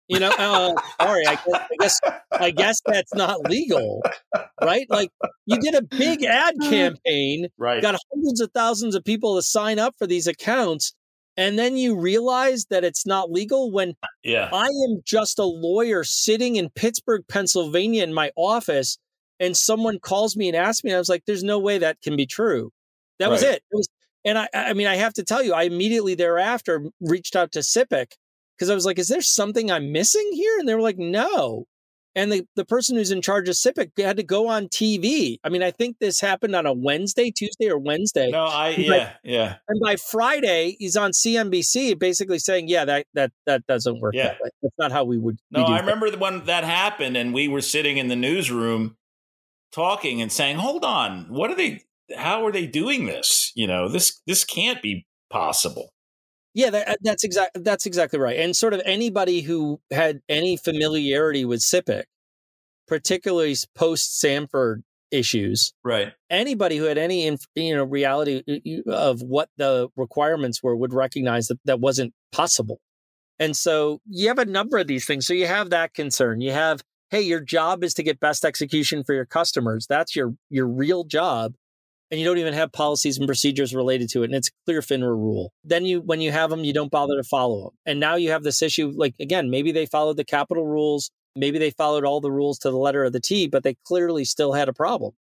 You 0.08 0.20
know, 0.20 0.30
uh, 0.30 0.74
sorry, 1.02 1.28
I 1.28 1.36
guess, 1.36 1.50
I 1.54 1.76
guess 1.80 2.02
I 2.32 2.52
guess 2.52 2.82
that's 2.86 3.14
not 3.14 3.42
legal, 3.50 4.02
right? 4.62 4.86
Like 4.90 5.12
you 5.46 5.60
did 5.60 5.76
a 5.76 5.82
big 5.82 6.24
ad 6.24 6.56
campaign, 6.62 7.48
right? 7.58 7.82
Got 7.82 8.00
hundreds 8.14 8.40
of 8.40 8.52
thousands 8.52 8.96
of 8.96 9.04
people 9.04 9.36
to 9.36 9.42
sign 9.42 9.80
up 9.80 9.96
for 9.98 10.08
these 10.08 10.26
accounts, 10.26 10.94
and 11.36 11.60
then 11.60 11.76
you 11.76 12.00
realize 12.00 12.68
that 12.70 12.86
it's 12.86 13.06
not 13.06 13.32
legal 13.32 13.70
when 13.70 13.96
yeah. 14.24 14.50
I 14.54 14.68
am 14.68 15.02
just 15.04 15.40
a 15.40 15.46
lawyer 15.46 16.06
sitting 16.06 16.56
in 16.56 16.70
Pittsburgh, 16.70 17.24
Pennsylvania, 17.28 18.04
in 18.04 18.14
my 18.14 18.32
office, 18.38 18.98
and 19.42 19.58
someone 19.58 20.00
calls 20.00 20.38
me 20.38 20.48
and 20.48 20.56
asks 20.56 20.86
me, 20.86 20.92
and 20.92 20.96
I 20.96 21.00
was 21.00 21.10
like, 21.10 21.24
"There's 21.28 21.44
no 21.44 21.60
way 21.60 21.80
that 21.80 22.02
can 22.02 22.16
be 22.16 22.26
true." 22.26 22.72
That 23.20 23.26
right. 23.26 23.32
was 23.32 23.44
it. 23.44 23.56
It 23.56 23.76
was, 23.76 23.90
and 24.24 24.38
I, 24.38 24.48
I 24.54 24.74
mean, 24.74 24.88
I 24.88 24.96
have 24.96 25.14
to 25.14 25.24
tell 25.26 25.44
you, 25.44 25.54
I 25.54 25.64
immediately 25.64 26.16
thereafter 26.16 26.86
reached 27.02 27.36
out 27.36 27.52
to 27.54 27.60
SIPC 27.60 28.14
because 28.58 28.70
I 28.70 28.76
was 28.76 28.86
like, 28.86 29.00
is 29.00 29.08
there 29.08 29.22
something 29.22 29.70
I'm 29.70 29.92
missing 29.92 30.30
here? 30.34 30.58
And 30.60 30.68
they 30.68 30.76
were 30.76 30.82
like, 30.82 30.98
no. 30.98 31.66
And 32.16 32.32
the, 32.32 32.48
the 32.56 32.66
person 32.66 32.96
who's 32.96 33.12
in 33.12 33.22
charge 33.22 33.48
of 33.48 33.54
SIPC 33.54 33.92
had 34.00 34.18
to 34.18 34.24
go 34.24 34.48
on 34.48 34.70
TV. 34.70 35.38
I 35.44 35.50
mean, 35.50 35.62
I 35.62 35.70
think 35.70 35.98
this 36.00 36.20
happened 36.20 36.56
on 36.56 36.66
a 36.66 36.74
Wednesday, 36.74 37.30
Tuesday, 37.30 37.70
or 37.70 37.78
Wednesday. 37.78 38.32
No, 38.32 38.46
I 38.46 38.70
yeah, 38.70 38.90
by, 38.90 39.12
yeah. 39.24 39.56
And 39.68 39.80
by 39.80 39.98
Friday, 39.98 40.76
he's 40.80 40.96
on 40.96 41.12
CNBC, 41.12 42.00
basically 42.00 42.40
saying, 42.40 42.70
"Yeah, 42.70 42.86
that 42.86 43.06
that 43.14 43.34
that 43.46 43.68
doesn't 43.68 44.00
work. 44.00 44.16
Yeah, 44.16 44.34
that 44.42 44.52
that's 44.64 44.74
not 44.80 44.92
how 44.92 45.04
we 45.04 45.20
would." 45.20 45.38
No, 45.52 45.66
I 45.66 45.80
remember 45.80 46.10
the 46.10 46.18
when 46.18 46.44
that 46.46 46.64
happened, 46.64 47.16
and 47.18 47.36
we 47.36 47.48
were 47.48 47.62
sitting 47.62 47.98
in 47.98 48.08
the 48.08 48.16
newsroom 48.16 48.98
talking 49.72 50.20
and 50.20 50.32
saying, 50.32 50.58
"Hold 50.58 50.84
on, 50.84 51.28
what 51.30 51.52
are 51.52 51.56
they? 51.56 51.84
How 52.16 52.44
are 52.48 52.52
they 52.52 52.66
doing 52.66 53.06
this? 53.06 53.52
You 53.54 53.68
know, 53.68 53.90
this 53.90 54.24
this 54.26 54.44
can't 54.44 54.82
be 54.82 55.06
possible." 55.30 55.92
Yeah, 56.58 56.72
that, 56.72 56.90
uh, 56.90 56.96
that's 57.02 57.24
exactly 57.24 57.62
that's 57.62 57.86
exactly 57.86 58.18
right. 58.18 58.40
And 58.40 58.56
sort 58.56 58.74
of 58.74 58.82
anybody 58.84 59.42
who 59.42 59.80
had 59.92 60.22
any 60.28 60.58
familiarity 60.58 61.46
with 61.46 61.60
SIPC, 61.60 62.06
particularly 62.88 63.56
post 63.76 64.18
Stanford 64.18 64.84
issues, 65.12 65.72
right? 65.84 66.14
Anybody 66.32 66.78
who 66.78 66.86
had 66.86 66.98
any 66.98 67.28
you 67.54 67.76
know 67.76 67.84
reality 67.84 68.42
of 68.88 69.22
what 69.22 69.50
the 69.58 69.90
requirements 69.96 70.64
were 70.64 70.76
would 70.76 70.96
recognize 70.96 71.46
that 71.50 71.60
that 71.66 71.80
wasn't 71.80 72.16
possible. 72.32 72.80
And 73.38 73.56
so 73.56 74.02
you 74.10 74.28
have 74.30 74.40
a 74.40 74.46
number 74.46 74.80
of 74.80 74.88
these 74.88 75.06
things. 75.06 75.28
So 75.28 75.36
you 75.36 75.46
have 75.46 75.70
that 75.70 75.94
concern. 75.94 76.42
You 76.42 76.54
have, 76.54 76.82
hey, 77.12 77.22
your 77.22 77.40
job 77.40 77.84
is 77.84 77.94
to 77.94 78.04
get 78.04 78.20
best 78.20 78.44
execution 78.44 79.04
for 79.04 79.14
your 79.14 79.26
customers. 79.26 79.86
That's 79.88 80.16
your 80.16 80.34
your 80.50 80.66
real 80.66 81.04
job 81.04 81.54
and 82.10 82.20
you 82.20 82.26
don't 82.26 82.38
even 82.38 82.54
have 82.54 82.72
policies 82.72 83.18
and 83.18 83.28
procedures 83.28 83.76
related 83.76 84.10
to 84.10 84.24
it 84.24 84.26
and 84.26 84.36
it's 84.36 84.52
clear 84.66 84.82
FINRA 84.82 85.10
rule. 85.10 85.52
Then 85.64 85.86
you 85.86 86.02
when 86.02 86.22
you 86.22 86.32
have 86.32 86.50
them 86.50 86.64
you 86.64 86.74
don't 86.74 86.92
bother 86.92 87.18
to 87.18 87.24
follow 87.24 87.66
them 87.66 87.78
and 87.86 88.00
now 88.00 88.16
you 88.16 88.32
have 88.32 88.44
this 88.44 88.62
issue 88.62 88.92
like 88.96 89.16
again 89.20 89.50
maybe 89.50 89.72
they 89.72 89.86
followed 89.86 90.18
the 90.18 90.26
capital 90.26 90.66
rules 90.66 91.12
maybe 91.36 91.60
they 91.60 91.72
followed 91.72 92.06
all 92.06 92.22
the 92.22 92.32
rules 92.32 92.60
to 92.60 92.72
the 92.72 92.78
letter 92.78 93.04
of 93.04 93.14
the 93.14 93.20
t 93.20 93.48
but 93.48 93.64
they 93.64 93.76
clearly 93.86 94.26
still 94.26 94.54
had 94.54 94.70
a 94.70 94.74
problem. 94.74 95.14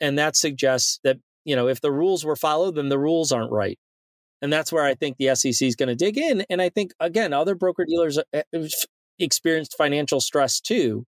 And 0.00 0.18
that 0.18 0.36
suggests 0.36 1.00
that 1.04 1.18
you 1.44 1.56
know 1.56 1.68
if 1.68 1.80
the 1.80 1.92
rules 1.92 2.24
were 2.24 2.36
followed 2.36 2.76
then 2.76 2.88
the 2.88 2.98
rules 2.98 3.32
aren't 3.32 3.52
right. 3.52 3.78
And 4.42 4.52
that's 4.52 4.70
where 4.72 4.84
i 4.84 4.94
think 4.94 5.16
the 5.16 5.34
sec 5.34 5.62
is 5.62 5.76
going 5.76 5.88
to 5.88 5.94
dig 5.94 6.18
in 6.18 6.44
and 6.50 6.60
i 6.60 6.68
think 6.68 6.92
again 7.00 7.32
other 7.32 7.54
broker 7.54 7.84
dealers 7.86 8.18
uh, 8.18 8.42
experienced 9.18 9.74
financial 9.76 10.20
stress 10.20 10.60
too 10.60 11.06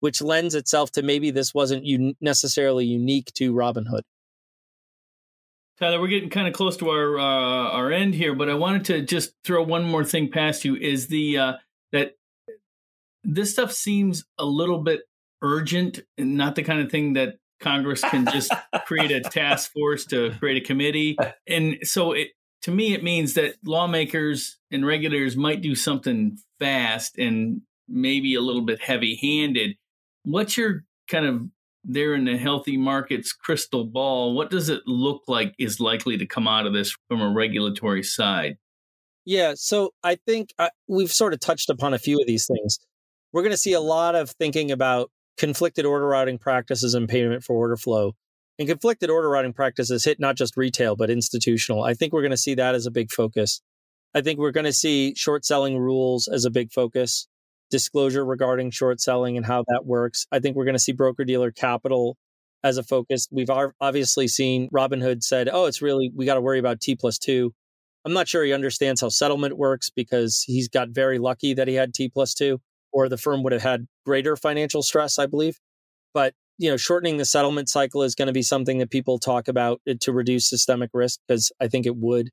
which 0.00 0.22
lends 0.22 0.54
itself 0.54 0.92
to 0.92 1.02
maybe 1.02 1.32
this 1.32 1.52
wasn't 1.52 1.84
un- 1.84 2.14
necessarily 2.20 2.84
unique 2.84 3.32
to 3.34 3.52
robinhood 3.52 4.02
Tyler, 5.78 6.00
we're 6.00 6.08
getting 6.08 6.30
kind 6.30 6.48
of 6.48 6.54
close 6.54 6.76
to 6.78 6.90
our 6.90 7.18
uh, 7.18 7.70
our 7.70 7.92
end 7.92 8.14
here, 8.14 8.34
but 8.34 8.48
I 8.48 8.54
wanted 8.54 8.84
to 8.86 9.02
just 9.02 9.32
throw 9.44 9.62
one 9.62 9.84
more 9.84 10.04
thing 10.04 10.30
past 10.30 10.64
you. 10.64 10.74
Is 10.74 11.06
the 11.06 11.38
uh, 11.38 11.52
that 11.92 12.12
this 13.22 13.52
stuff 13.52 13.72
seems 13.72 14.24
a 14.38 14.44
little 14.44 14.78
bit 14.82 15.02
urgent, 15.40 16.00
and 16.16 16.36
not 16.36 16.56
the 16.56 16.64
kind 16.64 16.80
of 16.80 16.90
thing 16.90 17.12
that 17.12 17.36
Congress 17.60 18.00
can 18.00 18.26
just 18.26 18.52
create 18.86 19.12
a 19.12 19.20
task 19.20 19.70
force 19.72 20.04
to 20.06 20.34
create 20.40 20.62
a 20.62 20.66
committee. 20.66 21.16
And 21.46 21.78
so, 21.82 22.12
it 22.12 22.28
to 22.62 22.72
me, 22.72 22.92
it 22.92 23.04
means 23.04 23.34
that 23.34 23.54
lawmakers 23.64 24.58
and 24.72 24.84
regulators 24.84 25.36
might 25.36 25.62
do 25.62 25.76
something 25.76 26.38
fast 26.58 27.18
and 27.18 27.62
maybe 27.88 28.34
a 28.34 28.40
little 28.40 28.62
bit 28.62 28.80
heavy 28.80 29.14
handed. 29.14 29.76
What's 30.24 30.56
your 30.56 30.82
kind 31.08 31.24
of 31.24 31.42
there 31.84 32.14
in 32.14 32.24
the 32.24 32.36
healthy 32.36 32.76
markets 32.76 33.32
crystal 33.32 33.84
ball? 33.84 34.34
What 34.34 34.50
does 34.50 34.68
it 34.68 34.82
look 34.86 35.22
like 35.28 35.54
is 35.58 35.80
likely 35.80 36.16
to 36.18 36.26
come 36.26 36.48
out 36.48 36.66
of 36.66 36.72
this 36.72 36.94
from 37.08 37.20
a 37.20 37.32
regulatory 37.32 38.02
side? 38.02 38.56
Yeah, 39.24 39.52
so 39.56 39.90
I 40.02 40.16
think 40.26 40.54
I, 40.58 40.66
uh, 40.66 40.68
we've 40.88 41.12
sort 41.12 41.34
of 41.34 41.40
touched 41.40 41.68
upon 41.68 41.92
a 41.92 41.98
few 41.98 42.18
of 42.20 42.26
these 42.26 42.46
things. 42.46 42.78
We're 43.32 43.42
going 43.42 43.52
to 43.52 43.58
see 43.58 43.74
a 43.74 43.80
lot 43.80 44.14
of 44.14 44.30
thinking 44.30 44.70
about 44.70 45.10
conflicted 45.36 45.84
order 45.84 46.06
routing 46.06 46.38
practices 46.38 46.94
and 46.94 47.08
payment 47.08 47.44
for 47.44 47.54
order 47.54 47.76
flow. 47.76 48.12
And 48.58 48.66
conflicted 48.66 49.10
order 49.10 49.28
routing 49.28 49.52
practices 49.52 50.04
hit 50.04 50.18
not 50.18 50.36
just 50.36 50.56
retail, 50.56 50.96
but 50.96 51.10
institutional. 51.10 51.84
I 51.84 51.94
think 51.94 52.12
we're 52.12 52.22
going 52.22 52.30
to 52.32 52.36
see 52.36 52.54
that 52.54 52.74
as 52.74 52.86
a 52.86 52.90
big 52.90 53.12
focus. 53.12 53.60
I 54.14 54.20
think 54.20 54.38
we're 54.38 54.50
going 54.50 54.64
to 54.64 54.72
see 54.72 55.14
short 55.14 55.44
selling 55.44 55.78
rules 55.78 56.26
as 56.26 56.44
a 56.44 56.50
big 56.50 56.72
focus, 56.72 57.28
disclosure 57.70 58.24
regarding 58.24 58.70
short 58.70 59.00
selling 59.00 59.36
and 59.36 59.46
how 59.46 59.64
that 59.68 59.84
works. 59.84 60.26
I 60.32 60.38
think 60.38 60.56
we're 60.56 60.64
going 60.64 60.74
to 60.74 60.80
see 60.80 60.92
broker 60.92 61.24
dealer 61.24 61.50
capital 61.50 62.16
as 62.64 62.78
a 62.78 62.82
focus. 62.82 63.28
We've 63.30 63.50
obviously 63.80 64.28
seen 64.28 64.68
Robinhood 64.70 65.22
said, 65.22 65.48
oh, 65.52 65.66
it's 65.66 65.82
really, 65.82 66.10
we 66.14 66.26
got 66.26 66.34
to 66.34 66.40
worry 66.40 66.58
about 66.58 66.80
T 66.80 66.96
plus 66.96 67.18
two. 67.18 67.52
I'm 68.04 68.12
not 68.12 68.28
sure 68.28 68.44
he 68.44 68.52
understands 68.52 69.00
how 69.00 69.08
settlement 69.08 69.58
works 69.58 69.90
because 69.90 70.42
he's 70.46 70.68
got 70.68 70.88
very 70.90 71.18
lucky 71.18 71.54
that 71.54 71.68
he 71.68 71.74
had 71.74 71.94
T 71.94 72.08
plus 72.08 72.34
two, 72.34 72.60
or 72.92 73.08
the 73.08 73.18
firm 73.18 73.42
would 73.42 73.52
have 73.52 73.62
had 73.62 73.86
greater 74.04 74.36
financial 74.36 74.82
stress, 74.82 75.18
I 75.18 75.26
believe. 75.26 75.58
But 76.14 76.34
you 76.58 76.70
know, 76.70 76.76
shortening 76.76 77.18
the 77.18 77.24
settlement 77.24 77.68
cycle 77.68 78.02
is 78.02 78.14
going 78.14 78.26
to 78.26 78.32
be 78.32 78.42
something 78.42 78.78
that 78.78 78.90
people 78.90 79.18
talk 79.18 79.46
about 79.46 79.80
uh, 79.88 79.94
to 80.00 80.12
reduce 80.12 80.48
systemic 80.48 80.90
risk 80.92 81.20
because 81.26 81.52
I 81.60 81.68
think 81.68 81.86
it 81.86 81.96
would. 81.96 82.30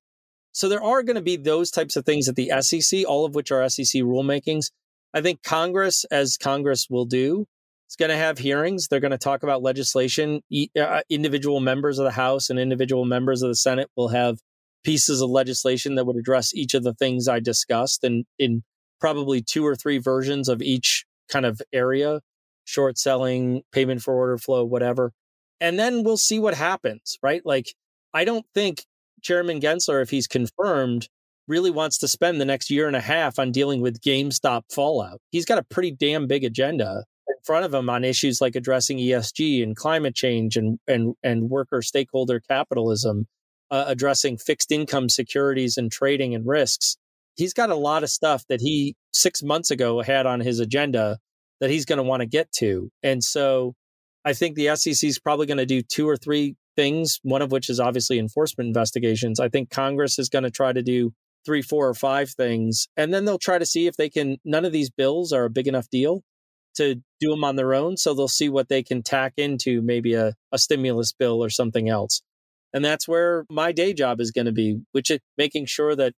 So 0.51 0.69
there 0.69 0.83
are 0.83 1.03
going 1.03 1.17
to 1.17 1.21
be 1.21 1.35
those 1.35 1.69
types 1.69 1.95
of 1.95 2.05
things 2.05 2.29
at 2.29 2.35
the 2.35 2.51
SEC, 2.61 3.05
all 3.05 3.25
of 3.25 3.35
which 3.35 3.51
are 3.51 3.67
SEC 3.69 4.01
rulemakings. 4.01 4.71
I 5.15 5.21
think 5.21 5.41
Congress, 5.43 6.03
as 6.11 6.37
Congress 6.37 6.87
will 6.89 7.05
do, 7.05 7.45
is 7.89 7.95
going 7.95 8.09
to 8.09 8.17
have 8.17 8.37
hearings. 8.37 8.87
They're 8.87 8.99
going 8.99 9.11
to 9.11 9.17
talk 9.17 9.43
about 9.43 9.63
legislation. 9.63 10.41
Uh, 10.77 11.01
individual 11.09 11.61
members 11.61 11.97
of 11.97 12.03
the 12.03 12.11
House 12.11 12.49
and 12.49 12.59
individual 12.59 13.05
members 13.05 13.41
of 13.41 13.49
the 13.49 13.55
Senate 13.55 13.89
will 13.95 14.09
have 14.09 14.39
pieces 14.83 15.21
of 15.21 15.29
legislation 15.29 15.95
that 15.95 16.05
would 16.05 16.17
address 16.17 16.53
each 16.53 16.73
of 16.73 16.83
the 16.83 16.93
things 16.93 17.29
I 17.29 17.39
discussed 17.39 18.03
and 18.03 18.25
in 18.37 18.63
probably 18.99 19.41
two 19.41 19.65
or 19.65 19.75
three 19.75 19.97
versions 19.99 20.49
of 20.49 20.61
each 20.61 21.05
kind 21.29 21.45
of 21.45 21.61
area 21.73 22.19
short 22.65 22.97
selling, 22.97 23.61
payment 23.71 24.01
for 24.01 24.13
order 24.13 24.37
flow, 24.37 24.65
whatever. 24.65 25.13
And 25.61 25.79
then 25.79 26.03
we'll 26.03 26.17
see 26.17 26.39
what 26.39 26.55
happens, 26.55 27.17
right? 27.23 27.41
Like, 27.45 27.67
I 28.13 28.25
don't 28.25 28.45
think 28.53 28.83
Chairman 29.21 29.61
Gensler, 29.61 30.01
if 30.01 30.09
he's 30.09 30.27
confirmed, 30.27 31.07
really 31.47 31.71
wants 31.71 31.97
to 31.99 32.07
spend 32.07 32.39
the 32.39 32.45
next 32.45 32.69
year 32.69 32.87
and 32.87 32.95
a 32.95 33.01
half 33.01 33.39
on 33.39 33.51
dealing 33.51 33.81
with 33.81 34.01
GameStop 34.01 34.63
fallout. 34.71 35.19
He's 35.31 35.45
got 35.45 35.57
a 35.57 35.63
pretty 35.63 35.91
damn 35.91 36.27
big 36.27 36.43
agenda 36.43 37.03
in 37.27 37.35
front 37.43 37.65
of 37.65 37.73
him 37.73 37.89
on 37.89 38.03
issues 38.03 38.41
like 38.41 38.55
addressing 38.55 38.97
ESG 38.97 39.63
and 39.63 39.75
climate 39.75 40.15
change 40.15 40.57
and 40.57 40.79
and 40.87 41.15
and 41.23 41.49
worker 41.49 41.81
stakeholder 41.81 42.39
capitalism, 42.39 43.27
uh, 43.71 43.85
addressing 43.87 44.37
fixed 44.37 44.71
income 44.71 45.09
securities 45.09 45.77
and 45.77 45.91
trading 45.91 46.33
and 46.35 46.47
risks. 46.47 46.97
He's 47.35 47.53
got 47.53 47.69
a 47.69 47.75
lot 47.75 48.03
of 48.03 48.09
stuff 48.09 48.45
that 48.47 48.61
he 48.61 48.95
6 49.11 49.43
months 49.43 49.69
ago 49.69 50.01
had 50.01 50.25
on 50.25 50.39
his 50.39 50.59
agenda 50.59 51.17
that 51.59 51.69
he's 51.69 51.85
going 51.85 51.97
to 51.97 52.03
want 52.03 52.21
to 52.21 52.27
get 52.27 52.51
to. 52.53 52.89
And 53.03 53.23
so 53.23 53.73
I 54.23 54.33
think 54.33 54.55
the 54.55 54.75
SEC 54.75 55.07
is 55.07 55.19
probably 55.19 55.45
going 55.45 55.57
to 55.57 55.65
do 55.65 55.81
two 55.81 56.07
or 56.07 56.17
three 56.17 56.55
things, 56.75 57.19
one 57.23 57.41
of 57.41 57.51
which 57.51 57.69
is 57.69 57.79
obviously 57.79 58.19
enforcement 58.19 58.67
investigations. 58.67 59.39
I 59.39 59.49
think 59.49 59.69
Congress 59.69 60.19
is 60.19 60.29
going 60.29 60.43
to 60.43 60.51
try 60.51 60.73
to 60.73 60.81
do 60.81 61.13
three, 61.45 61.61
four, 61.61 61.87
or 61.87 61.93
five 61.93 62.29
things. 62.29 62.87
And 62.97 63.13
then 63.13 63.25
they'll 63.25 63.37
try 63.37 63.57
to 63.57 63.65
see 63.65 63.87
if 63.87 63.95
they 63.95 64.09
can, 64.09 64.37
none 64.43 64.65
of 64.65 64.71
these 64.71 64.89
bills 64.89 65.31
are 65.31 65.45
a 65.45 65.49
big 65.49 65.67
enough 65.67 65.89
deal 65.89 66.21
to 66.75 66.95
do 67.19 67.29
them 67.29 67.43
on 67.43 67.55
their 67.55 67.73
own. 67.73 67.97
So 67.97 68.13
they'll 68.13 68.27
see 68.27 68.49
what 68.49 68.69
they 68.69 68.83
can 68.83 69.03
tack 69.03 69.33
into 69.37 69.81
maybe 69.81 70.13
a, 70.13 70.33
a 70.51 70.57
stimulus 70.57 71.13
bill 71.13 71.43
or 71.43 71.49
something 71.49 71.89
else. 71.89 72.21
And 72.73 72.83
that's 72.83 73.07
where 73.07 73.45
my 73.49 73.71
day 73.71 73.93
job 73.93 74.19
is 74.19 74.31
going 74.31 74.47
to 74.47 74.51
be, 74.51 74.81
which 74.91 75.09
is 75.09 75.19
making 75.37 75.67
sure 75.67 75.95
that 75.95 76.13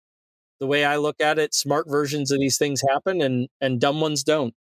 the 0.59 0.65
way 0.65 0.83
I 0.83 0.97
look 0.97 1.21
at 1.21 1.37
it, 1.37 1.53
smart 1.53 1.85
versions 1.87 2.31
of 2.31 2.39
these 2.39 2.57
things 2.57 2.81
happen 2.89 3.21
and, 3.21 3.47
and 3.61 3.79
dumb 3.79 4.01
ones 4.01 4.23
don't. 4.23 4.55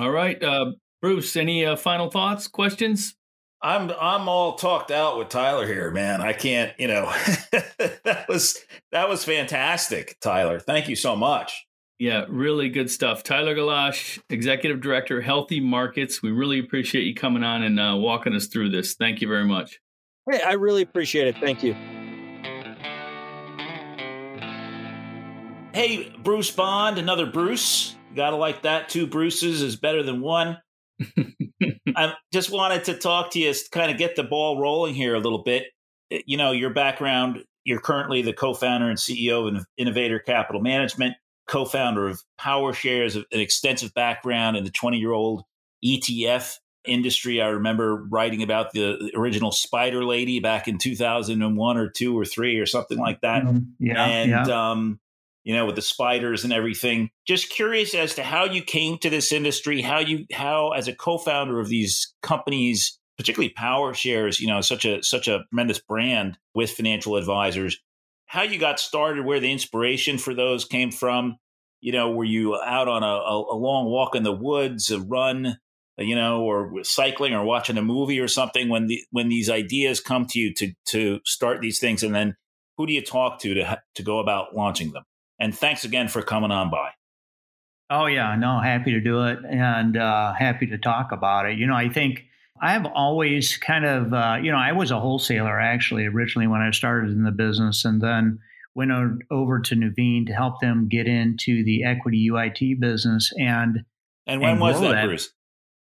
All 0.00 0.10
right, 0.10 0.42
uh, 0.42 0.72
Bruce. 1.02 1.36
Any 1.36 1.66
uh, 1.66 1.76
final 1.76 2.10
thoughts, 2.10 2.48
questions? 2.48 3.14
I'm 3.62 3.92
I'm 4.00 4.28
all 4.28 4.54
talked 4.54 4.90
out 4.90 5.18
with 5.18 5.28
Tyler 5.28 5.66
here, 5.66 5.90
man. 5.92 6.20
I 6.20 6.32
can't, 6.32 6.72
you 6.78 6.88
know, 6.88 7.04
that 7.52 8.24
was 8.28 8.58
that 8.90 9.08
was 9.08 9.24
fantastic, 9.24 10.16
Tyler. 10.20 10.58
Thank 10.58 10.88
you 10.88 10.96
so 10.96 11.14
much. 11.14 11.64
Yeah, 12.00 12.24
really 12.28 12.68
good 12.68 12.90
stuff. 12.90 13.22
Tyler 13.22 13.54
Gellasch, 13.54 14.20
Executive 14.28 14.80
Director, 14.80 15.20
Healthy 15.20 15.60
Markets. 15.60 16.20
We 16.20 16.32
really 16.32 16.58
appreciate 16.58 17.04
you 17.04 17.14
coming 17.14 17.44
on 17.44 17.62
and 17.62 17.78
uh, 17.78 17.94
walking 17.96 18.34
us 18.34 18.48
through 18.48 18.70
this. 18.70 18.94
Thank 18.94 19.20
you 19.20 19.28
very 19.28 19.44
much. 19.44 19.78
Hey, 20.28 20.40
I 20.42 20.54
really 20.54 20.82
appreciate 20.82 21.28
it. 21.28 21.36
Thank 21.38 21.62
you. 21.62 21.74
Hey, 25.72 26.12
Bruce 26.24 26.50
Bond, 26.50 26.98
another 26.98 27.26
Bruce. 27.26 27.94
Gotta 28.16 28.36
like 28.36 28.62
that. 28.62 28.88
Two 28.88 29.06
Bruces 29.06 29.62
is 29.62 29.76
better 29.76 30.02
than 30.02 30.20
one. 30.20 30.58
I 31.96 32.14
just 32.32 32.50
wanted 32.50 32.84
to 32.84 32.94
talk 32.94 33.30
to 33.32 33.38
you, 33.38 33.54
kind 33.70 33.90
of 33.90 33.98
get 33.98 34.16
the 34.16 34.22
ball 34.22 34.60
rolling 34.60 34.94
here 34.94 35.14
a 35.14 35.20
little 35.20 35.42
bit. 35.42 35.64
Eh, 36.10 36.20
you 36.26 36.36
know, 36.36 36.52
your 36.52 36.70
background, 36.70 37.44
you're 37.64 37.80
currently 37.80 38.22
the 38.22 38.32
co 38.32 38.54
founder 38.54 38.88
and 38.88 38.98
CEO 38.98 39.54
of 39.54 39.66
Innovator 39.76 40.18
Capital 40.18 40.60
Management, 40.60 41.14
co 41.46 41.64
founder 41.64 42.06
of 42.06 42.20
PowerShares, 42.40 43.16
an 43.16 43.40
extensive 43.40 43.94
background 43.94 44.56
in 44.56 44.64
the 44.64 44.70
20 44.70 44.98
year 44.98 45.12
old 45.12 45.44
ETF 45.84 46.56
industry. 46.84 47.40
I 47.40 47.48
remember 47.48 48.04
writing 48.10 48.42
about 48.42 48.72
the 48.72 49.10
original 49.14 49.52
Spider 49.52 50.04
Lady 50.04 50.40
back 50.40 50.68
in 50.68 50.78
2001 50.78 51.76
or 51.76 51.88
two 51.88 52.18
or 52.18 52.24
three 52.24 52.58
or 52.58 52.66
something 52.66 52.98
like 52.98 53.20
that. 53.20 53.44
Mm-hmm. 53.44 53.58
Yeah. 53.78 54.04
And, 54.04 54.30
yeah. 54.30 54.70
Um, 54.70 55.00
you 55.44 55.54
know, 55.54 55.66
with 55.66 55.76
the 55.76 55.82
spiders 55.82 56.44
and 56.44 56.52
everything. 56.52 57.10
Just 57.26 57.50
curious 57.50 57.94
as 57.94 58.14
to 58.14 58.22
how 58.22 58.44
you 58.44 58.62
came 58.62 58.98
to 58.98 59.10
this 59.10 59.32
industry, 59.32 59.82
how 59.82 59.98
you, 59.98 60.24
how 60.32 60.70
as 60.70 60.88
a 60.88 60.94
co-founder 60.94 61.58
of 61.58 61.68
these 61.68 62.14
companies, 62.22 62.98
particularly 63.16 63.54
PowerShares, 63.58 64.40
you 64.40 64.46
know, 64.46 64.60
such 64.60 64.84
a 64.84 65.02
such 65.02 65.28
a 65.28 65.44
tremendous 65.50 65.80
brand 65.80 66.38
with 66.54 66.70
financial 66.70 67.16
advisors, 67.16 67.78
how 68.26 68.42
you 68.42 68.58
got 68.58 68.80
started, 68.80 69.24
where 69.24 69.40
the 69.40 69.52
inspiration 69.52 70.18
for 70.18 70.34
those 70.34 70.64
came 70.64 70.90
from. 70.90 71.36
You 71.80 71.92
know, 71.92 72.12
were 72.12 72.24
you 72.24 72.56
out 72.56 72.86
on 72.88 73.02
a, 73.02 73.06
a, 73.06 73.54
a 73.54 73.56
long 73.56 73.86
walk 73.86 74.14
in 74.14 74.22
the 74.22 74.32
woods, 74.32 74.90
a 74.90 75.00
run, 75.00 75.58
you 75.98 76.14
know, 76.14 76.42
or 76.42 76.84
cycling 76.84 77.34
or 77.34 77.44
watching 77.44 77.76
a 77.76 77.82
movie 77.82 78.20
or 78.20 78.28
something 78.28 78.68
when 78.68 78.86
the 78.86 79.02
when 79.10 79.28
these 79.28 79.50
ideas 79.50 80.00
come 80.00 80.26
to 80.26 80.38
you 80.38 80.54
to 80.54 80.72
to 80.86 81.20
start 81.24 81.60
these 81.60 81.80
things, 81.80 82.02
and 82.02 82.14
then 82.14 82.36
who 82.78 82.86
do 82.86 82.92
you 82.92 83.02
talk 83.02 83.40
to 83.40 83.54
to 83.54 83.82
to 83.96 84.02
go 84.02 84.18
about 84.18 84.54
launching 84.54 84.92
them? 84.92 85.02
And 85.38 85.56
thanks 85.56 85.84
again 85.84 86.08
for 86.08 86.22
coming 86.22 86.50
on 86.50 86.70
by. 86.70 86.90
Oh, 87.90 88.06
yeah, 88.06 88.36
no, 88.36 88.60
happy 88.60 88.92
to 88.92 89.00
do 89.00 89.24
it 89.26 89.38
and 89.48 89.96
uh, 89.96 90.32
happy 90.32 90.66
to 90.68 90.78
talk 90.78 91.12
about 91.12 91.46
it. 91.46 91.58
You 91.58 91.66
know, 91.66 91.74
I 91.74 91.90
think 91.90 92.24
I've 92.60 92.86
always 92.86 93.56
kind 93.58 93.84
of, 93.84 94.14
uh, 94.14 94.38
you 94.42 94.50
know, 94.50 94.56
I 94.56 94.72
was 94.72 94.90
a 94.90 95.00
wholesaler 95.00 95.60
actually 95.60 96.06
originally 96.06 96.46
when 96.46 96.62
I 96.62 96.70
started 96.70 97.10
in 97.10 97.24
the 97.24 97.32
business 97.32 97.84
and 97.84 98.00
then 98.00 98.38
went 98.74 98.92
over 99.30 99.60
to 99.60 99.74
Nuveen 99.74 100.26
to 100.26 100.32
help 100.32 100.60
them 100.60 100.88
get 100.88 101.06
into 101.06 101.64
the 101.64 101.84
equity 101.84 102.30
UIT 102.30 102.80
business. 102.80 103.30
And 103.36 103.84
and 104.26 104.40
when 104.40 104.52
and 104.52 104.60
was 104.60 104.80
that, 104.80 104.92
that, 104.92 105.04
Bruce? 105.04 105.30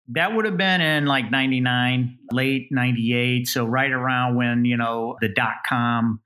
That 0.09 0.35
would 0.35 0.45
have 0.45 0.57
been 0.57 0.81
in 0.81 1.05
like 1.05 1.31
99, 1.31 2.19
late 2.31 2.67
98. 2.69 3.47
So 3.47 3.65
right 3.65 3.91
around 3.91 4.35
when, 4.35 4.65
you 4.65 4.77
know, 4.77 5.17
the 5.21 5.29
dot 5.29 5.55
com 5.67 6.21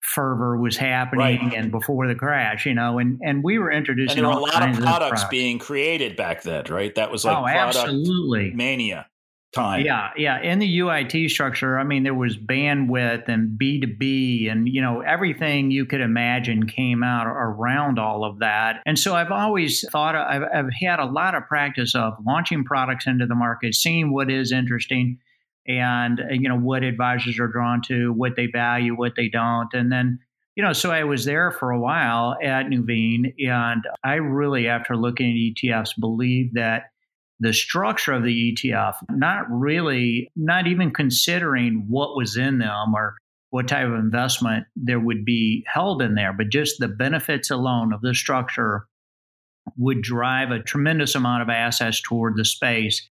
fervor 0.00 0.56
was 0.56 0.76
happening 0.76 1.20
right. 1.20 1.54
and 1.54 1.70
before 1.70 2.06
the 2.06 2.14
crash, 2.14 2.66
you 2.66 2.74
know, 2.74 2.98
and, 2.98 3.20
and 3.22 3.42
we 3.42 3.58
were 3.58 3.70
introducing 3.70 4.18
and 4.18 4.26
there 4.26 4.34
were 4.34 4.40
a 4.40 4.42
lot 4.42 4.68
of 4.68 4.76
products, 4.76 4.80
products, 4.80 5.24
being 5.24 5.58
created 5.58 6.16
back 6.16 6.42
then, 6.42 6.64
right? 6.68 6.94
That 6.94 7.10
was 7.10 7.24
like 7.24 7.36
oh, 7.36 7.46
absolutely. 7.46 8.52
mania 8.52 9.06
time. 9.52 9.84
Yeah, 9.84 10.10
yeah. 10.16 10.40
In 10.40 10.58
the 10.58 10.78
UIT 10.80 11.30
structure, 11.30 11.78
I 11.78 11.84
mean, 11.84 12.02
there 12.02 12.14
was 12.14 12.36
bandwidth 12.36 13.28
and 13.28 13.58
B2B 13.58 14.50
and, 14.50 14.68
you 14.68 14.80
know, 14.82 15.00
everything 15.00 15.70
you 15.70 15.86
could 15.86 16.00
imagine 16.00 16.66
came 16.66 17.02
out 17.02 17.26
around 17.26 17.98
all 17.98 18.24
of 18.24 18.40
that. 18.40 18.82
And 18.86 18.98
so 18.98 19.14
I've 19.14 19.32
always 19.32 19.84
thought, 19.90 20.14
I've, 20.14 20.42
I've 20.42 20.72
had 20.80 21.00
a 21.00 21.06
lot 21.06 21.34
of 21.34 21.46
practice 21.46 21.94
of 21.94 22.14
launching 22.26 22.64
products 22.64 23.06
into 23.06 23.26
the 23.26 23.34
market, 23.34 23.74
seeing 23.74 24.12
what 24.12 24.30
is 24.30 24.52
interesting 24.52 25.18
and 25.68 26.20
you 26.30 26.48
know 26.48 26.58
what 26.58 26.82
advisors 26.82 27.38
are 27.38 27.48
drawn 27.48 27.82
to, 27.88 28.12
what 28.12 28.36
they 28.36 28.46
value, 28.46 28.96
what 28.96 29.14
they 29.16 29.28
don't, 29.28 29.72
and 29.74 29.92
then 29.92 30.18
you 30.58 30.64
know, 30.64 30.72
so 30.72 30.90
I 30.90 31.04
was 31.04 31.24
there 31.24 31.52
for 31.52 31.70
a 31.70 31.78
while 31.78 32.36
at 32.42 32.66
Nuveen, 32.66 33.32
and 33.48 33.84
I 34.02 34.14
really, 34.14 34.66
after 34.66 34.96
looking 34.96 35.30
at 35.30 35.54
ETFs, 35.54 35.90
believe 36.00 36.54
that 36.54 36.86
the 37.38 37.52
structure 37.52 38.12
of 38.12 38.24
the 38.24 38.52
ETF, 38.52 38.96
not 39.08 39.44
really, 39.48 40.32
not 40.34 40.66
even 40.66 40.90
considering 40.90 41.84
what 41.86 42.16
was 42.16 42.36
in 42.36 42.58
them 42.58 42.92
or 42.92 43.14
what 43.50 43.68
type 43.68 43.86
of 43.86 43.94
investment 43.94 44.66
there 44.74 44.98
would 44.98 45.24
be 45.24 45.64
held 45.72 46.02
in 46.02 46.16
there, 46.16 46.32
but 46.32 46.48
just 46.48 46.80
the 46.80 46.88
benefits 46.88 47.50
alone 47.50 47.92
of 47.92 48.00
the 48.00 48.12
structure 48.12 48.86
would 49.76 50.02
drive 50.02 50.50
a 50.50 50.62
tremendous 50.62 51.14
amount 51.14 51.42
of 51.42 51.48
assets 51.48 52.02
toward 52.02 52.36
the 52.36 52.44
space. 52.44 53.08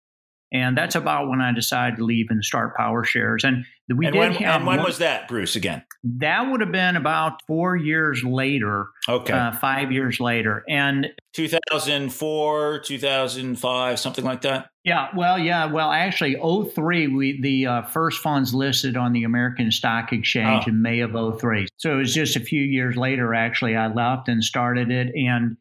And 0.53 0.77
that's 0.77 0.95
about 0.97 1.29
when 1.29 1.41
I 1.41 1.53
decided 1.53 1.99
to 1.99 2.05
leave 2.05 2.27
and 2.31 2.45
start 2.45 2.77
PowerShares. 2.77 3.45
And 3.45 3.65
we 3.97 4.07
and 4.07 4.13
did 4.13 4.19
when, 4.19 4.33
have 4.33 4.57
and 4.57 4.67
when 4.67 4.79
one, 4.79 4.87
was 4.87 4.99
that, 4.99 5.29
Bruce? 5.29 5.57
Again, 5.57 5.83
that 6.05 6.51
would 6.51 6.61
have 6.61 6.73
been 6.73 6.97
about 6.97 7.41
four 7.47 7.77
years 7.77 8.23
later. 8.25 8.89
Okay, 9.09 9.33
uh, 9.33 9.53
five 9.53 9.93
years 9.93 10.21
later, 10.21 10.65
and 10.69 11.07
2004, 11.35 12.81
2005, 12.81 13.99
something 14.01 14.25
like 14.25 14.43
that. 14.43 14.71
Yeah, 14.85 15.09
well, 15.15 15.39
yeah, 15.39 15.67
well, 15.67 15.91
actually, 15.91 16.37
03, 16.37 17.09
we 17.09 17.41
the 17.41 17.67
uh, 17.67 17.83
first 17.83 18.21
funds 18.21 18.55
listed 18.55 18.97
on 18.97 19.13
the 19.13 19.25
American 19.25 19.71
Stock 19.71 20.13
Exchange 20.13 20.65
Oh. 20.67 20.71
in 20.71 20.81
May 20.83 21.01
of 21.01 21.13
03. 21.13 21.67
So 21.77 21.93
it 21.93 21.97
was 21.97 22.15
just 22.15 22.37
a 22.37 22.41
few 22.41 22.63
years 22.63 22.97
later, 22.97 23.35
actually, 23.35 23.77
I 23.77 23.89
left 23.93 24.29
and 24.29 24.43
started 24.43 24.91
it. 24.91 25.13
And 25.15 25.57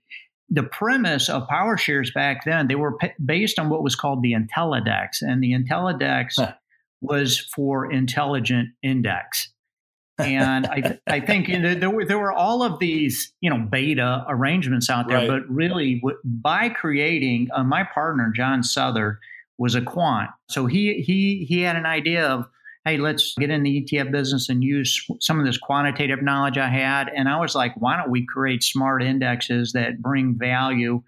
the 0.50 0.64
premise 0.64 1.30
of 1.30 1.48
power 1.48 1.78
shares 1.78 2.12
back 2.12 2.44
then, 2.46 2.68
they 2.68 2.76
were 2.76 2.98
p- 2.98 3.12
based 3.24 3.60
on 3.60 3.70
what 3.70 3.84
was 3.84 3.96
called 3.96 4.22
the 4.24 4.34
IntelliDex, 4.34 5.22
and 5.22 5.44
the 5.44 5.54
IntelliDex 5.54 6.34
Huh. 6.38 6.54
was 7.02 7.40
for 7.40 7.92
intelligent 7.92 8.70
index. 8.82 9.50
and 10.20 10.66
I, 10.68 11.00
I 11.08 11.20
think 11.22 11.48
you 11.48 11.58
know, 11.60 11.74
there 11.76 11.90
were 11.90 12.04
there 12.04 12.20
were 12.20 12.34
all 12.34 12.62
of 12.62 12.80
these 12.80 13.32
you 13.40 13.50
know 13.50 13.58
beta 13.72 14.26
arrangements 14.28 14.90
out 14.90 15.08
there, 15.08 15.20
Right. 15.20 15.28
but 15.30 15.50
really 15.50 16.00
w- 16.02 16.18
by 16.26 16.68
creating 16.70 17.48
uh, 17.54 17.64
my 17.64 17.84
partner 17.86 18.32
John 18.36 18.62
Southard 18.64 19.20
was 19.58 19.76
a 19.76 19.82
quant, 19.82 20.30
so 20.50 20.66
he 20.66 21.02
he 21.02 21.46
he 21.48 21.62
had 21.62 21.78
an 21.78 21.86
idea 21.86 22.26
of 22.28 22.46
hey 22.86 22.98
let's 22.98 23.34
get 23.38 23.50
in 23.50 23.64
the 23.64 23.84
ETF 23.84 24.12
business 24.12 24.50
and 24.50 24.64
use 24.64 25.06
some 25.20 25.40
of 25.40 25.46
this 25.46 25.58
quantitative 25.58 26.22
knowledge 26.22 26.58
I 26.58 26.70
had, 26.70 27.10
and 27.16 27.28
I 27.30 27.40
was 27.40 27.56
like 27.56 27.74
why 27.76 27.98
don't 27.98 28.12
we 28.12 28.26
create 28.26 28.64
smart 28.64 29.04
indexes 29.04 29.74
that 29.74 30.02
bring 30.02 30.38
value 30.38 31.02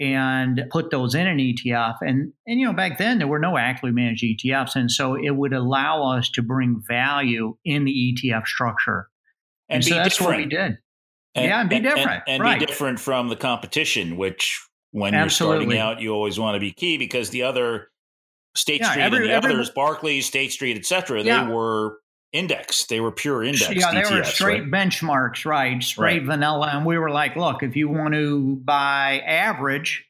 and 0.00 0.62
put 0.70 0.90
those 0.90 1.14
in 1.14 1.26
an 1.26 1.36
ETF. 1.38 1.96
And 2.00 2.32
and 2.46 2.58
you 2.58 2.66
know, 2.66 2.72
back 2.72 2.98
then 2.98 3.18
there 3.18 3.28
were 3.28 3.38
no 3.38 3.58
actively 3.58 3.92
managed 3.92 4.24
ETFs, 4.24 4.74
and 4.74 4.90
so 4.90 5.14
it 5.14 5.36
would 5.36 5.52
allow 5.52 6.16
us 6.16 6.30
to 6.30 6.42
bring 6.42 6.82
value 6.88 7.56
in 7.64 7.84
the 7.84 8.14
ETF 8.14 8.46
structure. 8.46 9.08
And, 9.68 9.76
And, 9.76 9.84
be 9.84 9.90
so 9.90 9.96
that's 9.96 10.16
different. 10.16 10.30
what 10.30 10.38
we 10.38 10.46
did. 10.46 10.78
And, 11.34 11.44
Yeah, 11.46 11.60
and 11.60 11.70
be 11.70 11.80
different, 11.80 12.24
And, 12.26 12.42
right. 12.42 12.58
be 12.58 12.66
different 12.66 12.98
from 12.98 13.28
the 13.28 13.36
competition, 13.36 14.16
which 14.16 14.60
when 14.90 15.14
you're 15.14 15.28
starting 15.28 15.76
out, 15.78 16.00
you 16.00 16.12
always 16.12 16.40
want 16.40 16.56
to 16.56 16.60
be 16.60 16.72
key 16.72 16.98
because 16.98 17.30
the 17.30 17.42
other 17.42 17.88
State 18.56 18.80
Yeah, 18.80 18.90
Street 18.90 19.02
every- 19.02 19.18
and 19.18 19.26
the 19.30 19.34
every- 19.34 19.52
others, 19.54 19.70
Barclays, 19.70 20.26
State 20.26 20.52
Street, 20.52 20.76
et 20.76 20.84
cetera, 20.84 21.22
Yeah. 21.22 21.44
they 21.44 21.50
were 21.52 21.98
index. 22.32 22.86
They 22.86 23.00
were 23.00 23.10
pure 23.12 23.42
index. 23.42 23.70
yeah, 23.74 23.92
they 23.92 24.14
were 24.14 24.24
straight 24.24 24.62
right? 24.62 24.70
benchmarks, 24.70 25.44
right? 25.44 25.82
Straight 25.82 26.22
vanilla. 26.24 26.70
And 26.72 26.84
we 26.86 26.96
were 26.98 27.10
like, 27.10 27.34
look, 27.36 27.62
if 27.62 27.74
you 27.76 27.88
want 27.88 28.14
to 28.14 28.56
buy 28.64 29.20
average, 29.26 30.04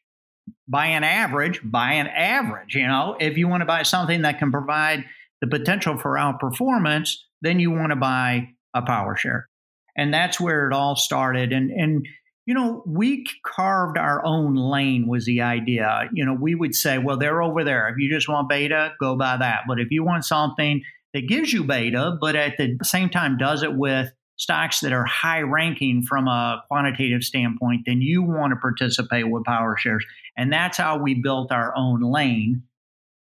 buy 0.68 0.86
an 0.86 1.02
average, 1.04 1.60
buy 1.64 1.92
an 1.94 2.06
average. 2.08 2.74
You 2.74 2.86
know, 2.86 3.16
if 3.20 3.36
you 3.38 3.48
want 3.48 3.62
to 3.62 3.66
buy 3.66 3.82
something 3.84 4.22
that 4.22 4.38
can 4.38 4.50
provide 4.52 5.04
the 5.40 5.46
potential 5.46 5.96
for 5.96 6.16
outperformance, 6.16 7.14
then 7.40 7.58
you 7.60 7.70
want 7.70 7.90
to 7.90 7.96
buy 7.96 8.48
a 8.74 8.82
power 8.82 9.16
share. 9.16 9.48
And 9.96 10.12
that's 10.12 10.38
where 10.38 10.66
it 10.66 10.72
all 10.74 10.96
started. 10.96 11.52
And 11.52 11.70
and 11.70 12.06
you 12.46 12.54
know, 12.54 12.82
we 12.86 13.26
carved 13.44 13.98
our 13.98 14.24
own 14.24 14.54
lane 14.54 15.06
was 15.06 15.26
the 15.26 15.40
idea. 15.42 16.08
You 16.12 16.24
know, 16.24 16.34
we 16.34 16.54
would 16.54 16.74
say, 16.74 16.98
well, 16.98 17.16
they're 17.16 17.42
over 17.42 17.64
there. 17.64 17.88
If 17.88 17.96
you 17.98 18.10
just 18.10 18.28
want 18.28 18.48
beta, 18.48 18.92
go 18.98 19.16
buy 19.16 19.36
that. 19.36 19.62
But 19.68 19.78
if 19.78 19.90
you 19.90 20.04
want 20.04 20.24
something 20.24 20.82
that 21.14 21.28
gives 21.28 21.52
you 21.52 21.64
beta, 21.64 22.16
but 22.20 22.36
at 22.36 22.56
the 22.56 22.76
same 22.82 23.10
time 23.10 23.36
does 23.36 23.62
it 23.62 23.76
with 23.76 24.10
stocks 24.36 24.80
that 24.80 24.92
are 24.92 25.04
high 25.04 25.42
ranking 25.42 26.02
from 26.02 26.26
a 26.26 26.62
quantitative 26.68 27.22
standpoint, 27.22 27.82
then 27.86 28.00
you 28.00 28.22
want 28.22 28.52
to 28.52 28.56
participate 28.56 29.30
with 29.30 29.44
power 29.44 29.76
shares. 29.76 30.04
And 30.36 30.50
that's 30.50 30.78
how 30.78 30.98
we 30.98 31.14
built 31.14 31.52
our 31.52 31.74
own 31.76 32.00
lane. 32.00 32.62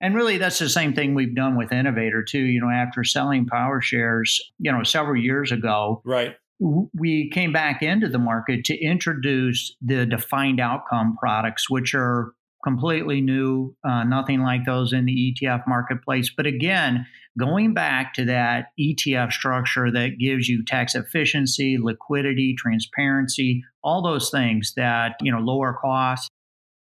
And 0.00 0.14
really, 0.14 0.38
that's 0.38 0.58
the 0.58 0.68
same 0.68 0.92
thing 0.92 1.14
we've 1.14 1.34
done 1.34 1.56
with 1.56 1.72
Innovator 1.72 2.22
too. 2.22 2.38
You 2.38 2.60
know, 2.60 2.70
after 2.70 3.02
selling 3.04 3.46
power 3.46 3.80
shares, 3.80 4.40
you 4.58 4.70
know, 4.70 4.82
several 4.82 5.20
years 5.20 5.50
ago, 5.50 6.02
Right. 6.04 6.36
We 6.60 7.30
came 7.30 7.52
back 7.52 7.82
into 7.82 8.08
the 8.08 8.18
market 8.18 8.64
to 8.64 8.76
introduce 8.76 9.76
the 9.80 10.06
defined 10.06 10.60
outcome 10.60 11.16
products, 11.18 11.70
which 11.70 11.94
are 11.94 12.32
completely 12.64 13.20
new, 13.20 13.74
uh, 13.84 14.04
nothing 14.04 14.40
like 14.40 14.64
those 14.66 14.92
in 14.92 15.04
the 15.04 15.34
ETF 15.40 15.62
marketplace. 15.68 16.30
But 16.36 16.46
again, 16.46 17.06
going 17.38 17.72
back 17.72 18.14
to 18.14 18.24
that 18.24 18.66
ETF 18.78 19.32
structure 19.32 19.90
that 19.92 20.18
gives 20.18 20.48
you 20.48 20.64
tax 20.64 20.94
efficiency, 20.94 21.78
liquidity, 21.80 22.54
transparency, 22.58 23.62
all 23.84 24.02
those 24.02 24.30
things 24.30 24.72
that, 24.76 25.14
you 25.22 25.30
know, 25.30 25.38
lower 25.38 25.78
costs 25.80 26.28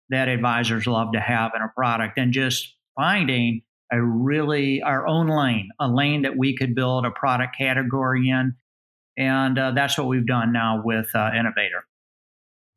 that 0.09 0.27
advisors 0.27 0.87
love 0.87 1.11
to 1.13 1.19
have 1.19 1.51
in 1.55 1.61
a 1.61 1.71
product 1.75 2.17
and 2.17 2.33
just 2.33 2.75
finding 2.95 3.61
a 3.91 4.01
really 4.01 4.81
our 4.81 5.07
own 5.07 5.27
lane, 5.27 5.69
a 5.79 5.87
lane 5.87 6.23
that 6.23 6.37
we 6.37 6.55
could 6.55 6.73
build 6.73 7.05
a 7.05 7.11
product 7.11 7.55
category 7.57 8.29
in 8.29 8.55
and 9.19 9.59
uh, 9.59 9.71
that's 9.71 9.97
what 9.97 10.07
we've 10.07 10.25
done 10.25 10.51
now 10.51 10.81
with 10.83 11.13
uh, 11.13 11.29
Innovator. 11.37 11.85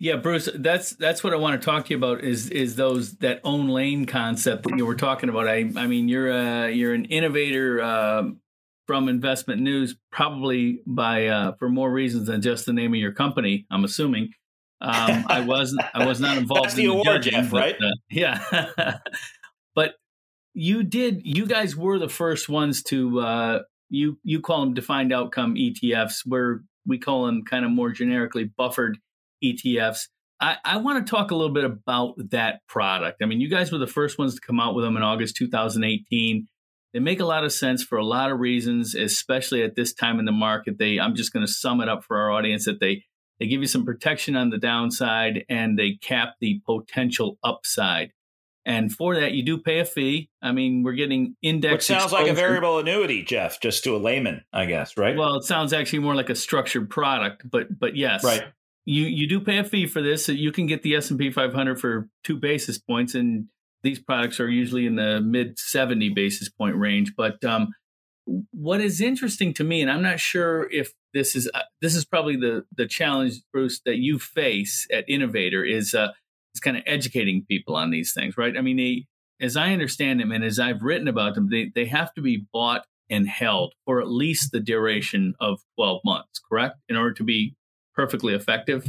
Yeah, 0.01 0.16
Bruce, 0.16 0.49
that's 0.53 0.90
that's 0.90 1.22
what 1.22 1.32
I 1.32 1.36
want 1.36 1.61
to 1.61 1.64
talk 1.64 1.84
to 1.86 1.90
you 1.90 1.97
about 1.97 2.22
is 2.22 2.51
is 2.51 2.74
those 2.74 3.12
that 3.18 3.40
own 3.45 3.68
lane 3.68 4.05
concept 4.05 4.64
that 4.64 4.76
you 4.76 4.84
were 4.84 4.97
talking 4.97 5.28
about. 5.28 5.47
I 5.47 5.70
I 5.76 5.86
mean, 5.86 6.09
you're 6.09 6.28
a 6.28 6.70
you're 6.70 6.93
an 6.93 7.05
innovator 7.05 7.80
um 7.80 8.40
from 8.88 9.09
Investment 9.09 9.62
News, 9.62 9.95
probably 10.11 10.80
by 10.88 11.28
uh, 11.28 11.53
for 11.61 11.68
more 11.68 11.90
reasons 11.90 12.26
than 12.26 12.43
just 12.43 12.66
the 12.66 12.72
name 12.72 12.93
of 12.93 12.99
your 12.99 13.12
company. 13.12 13.64
I'm 13.70 13.84
assuming. 13.84 14.30
Um, 14.80 15.24
I 15.28 15.40
wasn't 15.40 15.82
I 15.95 16.05
was 16.05 16.18
not 16.18 16.36
involved. 16.38 16.64
That's 16.64 16.74
in 16.76 16.86
the 16.86 16.90
award, 16.90 17.05
judging, 17.05 17.32
Jeff, 17.34 17.51
but, 17.53 17.61
right? 17.61 17.76
uh, 17.80 17.95
yeah, 18.11 18.99
but 19.76 19.95
you 20.53 20.82
did. 20.82 21.20
You 21.22 21.47
guys 21.47 21.76
were 21.76 22.01
the 22.01 22.09
first 22.09 22.49
ones 22.49 22.82
to 22.84 23.20
uh, 23.20 23.59
you 23.93 24.18
you 24.24 24.40
call 24.40 24.61
them 24.61 24.74
defined 24.74 25.12
outcome 25.12 25.55
ETFs, 25.55 26.22
where 26.24 26.62
we 26.86 26.99
call 26.99 27.26
them 27.26 27.45
kind 27.45 27.64
of 27.64 27.70
more 27.70 27.90
generically 27.90 28.45
buffered 28.45 28.99
ETFs. 29.45 30.09
I, 30.40 30.57
I 30.64 30.76
want 30.78 31.07
to 31.07 31.11
talk 31.11 31.30
a 31.30 31.36
little 31.36 31.55
bit 31.55 31.64
about 31.64 32.14
that 32.30 32.61
product. 32.66 33.22
I 33.22 33.26
mean, 33.26 33.40
you 33.40 33.49
guys 33.49 33.70
were 33.70 33.78
the 33.78 33.86
first 33.86 34.18
ones 34.18 34.34
to 34.34 34.40
come 34.40 34.59
out 34.59 34.74
with 34.74 34.84
them 34.84 34.97
in 34.97 35.03
August 35.03 35.36
2018. 35.36 36.49
They 36.93 36.99
make 36.99 37.20
a 37.20 37.24
lot 37.24 37.45
of 37.45 37.53
sense 37.53 37.84
for 37.84 37.97
a 37.97 38.05
lot 38.05 38.32
of 38.32 38.40
reasons, 38.40 38.95
especially 38.95 39.62
at 39.62 39.76
this 39.76 39.95
time 39.95 40.18
in 40.18 40.24
the 40.24 40.32
market. 40.32 40.78
They, 40.78 40.99
I'm 40.99 41.14
just 41.14 41.32
going 41.32 41.47
to 41.47 41.53
sum 41.53 41.80
it 41.80 41.88
up 41.88 42.03
for 42.03 42.18
our 42.18 42.30
audience 42.32 42.64
that 42.64 42.80
they 42.80 43.05
they 43.38 43.49
give 43.49 43.61
you 43.61 43.66
some 43.66 43.84
protection 43.84 44.36
on 44.36 44.51
the 44.51 44.59
downside 44.59 45.45
and 45.49 45.78
they 45.78 45.99
cap 46.01 46.34
the 46.40 46.61
potential 46.64 47.38
upside. 47.43 48.12
And 48.65 48.93
for 48.93 49.17
that, 49.17 49.33
you 49.33 49.43
do 49.43 49.59
pay 49.59 49.81
a 49.81 49.85
fee. 49.85 50.31
I 50.41 50.53
mean, 50.53 50.83
we're 50.85 50.93
getting 50.93 51.37
index. 51.43 51.89
Which 51.89 51.99
sounds 51.99 52.13
like 52.13 52.29
a 52.29 52.35
variable 52.35 52.79
annuity, 52.79 53.23
Jeff, 53.25 53.61
just 53.61 53.83
to 53.85 53.97
a 53.97 53.99
layman, 53.99 54.45
I 54.53 54.67
guess, 54.67 54.97
right? 54.97 55.17
Well, 55.17 55.37
it 55.37 55.45
sounds 55.45 55.73
actually 55.73 56.01
more 56.01 56.15
like 56.15 56.31
a 56.31 56.35
structured 56.37 56.89
product, 56.89 57.49
but 57.51 57.77
but 57.77 57.97
yes, 57.97 58.23
right. 58.23 58.45
you 58.85 59.05
you 59.05 59.29
do 59.29 59.41
pay 59.41 59.59
a 59.59 59.65
fee 59.65 59.87
for 59.87 60.01
this. 60.01 60.27
So 60.27 60.33
you 60.33 60.53
can 60.53 60.67
get 60.67 60.83
the 60.83 60.95
S 60.95 61.11
and 61.11 61.19
P 61.19 61.31
500 61.31 61.81
for 61.81 62.09
two 62.23 62.37
basis 62.37 62.79
points, 62.79 63.17
and 63.17 63.49
these 63.83 63.99
products 63.99 64.39
are 64.39 64.49
usually 64.49 64.87
in 64.87 64.95
the 64.95 65.21
mid 65.21 65.59
70 65.59 66.11
basis 66.11 66.49
point 66.49 66.77
range. 66.77 67.15
But 67.17 67.45
um, 67.45 67.75
what 68.53 68.81
is 68.81 69.01
interesting 69.01 69.53
to 69.55 69.65
me, 69.65 69.83
and 69.83 69.91
I'm 69.91 70.03
not 70.03 70.21
sure 70.21 70.71
if 70.71 70.93
this 71.13 71.35
is 71.35 71.51
uh, 71.53 71.63
this 71.81 71.95
is 71.95 72.05
probably 72.05 72.37
the 72.37 72.65
the 72.77 72.87
challenge, 72.87 73.41
Bruce, 73.53 73.81
that 73.85 73.97
you 73.97 74.19
face 74.19 74.87
at 74.93 75.09
Innovator 75.09 75.65
is 75.65 75.95
uh, 75.95 76.09
is 76.55 76.61
kind 76.61 76.77
of 76.77 76.83
educating 76.87 77.45
people 77.49 77.77
on 77.77 77.91
these 77.91 78.13
things, 78.13 78.37
right? 78.37 78.57
I 78.57 78.61
mean, 78.61 78.77
they, 78.77 79.07
as 79.41 79.57
I 79.57 79.73
understand 79.73 80.21
them, 80.21 80.33
and 80.33 80.45
as 80.45 80.59
I've 80.59 80.83
written 80.83 81.09
about 81.09 81.35
them, 81.35 81.49
they 81.51 81.71
they 81.75 81.87
have 81.87 82.13
to 82.15 82.23
be 82.23 82.47
bought 82.53 82.85
and 83.11 83.29
held 83.29 83.75
for 83.85 84.01
at 84.01 84.09
least 84.09 84.53
the 84.53 84.61
duration 84.61 85.35
of 85.39 85.61
12 85.77 86.01
months, 86.05 86.41
correct? 86.49 86.77
In 86.89 86.97
order 86.97 87.13
to 87.15 87.25
be 87.25 87.55
perfectly 87.95 88.35
effective. 88.35 88.89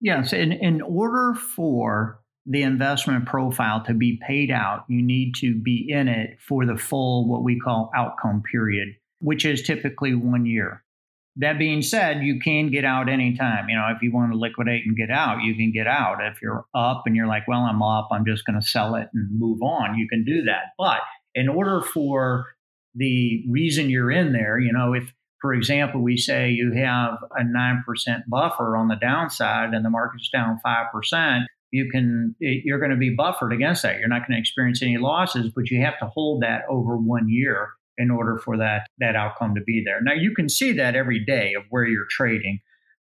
Yes, 0.00 0.32
in, 0.32 0.52
in 0.52 0.80
order 0.80 1.34
for 1.34 2.20
the 2.46 2.62
investment 2.62 3.26
profile 3.26 3.84
to 3.84 3.92
be 3.92 4.18
paid 4.26 4.50
out, 4.50 4.84
you 4.88 5.02
need 5.02 5.34
to 5.36 5.54
be 5.54 5.86
in 5.90 6.08
it 6.08 6.38
for 6.46 6.64
the 6.64 6.76
full, 6.76 7.28
what 7.28 7.42
we 7.42 7.58
call 7.58 7.90
outcome 7.94 8.42
period, 8.50 8.88
which 9.18 9.44
is 9.44 9.62
typically 9.62 10.14
one 10.14 10.46
year. 10.46 10.82
That 11.40 11.58
being 11.58 11.82
said, 11.82 12.22
you 12.22 12.38
can 12.38 12.70
get 12.70 12.84
out 12.84 13.08
anytime. 13.08 13.68
You 13.68 13.76
know, 13.76 13.88
if 13.94 14.02
you 14.02 14.12
want 14.12 14.32
to 14.32 14.38
liquidate 14.38 14.84
and 14.86 14.96
get 14.96 15.10
out, 15.10 15.42
you 15.42 15.54
can 15.54 15.72
get 15.72 15.86
out. 15.86 16.18
If 16.20 16.40
you're 16.42 16.64
up 16.74 17.04
and 17.06 17.16
you're 17.16 17.26
like, 17.26 17.48
well, 17.48 17.60
I'm 17.60 17.82
up, 17.82 18.08
I'm 18.12 18.26
just 18.26 18.44
going 18.44 18.60
to 18.60 18.66
sell 18.66 18.94
it 18.94 19.08
and 19.14 19.28
move 19.38 19.62
on, 19.62 19.98
you 19.98 20.06
can 20.08 20.24
do 20.24 20.42
that. 20.42 20.74
But 20.78 21.00
in 21.34 21.48
order 21.48 21.80
for 21.80 22.46
the 22.94 23.44
reason 23.48 23.88
you're 23.88 24.10
in 24.10 24.32
there, 24.32 24.58
you 24.58 24.72
know, 24.72 24.92
if 24.92 25.12
for 25.40 25.54
example, 25.54 26.02
we 26.02 26.18
say 26.18 26.50
you 26.50 26.72
have 26.72 27.14
a 27.38 27.42
9% 27.42 27.82
buffer 28.28 28.76
on 28.76 28.88
the 28.88 28.96
downside 28.96 29.72
and 29.72 29.84
the 29.84 29.90
market's 29.90 30.28
down 30.28 30.60
5%, 30.64 31.44
you 31.70 31.88
can 31.90 32.34
you're 32.40 32.78
going 32.78 32.90
to 32.90 32.96
be 32.96 33.14
buffered 33.14 33.52
against 33.52 33.82
that. 33.82 33.98
You're 33.98 34.08
not 34.08 34.26
going 34.26 34.32
to 34.32 34.38
experience 34.38 34.82
any 34.82 34.98
losses, 34.98 35.50
but 35.54 35.70
you 35.70 35.80
have 35.80 35.98
to 36.00 36.06
hold 36.06 36.42
that 36.42 36.62
over 36.68 36.96
1 36.96 37.30
year 37.30 37.70
in 38.00 38.10
order 38.10 38.40
for 38.44 38.56
that 38.56 38.86
that 38.98 39.14
outcome 39.14 39.54
to 39.54 39.60
be 39.60 39.82
there. 39.84 40.00
Now 40.02 40.14
you 40.14 40.34
can 40.34 40.48
see 40.48 40.72
that 40.72 40.96
every 40.96 41.24
day 41.24 41.54
of 41.54 41.64
where 41.70 41.86
you're 41.86 42.06
trading, 42.10 42.60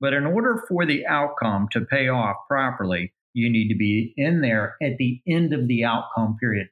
but 0.00 0.12
in 0.12 0.26
order 0.26 0.64
for 0.68 0.84
the 0.84 1.06
outcome 1.06 1.68
to 1.72 1.80
pay 1.82 2.08
off 2.08 2.36
properly, 2.48 3.12
you 3.32 3.50
need 3.50 3.68
to 3.68 3.76
be 3.76 4.12
in 4.16 4.40
there 4.40 4.76
at 4.82 4.96
the 4.98 5.20
end 5.26 5.52
of 5.52 5.68
the 5.68 5.84
outcome 5.84 6.36
period. 6.40 6.68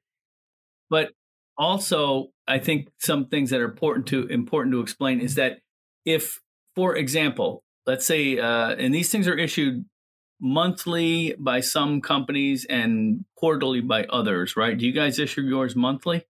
But 0.90 1.12
also, 1.56 2.28
I 2.46 2.58
think 2.58 2.88
some 2.98 3.26
things 3.26 3.50
that 3.50 3.60
are 3.60 3.64
important 3.64 4.06
to 4.08 4.26
important 4.26 4.72
to 4.72 4.80
explain 4.80 5.20
is 5.20 5.34
that 5.36 5.60
if, 6.04 6.40
for 6.74 6.96
example, 6.96 7.62
let's 7.86 8.06
say, 8.06 8.38
uh, 8.38 8.74
and 8.74 8.94
these 8.94 9.10
things 9.10 9.28
are 9.28 9.36
issued 9.36 9.84
monthly 10.40 11.34
by 11.38 11.60
some 11.60 12.00
companies 12.00 12.64
and 12.68 13.24
quarterly 13.36 13.80
by 13.80 14.04
others, 14.04 14.56
right? 14.56 14.78
Do 14.78 14.86
you 14.86 14.92
guys 14.92 15.18
issue 15.18 15.42
yours 15.42 15.74
monthly? 15.74 16.24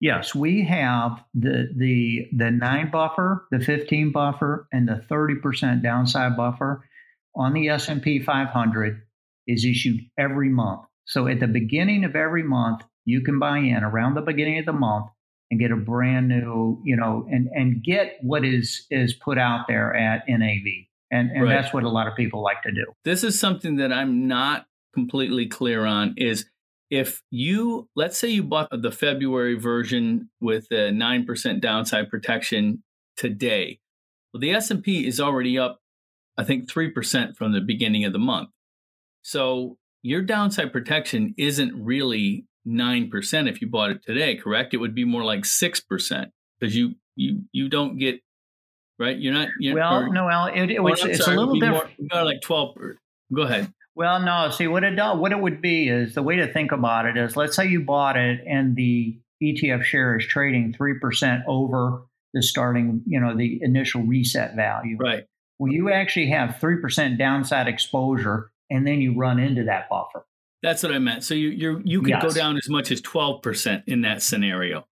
Yes, 0.00 0.34
we 0.34 0.64
have 0.64 1.22
the 1.34 1.68
the 1.76 2.28
the 2.32 2.50
nine 2.50 2.90
buffer, 2.90 3.46
the 3.50 3.60
fifteen 3.60 4.12
buffer, 4.12 4.68
and 4.72 4.88
the 4.88 5.04
thirty 5.08 5.34
percent 5.36 5.82
downside 5.82 6.36
buffer 6.36 6.84
on 7.36 7.52
the 7.52 7.68
S 7.68 7.88
and 7.88 8.02
P 8.02 8.18
500 8.18 9.02
is 9.46 9.64
issued 9.64 10.00
every 10.18 10.48
month. 10.48 10.82
So 11.04 11.28
at 11.28 11.38
the 11.38 11.46
beginning 11.46 12.04
of 12.04 12.16
every 12.16 12.42
month, 12.42 12.82
you 13.04 13.20
can 13.20 13.38
buy 13.38 13.58
in 13.58 13.84
around 13.84 14.14
the 14.14 14.22
beginning 14.22 14.58
of 14.58 14.66
the 14.66 14.72
month 14.72 15.06
and 15.50 15.60
get 15.60 15.70
a 15.70 15.76
brand 15.76 16.28
new, 16.28 16.80
you 16.84 16.96
know, 16.96 17.26
and 17.30 17.48
and 17.54 17.84
get 17.84 18.16
what 18.22 18.44
is 18.44 18.86
is 18.90 19.14
put 19.14 19.38
out 19.38 19.66
there 19.68 19.94
at 19.94 20.24
NAV. 20.28 20.64
And 21.10 21.30
and 21.30 21.44
right. 21.44 21.50
that's 21.50 21.72
what 21.72 21.84
a 21.84 21.88
lot 21.88 22.08
of 22.08 22.16
people 22.16 22.42
like 22.42 22.62
to 22.62 22.72
do. 22.72 22.86
This 23.04 23.22
is 23.22 23.38
something 23.38 23.76
that 23.76 23.92
I'm 23.92 24.26
not 24.26 24.66
completely 24.92 25.46
clear 25.46 25.86
on 25.86 26.14
is 26.16 26.46
if 26.90 27.22
you 27.30 27.88
let's 27.96 28.18
say 28.18 28.28
you 28.28 28.42
bought 28.42 28.68
the 28.70 28.92
February 28.92 29.54
version 29.54 30.30
with 30.40 30.66
a 30.70 30.90
9% 30.90 31.60
downside 31.60 32.08
protection 32.10 32.82
today. 33.16 33.80
Well, 34.32 34.40
the 34.40 34.52
S&P 34.52 35.06
is 35.06 35.20
already 35.20 35.58
up 35.58 35.80
I 36.38 36.44
think 36.44 36.70
3% 36.70 37.36
from 37.36 37.52
the 37.52 37.60
beginning 37.60 38.04
of 38.04 38.12
the 38.12 38.18
month. 38.18 38.50
So 39.22 39.78
your 40.02 40.22
downside 40.22 40.72
protection 40.72 41.34
isn't 41.38 41.72
really 41.82 42.46
9% 42.66 43.48
if 43.48 43.60
you 43.60 43.68
bought 43.68 43.90
it 43.90 44.04
today, 44.04 44.36
correct? 44.36 44.74
It 44.74 44.78
would 44.78 44.94
be 44.94 45.04
more 45.04 45.24
like 45.24 45.40
6% 45.40 46.26
because 46.58 46.76
you 46.76 46.94
you 47.16 47.42
you 47.52 47.68
don't 47.68 47.98
get 47.98 48.20
right. 48.98 49.18
You're 49.18 49.32
not. 49.32 49.48
You're, 49.58 49.74
well, 49.74 50.02
or, 50.02 50.08
no, 50.12 50.26
well, 50.26 50.46
it, 50.46 50.70
it 50.70 50.82
was, 50.82 51.02
it's 51.02 51.26
a 51.26 51.30
little 51.30 51.58
different. 51.58 51.94
More, 52.12 52.24
like 52.24 52.42
12. 52.42 52.76
Go 53.34 53.42
ahead. 53.42 53.72
Well, 53.96 54.20
no. 54.20 54.50
See 54.50 54.68
what 54.68 54.84
it. 54.84 54.98
What 54.98 55.32
it 55.32 55.40
would 55.40 55.62
be 55.62 55.88
is 55.88 56.14
the 56.14 56.22
way 56.22 56.36
to 56.36 56.52
think 56.52 56.70
about 56.70 57.06
it 57.06 57.16
is, 57.16 57.34
let's 57.34 57.56
say 57.56 57.66
you 57.66 57.80
bought 57.80 58.16
it 58.16 58.44
and 58.46 58.76
the 58.76 59.18
ETF 59.42 59.82
share 59.82 60.18
is 60.18 60.26
trading 60.26 60.74
three 60.74 60.98
percent 60.98 61.42
over 61.48 62.02
the 62.34 62.42
starting, 62.42 63.02
you 63.06 63.18
know, 63.18 63.34
the 63.34 63.58
initial 63.62 64.02
reset 64.02 64.54
value. 64.54 64.98
Right. 65.00 65.24
Well, 65.58 65.72
you 65.72 65.90
actually 65.90 66.28
have 66.28 66.58
three 66.60 66.76
percent 66.76 67.18
downside 67.18 67.68
exposure 67.68 68.50
and 68.70 68.86
then 68.86 69.00
you 69.00 69.16
run 69.16 69.38
into 69.38 69.64
that 69.64 69.88
buffer. 69.88 70.26
That's 70.62 70.82
what 70.82 70.92
I 70.92 70.98
meant. 70.98 71.24
So 71.24 71.34
you 71.34 71.48
you 71.48 71.82
you 71.84 72.00
could 72.02 72.10
yes. 72.10 72.22
go 72.22 72.30
down 72.30 72.56
as 72.58 72.68
much 72.68 72.90
as 72.90 73.00
twelve 73.00 73.42
percent 73.42 73.84
in 73.86 74.02
that 74.02 74.22
scenario. 74.22 74.86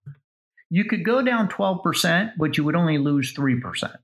You 0.71 0.85
could 0.85 1.05
go 1.05 1.21
down 1.21 1.49
twelve 1.49 1.83
percent, 1.83 2.31
but 2.39 2.57
you 2.57 2.63
would 2.63 2.75
only 2.75 2.97
lose 2.97 3.33
three 3.33 3.59
percent. 3.59 3.97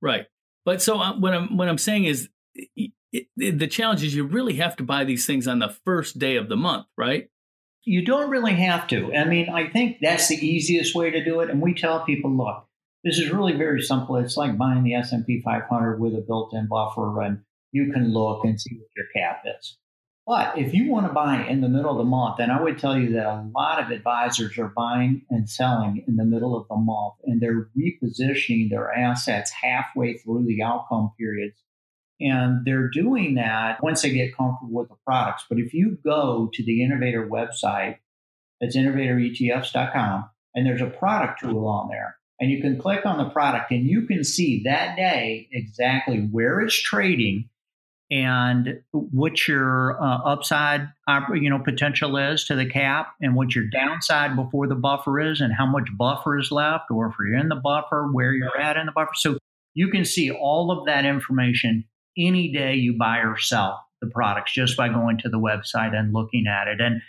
Right. 0.00 0.26
But 0.64 0.80
so 0.80 0.98
uh, 0.98 1.18
what 1.18 1.34
I'm 1.34 1.56
what 1.56 1.68
I'm 1.68 1.78
saying 1.78 2.04
is, 2.04 2.28
it, 3.12 3.26
the 3.36 3.66
challenge 3.66 4.02
is 4.04 4.14
you 4.14 4.24
really 4.24 4.54
have 4.54 4.76
to 4.76 4.82
buy 4.82 5.04
these 5.04 5.26
things 5.26 5.48
on 5.48 5.58
the 5.58 5.74
first 5.84 6.18
day 6.18 6.36
of 6.36 6.48
the 6.48 6.56
month, 6.56 6.86
right? 6.96 7.28
You 7.84 8.04
don't 8.04 8.30
really 8.30 8.54
have 8.54 8.86
to. 8.88 9.14
I 9.14 9.24
mean, 9.24 9.48
I 9.48 9.68
think 9.68 9.98
that's 10.00 10.28
the 10.28 10.36
easiest 10.36 10.94
way 10.94 11.10
to 11.10 11.24
do 11.24 11.40
it. 11.40 11.50
And 11.50 11.60
we 11.60 11.74
tell 11.74 12.04
people, 12.04 12.30
look, 12.30 12.66
this 13.04 13.18
is 13.18 13.30
really 13.30 13.54
very 13.54 13.80
simple. 13.80 14.16
It's 14.16 14.36
like 14.36 14.58
buying 14.58 14.84
the 14.84 14.94
S&P 14.94 15.40
500 15.40 15.98
with 15.98 16.14
a 16.14 16.20
built-in 16.20 16.68
buffer 16.68 17.22
and 17.22 17.40
you 17.72 17.92
can 17.92 18.12
look 18.12 18.44
and 18.44 18.60
see 18.60 18.76
what 18.76 18.88
your 18.96 19.06
cap 19.14 19.42
is. 19.58 19.78
But 20.26 20.58
if 20.58 20.74
you 20.74 20.90
want 20.90 21.06
to 21.06 21.12
buy 21.12 21.44
in 21.46 21.60
the 21.60 21.68
middle 21.68 21.90
of 21.90 21.98
the 21.98 22.04
month, 22.04 22.36
then 22.36 22.50
I 22.50 22.62
would 22.62 22.78
tell 22.78 22.96
you 22.96 23.14
that 23.14 23.26
a 23.26 23.50
lot 23.54 23.82
of 23.82 23.90
advisors 23.90 24.58
are 24.58 24.68
buying 24.68 25.22
and 25.30 25.48
selling 25.48 26.04
in 26.06 26.16
the 26.16 26.24
middle 26.24 26.56
of 26.56 26.68
the 26.68 26.76
month 26.76 27.14
and 27.24 27.40
they're 27.40 27.68
repositioning 27.76 28.70
their 28.70 28.92
assets 28.92 29.50
halfway 29.50 30.18
through 30.18 30.44
the 30.44 30.62
outcome 30.62 31.12
periods. 31.18 31.60
And 32.20 32.64
they're 32.64 32.88
doing 32.88 33.34
that 33.36 33.82
once 33.82 34.02
they 34.02 34.10
get 34.10 34.36
comfortable 34.36 34.80
with 34.80 34.88
the 34.88 34.96
products. 35.06 35.44
But 35.48 35.58
if 35.58 35.72
you 35.72 35.98
go 36.04 36.50
to 36.52 36.62
the 36.62 36.84
Innovator 36.84 37.26
website, 37.26 37.96
it's 38.60 38.76
innovatoretfs.com, 38.76 40.28
and 40.54 40.66
there's 40.66 40.82
a 40.82 40.86
product 40.86 41.40
tool 41.40 41.66
on 41.66 41.88
there. 41.88 42.16
And 42.40 42.50
you 42.50 42.60
can 42.60 42.78
click 42.78 43.04
on 43.04 43.18
the 43.18 43.28
product 43.28 43.70
and 43.70 43.84
you 43.84 44.06
can 44.06 44.24
see 44.24 44.62
that 44.64 44.96
day 44.96 45.48
exactly 45.52 46.20
where 46.30 46.60
it's 46.60 46.74
trading 46.74 47.50
and 48.10 48.80
what 48.90 49.46
your 49.46 50.02
uh, 50.02 50.18
upside 50.24 50.88
you 51.34 51.48
know 51.48 51.58
potential 51.58 52.16
is 52.16 52.44
to 52.44 52.56
the 52.56 52.66
cap 52.66 53.14
and 53.20 53.34
what 53.34 53.54
your 53.54 53.64
downside 53.64 54.34
before 54.36 54.66
the 54.66 54.74
buffer 54.74 55.20
is 55.20 55.40
and 55.40 55.52
how 55.52 55.66
much 55.66 55.88
buffer 55.96 56.38
is 56.38 56.50
left 56.50 56.90
or 56.90 57.08
if 57.08 57.14
you're 57.18 57.38
in 57.38 57.48
the 57.48 57.56
buffer 57.56 58.08
where 58.10 58.32
you're 58.32 58.58
at 58.58 58.76
in 58.76 58.86
the 58.86 58.92
buffer 58.92 59.12
so 59.14 59.38
you 59.74 59.88
can 59.88 60.04
see 60.04 60.30
all 60.30 60.72
of 60.72 60.86
that 60.86 61.04
information 61.04 61.84
any 62.20 62.52
day 62.52 62.74
you 62.74 62.96
buy 62.98 63.18
or 63.18 63.38
sell 63.38 63.84
the 64.00 64.08
products 64.08 64.52
just 64.52 64.76
by 64.76 64.88
going 64.88 65.18
to 65.18 65.28
the 65.28 65.38
website 65.38 65.94
and 65.94 66.12
looking 66.12 66.46
at 66.46 66.68
it. 66.68 66.80
And 66.80 67.02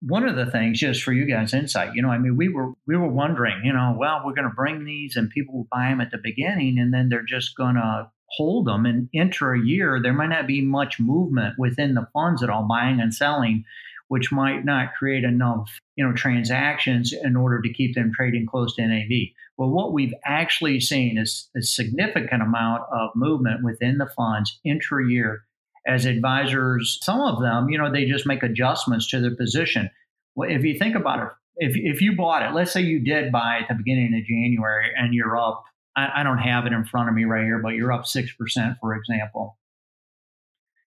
one 0.00 0.26
of 0.26 0.36
the 0.36 0.46
things 0.46 0.80
just 0.80 1.02
for 1.02 1.12
you 1.14 1.24
guys 1.24 1.54
insight 1.54 1.94
you 1.94 2.02
know 2.02 2.10
i 2.10 2.18
mean 2.18 2.36
we 2.36 2.46
were 2.46 2.72
we 2.86 2.94
were 2.94 3.08
wondering 3.08 3.62
you 3.64 3.72
know 3.72 3.96
well 3.98 4.20
we're 4.22 4.34
going 4.34 4.46
to 4.46 4.54
bring 4.54 4.84
these 4.84 5.16
and 5.16 5.30
people 5.30 5.54
will 5.54 5.68
buy 5.72 5.88
them 5.88 5.98
at 5.98 6.10
the 6.10 6.18
beginning 6.22 6.78
and 6.78 6.92
then 6.92 7.08
they're 7.08 7.22
just 7.22 7.56
going 7.56 7.76
to 7.76 8.06
hold 8.36 8.66
them 8.66 8.86
and 8.86 9.08
enter 9.14 9.52
a 9.52 9.64
year, 9.64 10.00
there 10.02 10.12
might 10.12 10.28
not 10.28 10.46
be 10.46 10.60
much 10.60 10.98
movement 10.98 11.54
within 11.58 11.94
the 11.94 12.06
funds 12.12 12.42
at 12.42 12.50
all, 12.50 12.66
buying 12.68 13.00
and 13.00 13.14
selling, 13.14 13.64
which 14.08 14.32
might 14.32 14.64
not 14.64 14.94
create 14.94 15.24
enough, 15.24 15.70
you 15.96 16.06
know, 16.06 16.12
transactions 16.12 17.12
in 17.12 17.36
order 17.36 17.60
to 17.62 17.72
keep 17.72 17.94
them 17.94 18.12
trading 18.14 18.46
close 18.46 18.74
to 18.76 18.86
NAV. 18.86 19.28
Well, 19.56 19.70
what 19.70 19.92
we've 19.92 20.14
actually 20.24 20.80
seen 20.80 21.18
is 21.18 21.48
a 21.56 21.62
significant 21.62 22.42
amount 22.42 22.82
of 22.92 23.10
movement 23.14 23.62
within 23.62 23.98
the 23.98 24.10
funds 24.16 24.58
intra 24.64 25.08
year 25.08 25.44
as 25.86 26.06
advisors, 26.06 26.98
some 27.02 27.20
of 27.20 27.40
them, 27.40 27.68
you 27.68 27.76
know, 27.76 27.92
they 27.92 28.06
just 28.06 28.26
make 28.26 28.42
adjustments 28.42 29.08
to 29.10 29.20
their 29.20 29.36
position. 29.36 29.90
Well, 30.34 30.50
if 30.50 30.64
you 30.64 30.78
think 30.78 30.96
about 30.96 31.20
it, 31.20 31.28
if, 31.56 31.76
if 31.76 32.00
you 32.00 32.16
bought 32.16 32.42
it, 32.42 32.54
let's 32.54 32.72
say 32.72 32.80
you 32.80 33.04
did 33.04 33.30
buy 33.30 33.58
at 33.58 33.68
the 33.68 33.74
beginning 33.74 34.14
of 34.18 34.24
January 34.24 34.90
and 34.96 35.12
you're 35.12 35.36
up 35.36 35.62
I, 35.96 36.20
I 36.20 36.22
don't 36.22 36.38
have 36.38 36.66
it 36.66 36.72
in 36.72 36.84
front 36.84 37.08
of 37.08 37.14
me 37.14 37.24
right 37.24 37.44
here, 37.44 37.58
but 37.58 37.70
you're 37.70 37.92
up 37.92 38.04
6%, 38.04 38.78
for 38.80 38.94
example. 38.94 39.58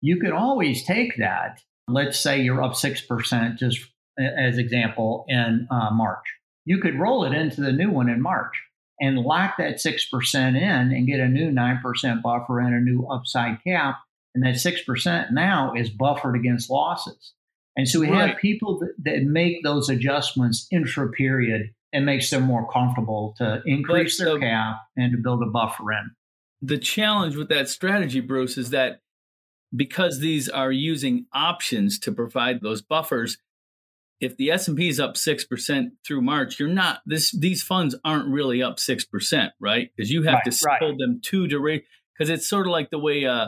You 0.01 0.19
could 0.19 0.31
always 0.31 0.83
take 0.83 1.17
that. 1.17 1.61
Let's 1.87 2.19
say 2.19 2.41
you're 2.41 2.63
up 2.63 2.73
6%, 2.73 3.57
just 3.57 3.79
as 4.17 4.57
example, 4.57 5.25
in 5.27 5.67
uh, 5.71 5.89
March. 5.91 6.25
You 6.65 6.79
could 6.79 6.99
roll 6.99 7.23
it 7.23 7.33
into 7.33 7.61
the 7.61 7.71
new 7.71 7.89
one 7.89 8.09
in 8.09 8.21
March 8.21 8.61
and 8.99 9.17
lock 9.17 9.55
that 9.57 9.77
6% 9.77 10.35
in 10.35 10.55
and 10.61 11.07
get 11.07 11.19
a 11.19 11.27
new 11.27 11.49
9% 11.51 12.21
buffer 12.21 12.59
and 12.59 12.75
a 12.75 12.79
new 12.79 13.05
upside 13.07 13.63
cap. 13.63 13.99
And 14.35 14.43
that 14.45 14.55
6% 14.55 15.31
now 15.31 15.73
is 15.75 15.89
buffered 15.89 16.35
against 16.35 16.69
losses. 16.69 17.33
And 17.75 17.87
so 17.87 17.99
we 17.99 18.09
right. 18.09 18.29
have 18.29 18.37
people 18.37 18.79
that, 18.79 18.93
that, 19.03 19.23
make 19.23 19.63
those 19.63 19.89
adjustments 19.89 20.67
intra 20.71 21.09
period 21.09 21.73
and 21.93 22.05
makes 22.05 22.29
them 22.29 22.43
more 22.43 22.69
comfortable 22.71 23.33
to 23.37 23.61
increase 23.65 24.19
but, 24.19 24.25
their 24.25 24.39
cap 24.39 24.77
and 24.97 25.11
to 25.11 25.17
build 25.17 25.41
a 25.41 25.47
buffer 25.47 25.91
in. 25.91 26.11
The 26.61 26.77
challenge 26.77 27.35
with 27.35 27.49
that 27.49 27.69
strategy, 27.69 28.19
Bruce, 28.19 28.57
is 28.57 28.69
that 28.69 29.01
because 29.75 30.19
these 30.19 30.49
are 30.49 30.71
using 30.71 31.25
options 31.33 31.97
to 31.99 32.11
provide 32.11 32.61
those 32.61 32.81
buffers, 32.81 33.37
if 34.21 34.37
the 34.37 34.51
S&P 34.51 34.87
is 34.87 34.99
up 34.99 35.15
6% 35.15 35.87
through 36.05 36.21
March, 36.21 36.59
you're 36.59 36.69
not 36.69 37.01
this 37.05 37.31
these 37.31 37.63
funds 37.63 37.95
aren't 38.05 38.29
really 38.29 38.61
up 38.61 38.77
6%, 38.77 39.49
right? 39.59 39.89
Because 39.95 40.11
you 40.11 40.23
have 40.23 40.35
right, 40.35 40.51
to 40.51 40.65
right. 40.65 40.79
hold 40.81 40.99
them 40.99 41.19
to 41.23 41.47
duration 41.47 41.85
because 42.17 42.29
it's 42.29 42.47
sort 42.47 42.67
of 42.67 42.71
like 42.71 42.91
the 42.91 42.99
way 42.99 43.25
uh, 43.25 43.47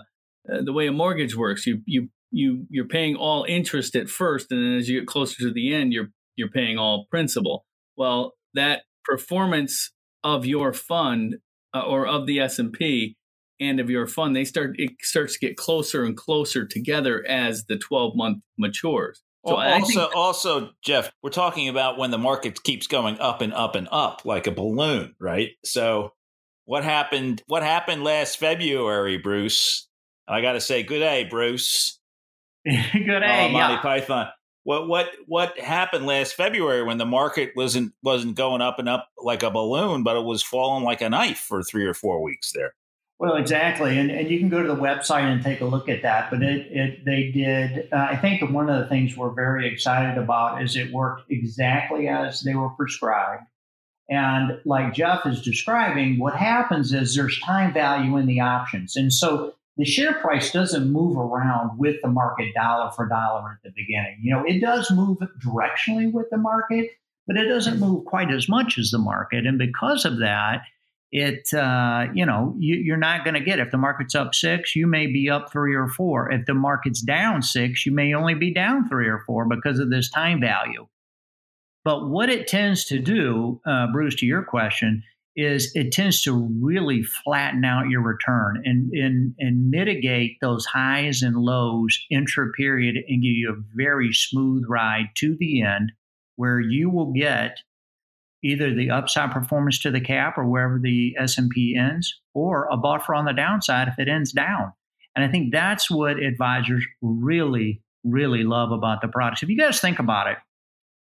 uh, 0.52 0.62
the 0.64 0.74
way 0.74 0.88
a 0.88 0.92
mortgage 0.92 1.38
works. 1.38 1.68
You 1.68 1.82
you 1.86 2.10
you 2.32 2.66
you're 2.70 2.88
paying 2.88 3.16
all 3.16 3.46
interest 3.48 3.96
at 3.96 4.10
first 4.10 4.52
and 4.52 4.60
then 4.60 4.78
as 4.78 4.90
you 4.90 5.00
get 5.00 5.08
closer 5.08 5.38
to 5.44 5.54
the 5.54 5.74
end 5.74 5.94
you're 5.94 6.10
you're 6.36 6.50
paying 6.50 6.80
all 6.80 7.06
principal. 7.12 7.66
Well, 7.96 8.34
that 8.56 8.82
performance 9.06 9.92
of 10.24 10.46
your 10.46 10.74
fund 10.74 11.36
uh, 11.76 11.82
or 11.82 12.08
of 12.08 12.26
the 12.26 12.40
S&P 12.40 13.16
and 13.60 13.80
of 13.80 13.90
your 13.90 14.08
fund, 14.08 14.36
they 14.36 14.46
start 14.46 14.72
it 14.80 14.94
starts 15.02 15.34
to 15.34 15.48
get 15.48 15.56
closer 15.56 16.04
and 16.04 16.18
closer 16.18 16.66
together 16.66 17.24
as 17.28 17.66
the 17.66 17.78
12 17.78 18.16
month 18.16 18.40
matures. 18.58 19.22
So 19.46 19.58
well, 19.58 19.74
also, 19.74 20.10
also, 20.16 20.70
Jeff, 20.82 21.12
we're 21.22 21.30
talking 21.30 21.68
about 21.68 21.98
when 21.98 22.12
the 22.12 22.18
market 22.18 22.64
keeps 22.64 22.88
going 22.88 23.20
up 23.20 23.42
and 23.42 23.54
up 23.54 23.76
and 23.76 23.90
up 23.92 24.24
like 24.24 24.48
a 24.48 24.52
balloon, 24.52 25.16
right? 25.20 25.50
So, 25.66 26.14
what 26.64 26.86
happened? 26.86 27.44
What 27.48 27.62
happened 27.62 28.06
last 28.06 28.38
February, 28.38 29.18
Bruce? 29.18 29.90
I 30.30 30.42
got 30.42 30.54
to 30.54 30.62
say, 30.62 30.84
good 30.84 31.00
day, 31.00 31.26
Bruce. 31.26 32.00
good 32.66 32.74
day, 33.04 33.48
uh, 33.48 33.50
Monty 33.50 33.74
yeah. 33.74 33.82
Python. 33.82 34.28
what 34.64 34.88
what 34.88 35.10
what 35.26 35.60
happened 35.60 36.06
last 36.06 36.36
February 36.36 36.84
when 36.84 36.98
the 36.98 37.06
market 37.06 37.52
wasn't 37.54 37.92
wasn't 38.02 38.36
going 38.36 38.62
up 38.62 38.80
and 38.80 38.88
up 38.88 39.10
like 39.22 39.44
a 39.44 39.52
balloon, 39.52 40.04
but 40.04 40.16
it 40.16 40.24
was 40.24 40.42
falling 40.42 40.86
like 40.86 41.02
a 41.02 41.10
knife 41.10 41.40
for 41.40 41.62
three 41.62 41.86
or 41.86 41.94
four 41.94 42.24
weeks 42.24 42.54
there. 42.54 42.74
Well, 43.20 43.36
exactly, 43.36 43.98
and 44.00 44.12
and 44.12 44.30
you 44.30 44.40
can 44.40 44.50
go 44.50 44.62
to 44.62 44.68
the 44.68 44.76
website 44.76 45.32
and 45.32 45.42
take 45.42 45.62
a 45.62 45.66
look 45.66 45.88
at 45.88 46.02
that. 46.02 46.30
But 46.30 46.44
it, 46.44 46.68
it 46.72 47.06
they 47.06 47.32
did. 47.32 47.88
Uh, 47.92 48.08
I 48.12 48.18
think 48.18 48.50
one 48.52 48.70
of 48.70 48.82
the 48.82 48.90
things 48.90 49.16
we're 49.16 49.34
very 49.34 49.72
excited 49.72 50.22
about 50.22 50.62
is 50.62 50.76
it 50.76 50.92
worked 50.92 51.32
exactly 51.32 52.08
as 52.08 52.42
they 52.42 52.56
were 52.56 52.70
prescribed. 52.70 53.44
And 54.10 54.60
like 54.66 54.94
Jeff 54.94 55.26
is 55.26 55.42
describing, 55.42 56.20
what 56.20 56.36
happens 56.36 56.92
is 56.92 57.16
there's 57.16 57.40
time 57.40 57.74
value 57.74 58.18
in 58.18 58.26
the 58.26 58.42
options, 58.42 58.98
and 58.98 59.14
so 59.14 59.54
the 59.78 59.86
share 59.86 60.14
price 60.16 60.52
doesn't 60.52 60.92
move 60.92 61.18
around 61.18 61.80
with 61.80 61.96
the 62.02 62.10
market 62.10 62.54
dollar 62.54 62.92
for 62.92 63.08
dollar 63.08 63.52
at 63.52 63.64
the 63.64 63.72
beginning. 63.76 64.18
You 64.22 64.36
know, 64.36 64.44
it 64.46 64.60
does 64.60 64.92
move 64.92 65.18
directionally 65.44 66.12
with 66.12 66.30
the 66.30 66.38
market, 66.38 66.92
but 67.26 67.38
it 67.38 67.48
doesn't 67.48 67.80
move 67.80 68.06
quite 68.06 68.32
as 68.32 68.48
much 68.48 68.78
as 68.78 68.92
the 68.92 69.00
market. 69.00 69.48
And 69.48 69.58
because 69.58 70.06
of 70.06 70.20
that, 70.20 70.62
it 71.14 71.54
uh, 71.54 72.08
you 72.16 72.26
know 72.26 72.56
you, 72.58 72.92
are 72.92 72.98
not 72.98 73.24
going 73.24 73.36
to 73.36 73.40
get 73.40 73.60
if 73.60 73.70
the 73.70 73.78
market's 73.78 74.16
up 74.16 74.34
six 74.34 74.76
you 74.76 74.88
may 74.88 75.06
be 75.06 75.30
up 75.30 75.52
three 75.52 75.76
or 75.76 75.88
four. 75.88 76.32
If 76.32 76.48
the 76.48 76.56
market's 76.56 77.02
down 77.02 77.44
six 77.44 77.86
you 77.86 77.92
may 77.92 78.14
only 78.14 78.34
be 78.34 78.52
down 78.52 78.90
three 78.90 79.08
or 79.08 79.24
four 79.26 79.48
because 79.48 79.80
of 79.80 79.92
this 79.92 80.10
time 80.10 80.42
value. 80.42 80.88
But 81.86 82.10
what 82.10 82.30
it 82.30 82.48
tends 82.48 82.86
to 82.86 82.98
do 82.98 83.62
uh, 83.66 83.88
bruce 83.92 84.16
to 84.16 84.26
your 84.26 84.44
question 84.44 85.04
is 85.36 85.72
it 85.76 85.92
tends 85.92 86.22
to 86.24 86.50
really 86.62 87.04
flatten 87.04 87.64
out 87.66 87.90
your 87.90 88.02
return 88.02 88.62
and, 88.66 88.92
and, 88.92 89.34
and 89.40 89.70
mitigate 89.70 90.38
those 90.42 90.66
highs 90.66 91.22
and 91.22 91.36
lows 91.36 92.00
intra 92.12 92.52
period 92.52 92.96
and 92.96 93.22
give 93.22 93.32
you 93.32 93.52
a 93.52 93.64
very 93.76 94.14
smooth 94.14 94.64
ride 94.68 95.10
to 95.16 95.36
the 95.40 95.62
end 95.62 95.92
where 96.36 96.60
you 96.60 96.90
will 96.90 97.12
get 97.12 97.58
either 98.44 98.74
the 98.74 98.90
upside 98.90 99.32
performance 99.32 99.80
to 99.80 99.92
the 99.92 100.02
cap 100.02 100.38
or 100.38 100.46
wherever 100.46 100.80
the 100.80 101.16
S&P 101.20 101.76
ends 101.76 102.22
or 102.34 102.68
a 102.72 102.78
buffer 102.78 103.16
on 103.16 103.26
the 103.26 103.34
downside 103.34 103.88
if 103.88 104.00
it 104.00 104.10
ends 104.10 104.32
down. 104.32 104.74
And 105.16 105.24
I 105.24 105.28
think 105.30 105.52
that's 105.52 105.90
what 105.90 106.18
advisors 106.18 106.86
really 107.02 107.82
really 108.04 108.44
love 108.44 108.72
about 108.72 109.02
the 109.02 109.08
products. 109.08 109.44
If 109.44 109.50
you 109.50 109.58
guys 109.58 109.80
think 109.80 110.00
about 110.00 110.28
it, 110.28 110.38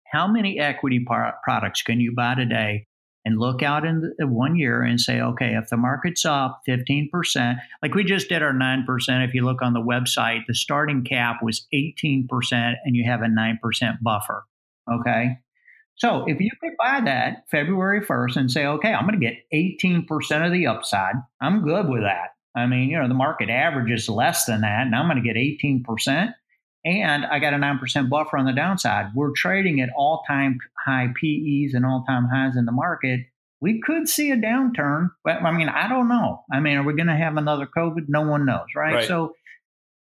how 0.06 0.26
many 0.26 0.58
equity 0.58 1.04
par- 1.04 1.36
products 1.42 1.82
can 1.82 2.00
you 2.00 2.14
buy 2.14 2.34
today 2.34 2.86
and 3.24 3.38
look 3.38 3.62
out 3.62 3.86
in 3.86 4.12
the, 4.18 4.26
one 4.26 4.54
year 4.54 4.82
and 4.82 5.00
say, 5.00 5.20
okay, 5.20 5.54
if 5.54 5.70
the 5.70 5.78
market's 5.78 6.24
up 6.24 6.60
15%, 6.68 7.56
like 7.82 7.94
we 7.94 8.04
just 8.04 8.28
did 8.28 8.42
our 8.42 8.52
9%, 8.52 8.84
if 9.26 9.34
you 9.34 9.44
look 9.44 9.62
on 9.62 9.72
the 9.72 9.80
website, 9.80 10.40
the 10.46 10.54
starting 10.54 11.04
cap 11.04 11.36
was 11.42 11.66
18% 11.74 12.26
and 12.52 12.94
you 12.94 13.04
have 13.04 13.22
a 13.22 13.26
9% 13.26 13.56
buffer. 14.02 14.44
Okay. 14.92 15.38
So 15.96 16.24
if 16.26 16.40
you 16.40 16.50
could 16.60 16.72
buy 16.78 17.00
that 17.04 17.44
February 17.50 18.00
1st 18.04 18.36
and 18.36 18.50
say, 18.50 18.66
okay, 18.66 18.92
I'm 18.92 19.06
going 19.06 19.18
to 19.18 19.26
get 19.26 19.38
18% 19.52 20.46
of 20.46 20.52
the 20.52 20.66
upside, 20.66 21.14
I'm 21.40 21.62
good 21.62 21.88
with 21.88 22.02
that. 22.02 22.30
I 22.56 22.66
mean, 22.66 22.88
you 22.90 22.98
know, 22.98 23.08
the 23.08 23.14
market 23.14 23.50
average 23.50 23.90
is 23.90 24.08
less 24.08 24.44
than 24.44 24.60
that, 24.62 24.86
and 24.86 24.94
I'm 24.94 25.08
going 25.08 25.22
to 25.22 25.32
get 25.32 25.36
18% 25.36 26.34
and 26.84 27.24
I 27.24 27.38
got 27.38 27.54
a 27.54 27.56
9% 27.56 28.10
buffer 28.10 28.36
on 28.36 28.44
the 28.44 28.52
downside. 28.52 29.14
We're 29.14 29.32
trading 29.34 29.80
at 29.80 29.88
all 29.96 30.22
time 30.26 30.58
high 30.84 31.08
PEs 31.18 31.74
and 31.74 31.86
all 31.86 32.04
time 32.06 32.26
highs 32.26 32.56
in 32.56 32.66
the 32.66 32.72
market. 32.72 33.20
We 33.60 33.80
could 33.80 34.08
see 34.08 34.30
a 34.30 34.36
downturn, 34.36 35.08
but 35.24 35.42
I 35.42 35.50
mean, 35.50 35.70
I 35.70 35.88
don't 35.88 36.08
know. 36.08 36.44
I 36.52 36.60
mean, 36.60 36.76
are 36.76 36.82
we 36.82 36.94
going 36.94 37.06
to 37.06 37.16
have 37.16 37.38
another 37.38 37.66
COVID? 37.66 38.08
No 38.08 38.22
one 38.22 38.44
knows, 38.44 38.66
right? 38.76 38.96
right? 38.96 39.08
So 39.08 39.34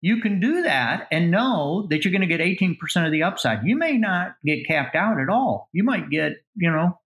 you 0.01 0.19
can 0.19 0.39
do 0.39 0.63
that 0.63 1.07
and 1.11 1.31
know 1.31 1.87
that 1.89 2.03
you're 2.03 2.11
going 2.11 2.27
to 2.27 2.27
get 2.27 2.41
18% 2.41 2.77
of 3.05 3.11
the 3.11 3.23
upside. 3.23 3.63
You 3.63 3.77
may 3.77 3.97
not 3.97 4.35
get 4.43 4.67
capped 4.67 4.95
out 4.95 5.19
at 5.19 5.29
all. 5.29 5.69
You 5.73 5.83
might 5.83 6.09
get, 6.09 6.33
you 6.55 6.71
know, 6.71 6.97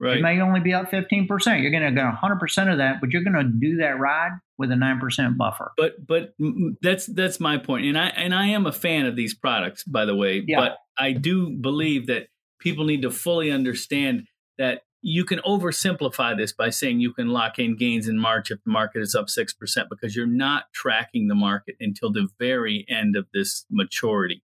Right. 0.00 0.16
It 0.16 0.22
may 0.22 0.40
only 0.40 0.60
be 0.60 0.72
up 0.72 0.90
15%. 0.90 1.28
You're 1.60 1.70
going 1.70 1.82
to 1.82 1.92
get 1.92 2.04
100% 2.04 2.72
of 2.72 2.78
that, 2.78 3.02
but 3.02 3.10
you're 3.10 3.22
going 3.22 3.34
to 3.34 3.44
do 3.44 3.76
that 3.76 3.98
ride 3.98 4.30
with 4.56 4.72
a 4.72 4.74
9% 4.74 5.36
buffer. 5.36 5.72
But 5.76 6.06
but 6.06 6.32
that's 6.80 7.04
that's 7.06 7.38
my 7.38 7.58
point. 7.58 7.84
And 7.84 7.98
I 7.98 8.06
and 8.08 8.34
I 8.34 8.46
am 8.46 8.64
a 8.64 8.72
fan 8.72 9.04
of 9.04 9.14
these 9.14 9.34
products 9.34 9.84
by 9.84 10.06
the 10.06 10.16
way, 10.16 10.42
yeah. 10.46 10.60
but 10.60 10.78
I 10.98 11.12
do 11.12 11.50
believe 11.50 12.06
that 12.06 12.28
people 12.60 12.86
need 12.86 13.02
to 13.02 13.10
fully 13.10 13.50
understand 13.50 14.26
that 14.56 14.82
you 15.02 15.24
can 15.24 15.38
oversimplify 15.40 16.36
this 16.36 16.52
by 16.52 16.70
saying 16.70 17.00
you 17.00 17.12
can 17.12 17.28
lock 17.28 17.58
in 17.58 17.76
gains 17.76 18.06
in 18.06 18.18
March 18.18 18.50
if 18.50 18.62
the 18.64 18.70
market 18.70 19.00
is 19.00 19.14
up 19.14 19.26
6% 19.26 19.54
because 19.88 20.14
you're 20.14 20.26
not 20.26 20.64
tracking 20.74 21.28
the 21.28 21.34
market 21.34 21.76
until 21.80 22.12
the 22.12 22.28
very 22.38 22.84
end 22.88 23.16
of 23.16 23.26
this 23.32 23.64
maturity. 23.70 24.42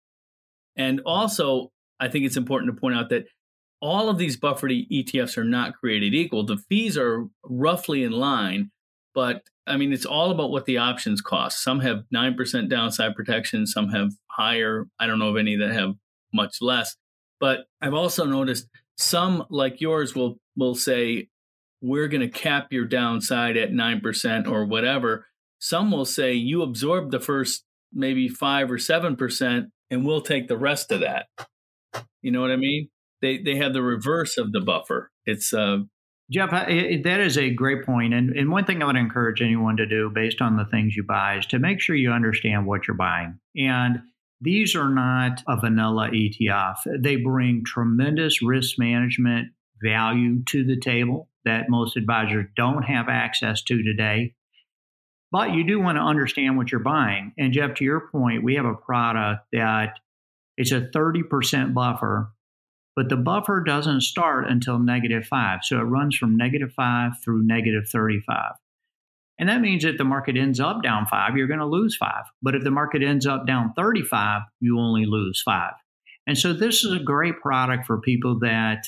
And 0.77 1.01
also, 1.05 1.73
I 2.01 2.09
think 2.09 2.25
it's 2.25 2.37
important 2.37 2.75
to 2.75 2.81
point 2.81 2.97
out 2.97 3.11
that 3.11 3.27
all 3.81 4.09
of 4.09 4.19
these 4.19 4.37
buffered 4.37 4.71
ETFs 4.71 5.37
are 5.37 5.45
not 5.45 5.75
created 5.75 6.15
equal. 6.15 6.45
The 6.45 6.57
fees 6.57 6.97
are 6.97 7.27
roughly 7.45 8.03
in 8.03 8.13
line, 8.13 8.71
but 9.15 9.43
I 9.67 9.77
mean, 9.77 9.93
it's 9.93 10.07
all 10.07 10.31
about 10.31 10.51
what 10.51 10.65
the 10.65 10.79
options 10.79 11.21
cost. 11.21 11.63
Some 11.63 11.81
have 11.81 12.05
9% 12.15 12.69
downside 12.71 13.15
protection, 13.15 13.67
some 13.67 13.91
have 13.91 14.13
higher. 14.29 14.87
I 14.99 15.07
don't 15.07 15.19
know 15.19 15.31
of 15.31 15.37
any 15.37 15.57
that 15.57 15.73
have 15.73 15.95
much 16.33 16.59
less. 16.61 16.97
But 17.41 17.67
I've 17.83 17.95
also 17.95 18.25
noticed 18.25 18.69
some 18.97 19.45
like 19.51 19.81
yours 19.81 20.15
will 20.15 20.39
will 20.57 20.75
say 20.75 21.29
we're 21.83 22.09
going 22.09 22.23
to 22.23 22.29
cap 22.29 22.73
your 22.73 22.87
downside 22.87 23.57
at 23.57 23.71
9% 23.71 24.49
or 24.49 24.65
whatever. 24.65 25.27
Some 25.59 25.91
will 25.91 26.07
say 26.07 26.33
you 26.33 26.63
absorb 26.63 27.11
the 27.11 27.21
first 27.21 27.65
maybe 27.93 28.29
5 28.29 28.71
or 28.71 28.79
7% 28.79 29.67
and 29.91 30.07
we'll 30.07 30.23
take 30.23 30.49
the 30.49 30.57
rest 30.57 30.91
of 30.91 31.01
that. 31.01 31.27
You 32.23 32.33
know 32.33 32.41
what 32.41 32.51
I 32.51 32.57
mean? 32.57 32.89
they 33.23 33.39
they 33.39 33.57
have 33.57 33.73
the 33.73 33.83
reverse 33.83 34.39
of 34.39 34.53
the 34.53 34.61
buffer. 34.61 35.11
It's 35.25 35.53
uh, 35.53 35.79
Jeff, 36.31 36.51
that 36.51 37.21
is 37.21 37.39
a 37.39 37.51
great 37.51 37.85
point. 37.85 38.13
And, 38.13 38.31
and 38.31 38.51
one 38.51 38.65
thing 38.65 38.83
I 38.83 38.87
would 38.87 38.97
encourage 38.97 39.41
anyone 39.41 39.77
to 39.77 39.87
do 39.87 40.11
based 40.13 40.43
on 40.43 40.57
the 40.57 40.65
things 40.65 40.97
you 40.97 41.05
buy 41.05 41.39
is 41.39 41.47
to 41.47 41.61
make 41.61 41.81
sure 41.81 41.95
you 41.95 42.11
understand 42.11 42.67
what 42.67 42.89
you're 42.89 42.97
buying. 42.97 43.39
And 43.57 44.01
these 44.41 44.75
are 44.75 44.89
not 44.89 45.43
a 45.49 45.59
vanilla 45.59 46.11
ETF. 46.11 46.77
They 46.99 47.17
bring 47.17 47.65
tremendous 47.65 48.43
risk 48.43 48.79
management 48.79 49.49
value 49.83 50.43
to 50.45 50.65
the 50.65 50.79
table 50.79 51.29
that 51.45 51.69
most 51.69 51.97
advisors 51.97 52.47
don't 52.57 52.83
have 52.83 53.09
access 53.09 53.63
to 53.63 53.83
today. 53.83 54.35
But 55.33 55.53
you 55.53 55.67
do 55.67 55.81
want 55.81 55.97
to 55.97 56.03
understand 56.03 56.57
what 56.57 56.71
you're 56.71 56.81
buying. 56.81 57.33
And 57.37 57.53
Jeff, 57.53 57.75
to 57.75 57.85
your 57.85 58.09
point, 58.11 58.45
we 58.45 58.55
have 58.55 58.65
a 58.65 58.75
product 58.75 59.47
that 59.53 59.99
it's 60.57 60.73
a 60.73 60.81
30% 60.81 61.75
buffer 61.75 62.31
but 62.97 63.11
the 63.11 63.17
buffer 63.17 63.63
doesn't 63.63 64.01
start 64.01 64.49
until 64.49 64.79
negative 64.79 65.27
five. 65.27 65.61
So 65.63 65.79
it 65.79 65.83
runs 65.83 66.17
from 66.17 66.37
negative 66.37 66.73
five 66.73 67.13
through 67.23 67.47
negative 67.47 67.89
35. 67.93 68.53
And 69.39 69.49
that 69.49 69.61
means 69.61 69.85
if 69.85 69.99
the 69.99 70.05
market 70.05 70.37
ends 70.37 70.61
up 70.61 70.83
down 70.83 71.07
five, 71.07 71.37
you're 71.37 71.47
going 71.47 71.61
to 71.61 71.67
lose 71.67 71.97
five. 71.97 72.25
But 72.43 72.55
if 72.55 72.65
the 72.65 72.71
market 72.71 73.03
ends 73.03 73.27
up 73.27 73.47
down 73.47 73.73
35, 73.77 74.43
you 74.61 74.79
only 74.79 75.05
lose 75.05 75.43
five. 75.43 75.73
And 76.27 76.39
so 76.39 76.53
this 76.53 76.85
is 76.85 76.93
a 76.93 77.03
great 77.03 77.41
product 77.41 77.87
for 77.87 78.01
people 78.01 78.39
that, 78.41 78.85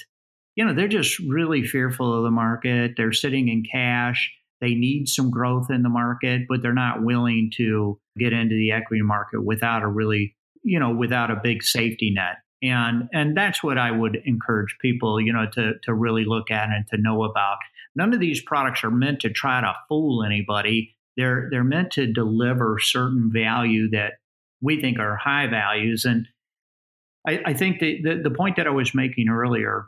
you 0.57 0.64
know, 0.64 0.72
they're 0.72 0.88
just 0.88 1.18
really 1.20 1.62
fearful 1.62 2.16
of 2.16 2.24
the 2.24 2.30
market. 2.30 2.94
They're 2.96 3.12
sitting 3.12 3.49
in 3.49 3.62
cash. 3.70 4.32
They 4.61 4.74
need 4.74 5.09
some 5.09 5.30
growth 5.30 5.70
in 5.70 5.82
the 5.82 5.88
market, 5.88 6.42
but 6.49 6.62
they're 6.62 6.72
not 6.72 7.05
willing 7.05 7.53
to 7.57 8.01
get 8.18 8.32
into 8.32 8.57
the 8.57 8.72
equity 8.72 9.03
market 9.03 9.44
without 9.44 9.82
a 9.82 9.86
really, 9.86 10.34
you 10.64 10.80
know, 10.80 10.90
without 10.90 11.30
a 11.30 11.36
big 11.36 11.62
safety 11.62 12.11
net 12.11 12.38
and 12.62 13.09
and 13.12 13.36
that's 13.36 13.62
what 13.62 13.78
I 13.78 13.90
would 13.90 14.20
encourage 14.24 14.76
people, 14.80 15.20
you 15.20 15.32
know, 15.32 15.46
to 15.53 15.74
to 15.84 15.94
really 15.94 16.24
look 16.24 16.51
at 16.51 16.70
and 16.70 16.86
to 16.88 16.96
know 16.96 17.24
about. 17.24 17.59
None 17.99 18.14
of 18.14 18.20
these 18.20 18.40
products 18.40 18.84
are 18.84 18.92
meant 18.92 19.20
to 19.20 19.30
try 19.30 19.61
to 19.61 19.74
fool 19.88 20.22
anybody. 20.24 20.94
They're 21.16 21.49
they're 21.51 21.64
meant 21.64 21.90
to 21.92 22.07
deliver 22.07 22.78
certain 22.80 23.30
value 23.32 23.90
that 23.90 24.12
we 24.62 24.80
think 24.80 25.01
are 25.01 25.16
high 25.16 25.49
values. 25.49 26.05
And 26.05 26.28
I, 27.26 27.40
I 27.46 27.55
think 27.55 27.80
the, 27.80 28.01
the 28.01 28.20
the 28.22 28.30
point 28.30 28.55
that 28.57 28.68
I 28.68 28.70
was 28.70 28.94
making 28.94 29.28
earlier 29.28 29.86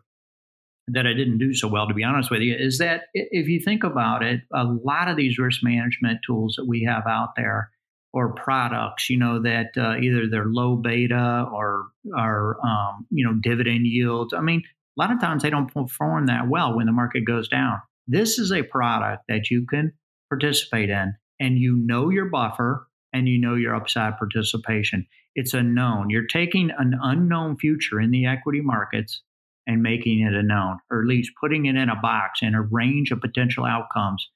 that 0.89 1.07
I 1.07 1.13
didn't 1.13 1.39
do 1.39 1.55
so 1.55 1.69
well, 1.69 1.87
to 1.87 1.95
be 1.95 2.03
honest 2.03 2.33
with 2.33 2.41
you, 2.41 2.57
is 2.59 2.79
that 2.79 3.03
if 3.15 3.47
you 3.47 3.61
think 3.61 3.85
about 3.85 4.25
it, 4.25 4.41
a 4.53 4.65
lot 4.65 5.07
of 5.07 5.17
these 5.17 5.39
risk 5.39 5.63
management 5.63 6.19
tools 6.27 6.57
that 6.57 6.67
we 6.67 6.83
have 6.83 7.07
out 7.07 7.37
there 7.37 7.71
or 8.13 8.35
products, 8.35 9.09
you 9.09 9.17
know, 9.17 9.41
that 9.41 9.69
uh, 9.77 9.99
either 9.99 10.29
they're 10.29 10.47
low 10.47 10.75
beta 10.75 11.47
or 11.53 11.87
are, 12.17 12.57
um, 12.67 13.07
you 13.11 13.25
know, 13.25 13.35
dividend 13.35 13.87
yields. 13.87 14.35
I 14.35 14.41
mean, 14.41 14.65
a 14.99 15.01
lot 15.01 15.13
of 15.13 15.21
times 15.21 15.45
they 15.45 15.51
don't 15.51 15.73
perform 15.73 16.27
that 16.27 16.49
well 16.49 16.77
when 16.77 16.87
the 16.87 16.93
market 16.93 17.25
goes 17.25 17.49
down. 17.49 17.81
This 18.13 18.41
is 18.41 18.51
a 18.51 18.65
product 18.65 19.23
that 19.29 19.51
you 19.51 19.65
can 19.67 19.93
participate 20.29 20.91
in 20.91 21.15
and 21.39 21.59
you 21.59 21.77
know 21.77 22.11
your 22.11 22.25
buffer 22.25 22.89
and 23.13 23.29
you 23.29 23.39
know 23.39 23.55
your 23.55 23.73
upside 23.73 24.19
participation. 24.19 25.07
It's 25.37 25.55
a 25.55 25.63
known. 25.63 26.11
You're 26.11 26.27
taking 26.27 26.73
an 26.77 26.99
unknown 27.01 27.57
future 27.57 28.01
in 28.01 28.11
the 28.11 28.27
equity 28.27 28.63
markets 28.63 29.23
and 29.65 29.81
making 29.81 30.23
it 30.23 30.35
a 30.35 30.43
known, 30.43 30.79
or 30.91 31.03
at 31.03 31.07
least 31.07 31.31
putting 31.41 31.67
it 31.67 31.77
in 31.77 31.89
a 31.89 32.01
box 32.01 32.41
in 32.43 32.57
a 32.57 32.63
range 32.63 33.13
of 33.13 33.21
potential 33.21 33.65
outcomes. 33.65 34.29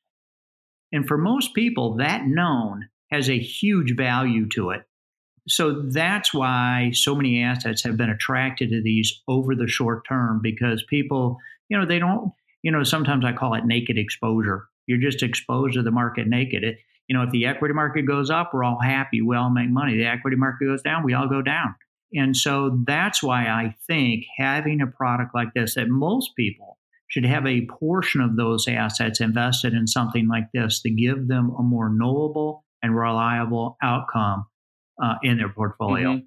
And 0.92 1.04
for 1.08 1.18
most 1.18 1.52
people, 1.52 1.96
that 1.96 2.28
known 2.28 2.88
has 3.10 3.28
a 3.28 3.38
huge 3.38 3.96
value 3.96 4.48
to 4.50 4.70
it. 4.70 4.82
so 5.48 5.82
that's 5.90 6.32
why 6.32 6.92
so 6.94 7.16
many 7.16 7.42
assets 7.42 7.82
have 7.82 7.96
been 7.96 8.10
attracted 8.10 8.70
to 8.70 8.80
these 8.80 9.20
over 9.26 9.56
the 9.56 9.66
short 9.66 10.06
term 10.08 10.40
because 10.40 10.84
people, 10.88 11.38
you 11.68 11.76
know, 11.76 11.86
they 11.86 11.98
don't, 11.98 12.32
you 12.64 12.72
know, 12.72 12.82
sometimes 12.82 13.26
I 13.26 13.32
call 13.32 13.52
it 13.54 13.66
naked 13.66 13.98
exposure. 13.98 14.68
You're 14.86 14.98
just 14.98 15.22
exposed 15.22 15.74
to 15.74 15.82
the 15.82 15.90
market 15.90 16.26
naked. 16.26 16.64
It, 16.64 16.78
you 17.06 17.16
know, 17.16 17.22
if 17.22 17.30
the 17.30 17.44
equity 17.44 17.74
market 17.74 18.02
goes 18.06 18.30
up, 18.30 18.52
we're 18.54 18.64
all 18.64 18.80
happy. 18.80 19.20
We 19.20 19.36
all 19.36 19.50
make 19.50 19.68
money. 19.68 19.98
The 19.98 20.06
equity 20.06 20.38
market 20.38 20.64
goes 20.64 20.80
down, 20.80 21.04
we 21.04 21.12
all 21.12 21.28
go 21.28 21.42
down. 21.42 21.74
And 22.14 22.34
so 22.34 22.80
that's 22.86 23.22
why 23.22 23.42
I 23.48 23.74
think 23.86 24.24
having 24.38 24.80
a 24.80 24.86
product 24.86 25.34
like 25.34 25.52
this 25.54 25.74
that 25.74 25.88
most 25.88 26.30
people 26.36 26.78
should 27.08 27.26
have 27.26 27.46
a 27.46 27.66
portion 27.66 28.22
of 28.22 28.36
those 28.36 28.66
assets 28.66 29.20
invested 29.20 29.74
in 29.74 29.86
something 29.86 30.26
like 30.26 30.46
this 30.54 30.80
to 30.82 30.90
give 30.90 31.28
them 31.28 31.54
a 31.58 31.62
more 31.62 31.90
knowable 31.90 32.64
and 32.82 32.96
reliable 32.96 33.76
outcome 33.82 34.46
uh, 35.02 35.16
in 35.22 35.36
their 35.36 35.50
portfolio. 35.50 36.14
Mm-hmm. 36.14 36.24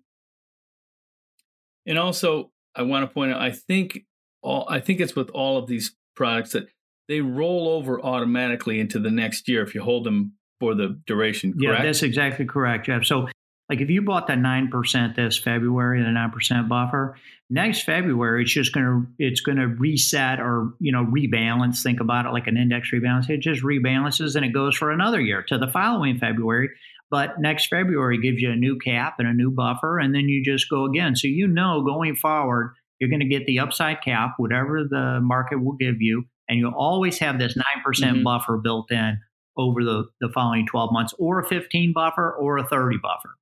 And 1.87 1.97
also, 1.97 2.51
I 2.75 2.83
want 2.83 3.09
to 3.09 3.13
point 3.13 3.31
out, 3.31 3.41
I 3.41 3.51
think 3.51 4.05
all 4.43 4.67
I 4.69 4.79
think 4.79 4.99
it's 4.99 5.15
with 5.15 5.29
all 5.31 5.57
of 5.57 5.67
these 5.67 5.95
products 6.17 6.51
that 6.51 6.67
they 7.07 7.21
roll 7.21 7.69
over 7.69 8.01
automatically 8.01 8.79
into 8.79 8.99
the 8.99 9.11
next 9.11 9.47
year 9.47 9.63
if 9.63 9.73
you 9.73 9.81
hold 9.81 10.03
them 10.03 10.33
for 10.59 10.75
the 10.75 10.99
duration. 11.05 11.53
Correct? 11.53 11.79
Yeah, 11.79 11.85
that's 11.85 12.03
exactly 12.03 12.45
correct, 12.45 12.87
Jeff. 12.87 13.05
So 13.05 13.27
like 13.69 13.81
if 13.81 13.89
you 13.89 14.01
bought 14.01 14.27
the 14.27 14.33
9% 14.33 15.15
this 15.15 15.37
February, 15.37 16.01
the 16.01 16.07
9% 16.07 16.69
buffer, 16.69 17.17
next 17.49 17.83
February 17.83 18.43
it's 18.43 18.51
just 18.51 18.73
going 18.73 18.85
to 18.85 19.07
it's 19.19 19.41
going 19.41 19.57
to 19.57 19.67
reset 19.67 20.39
or, 20.39 20.73
you 20.79 20.91
know, 20.91 21.05
rebalance. 21.05 21.81
Think 21.81 21.99
about 21.99 22.25
it 22.25 22.31
like 22.31 22.47
an 22.47 22.57
index 22.57 22.91
rebalance. 22.93 23.29
It 23.29 23.39
just 23.39 23.63
rebalances 23.63 24.35
and 24.35 24.45
it 24.45 24.53
goes 24.53 24.75
for 24.75 24.91
another 24.91 25.19
year 25.19 25.43
to 25.43 25.57
the 25.57 25.67
following 25.67 26.17
February. 26.17 26.69
But 27.09 27.39
next 27.39 27.67
February 27.67 28.19
gives 28.19 28.41
you 28.41 28.51
a 28.51 28.55
new 28.55 28.77
cap 28.79 29.15
and 29.19 29.27
a 29.27 29.33
new 29.33 29.51
buffer 29.51 29.99
and 29.99 30.13
then 30.13 30.27
you 30.27 30.43
just 30.43 30.69
go 30.69 30.85
again. 30.85 31.15
So 31.15 31.27
you 31.27 31.47
know 31.47 31.83
going 31.83 32.15
forward 32.15 32.73
you're 32.99 33.09
going 33.09 33.19
to 33.19 33.27
get 33.27 33.45
the 33.45 33.59
upside 33.59 34.01
cap 34.01 34.33
whatever 34.37 34.83
the 34.83 35.19
market 35.21 35.63
will 35.63 35.75
give 35.75 36.01
you 36.01 36.23
and 36.49 36.59
you'll 36.59 36.73
always 36.73 37.19
have 37.19 37.39
this 37.39 37.55
9% 37.55 37.61
mm 37.83 38.13
hmm 38.13 38.23
buffer 38.23 38.57
built 38.57 38.91
in 38.91 39.17
over 39.57 39.83
the, 39.83 40.05
the 40.21 40.29
following 40.29 40.65
12 40.67 40.91
months 40.91 41.13
or 41.17 41.39
a 41.39 41.45
15 41.45 41.93
buffer 41.93 42.31
or 42.31 42.57
a 42.57 42.67
30 42.67 42.97
buffer. 43.01 43.35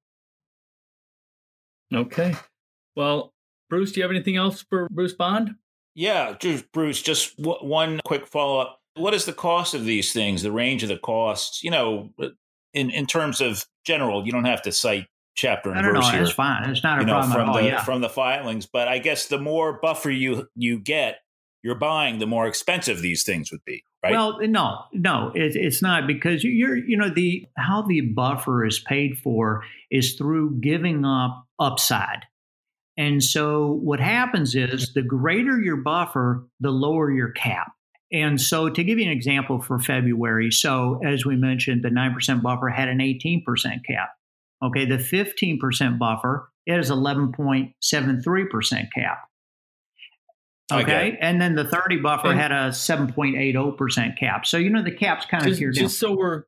Okay. 1.94 2.36
Well, 2.96 3.34
Bruce, 3.70 3.92
do 3.92 4.00
you 4.00 4.04
have 4.04 4.12
anything 4.12 4.38
else 4.38 4.66
for 4.70 4.88
Bruce 4.90 5.14
Bond? 5.14 5.56
Yeah, 5.94 6.36
just 6.40 6.72
Bruce, 6.72 7.02
just 7.02 7.38
w- 7.38 7.58
one 7.60 8.00
quick 8.06 8.28
follow 8.28 8.60
up. 8.60 8.80
What 8.96 9.14
is 9.14 9.26
the 9.26 9.34
cost 9.34 9.74
of 9.74 9.86
these 9.86 10.14
things? 10.14 10.42
The 10.42 10.52
range 10.52 10.84
of 10.84 10.90
the 10.90 10.98
costs, 10.98 11.64
you 11.64 11.72
know, 11.72 12.10
in 12.74 12.90
in 12.90 13.06
terms 13.06 13.42
of 13.42 13.66
general, 13.86 14.26
you 14.26 14.32
don't 14.32 14.46
have 14.46 14.62
to 14.64 14.72
cite 14.72 15.08
chapter 15.36 15.72
and 15.72 15.86
verse 15.86 16.10
here. 16.10 16.24
It's 16.24 16.32
fine. 16.32 16.70
It's 16.70 16.84
not 16.84 17.00
a 17.00 17.02
you 17.02 17.08
know, 17.08 17.14
problem 17.14 17.32
from 17.32 17.42
at 17.42 17.48
all. 17.48 17.62
The, 17.62 17.64
yeah. 17.66 17.84
From 17.84 18.02
the 18.02 18.10
filings, 18.10 18.66
but 18.66 18.88
I 18.88 18.98
guess 18.98 19.28
the 19.28 19.40
more 19.40 19.80
buffer 19.82 20.10
you 20.10 20.48
you 20.56 20.80
get, 20.80 21.20
you're 21.62 21.76
buying, 21.76 22.20
the 22.20 22.28
more 22.28 22.48
expensive 22.48 23.02
these 23.02 23.24
things 23.24 23.52
would 23.52 23.64
be, 23.66 23.84
right? 24.04 24.14
Well, 24.14 24.40
no, 24.42 24.84
no, 24.94 25.32
it, 25.36 25.56
it's 25.56 25.82
not 25.82 26.08
because 26.08 26.44
you're, 26.44 26.78
you 26.78 26.98
know, 26.98 27.10
the 27.10 27.48
how 27.58 27.84
the 27.84 28.02
buffer 28.02 28.66
is 28.66 28.80
paid 28.80 29.18
for 29.18 29.64
is 29.92 30.16
through 30.16 30.60
giving 30.62 31.06
up 31.06 31.46
upside. 31.60 32.24
And 32.98 33.22
so 33.22 33.80
what 33.84 34.00
happens 34.00 34.56
is 34.56 34.94
the 34.94 35.02
greater 35.02 35.60
your 35.60 35.78
buffer, 35.78 36.48
the 36.62 36.72
lower 36.72 37.12
your 37.12 37.32
cap. 37.32 37.74
And 38.12 38.40
so 38.40 38.70
to 38.70 38.84
give 38.84 39.00
you 39.00 39.06
an 39.06 39.12
example 39.12 39.62
for 39.62 39.80
February, 39.80 40.52
so 40.52 41.02
as 41.04 41.26
we 41.26 41.36
mentioned, 41.36 41.84
the 41.84 41.90
9% 41.90 42.42
buffer 42.42 42.70
had 42.70 42.88
an 42.88 43.00
18% 43.00 43.44
cap. 43.86 44.12
Okay, 44.66 44.86
the 44.86 44.98
15% 44.98 46.00
buffer, 46.00 46.50
it 46.66 46.80
is 46.80 46.90
11.73% 46.90 48.88
cap. 48.94 49.30
Okay. 50.72 51.18
And 51.22 51.40
then 51.40 51.54
the 51.54 51.66
30 51.66 51.98
buffer 51.98 52.32
and 52.32 52.40
had 52.40 52.52
a 52.52 52.70
7.80% 52.70 54.18
cap. 54.18 54.48
So, 54.48 54.58
you 54.58 54.72
know, 54.72 54.82
the 54.82 54.92
cap's 54.92 55.26
kind 55.26 55.44
just, 55.44 55.54
of 55.54 55.60
here. 55.60 55.72
Just 55.72 56.00
so 56.00 56.16
we're 56.18 56.44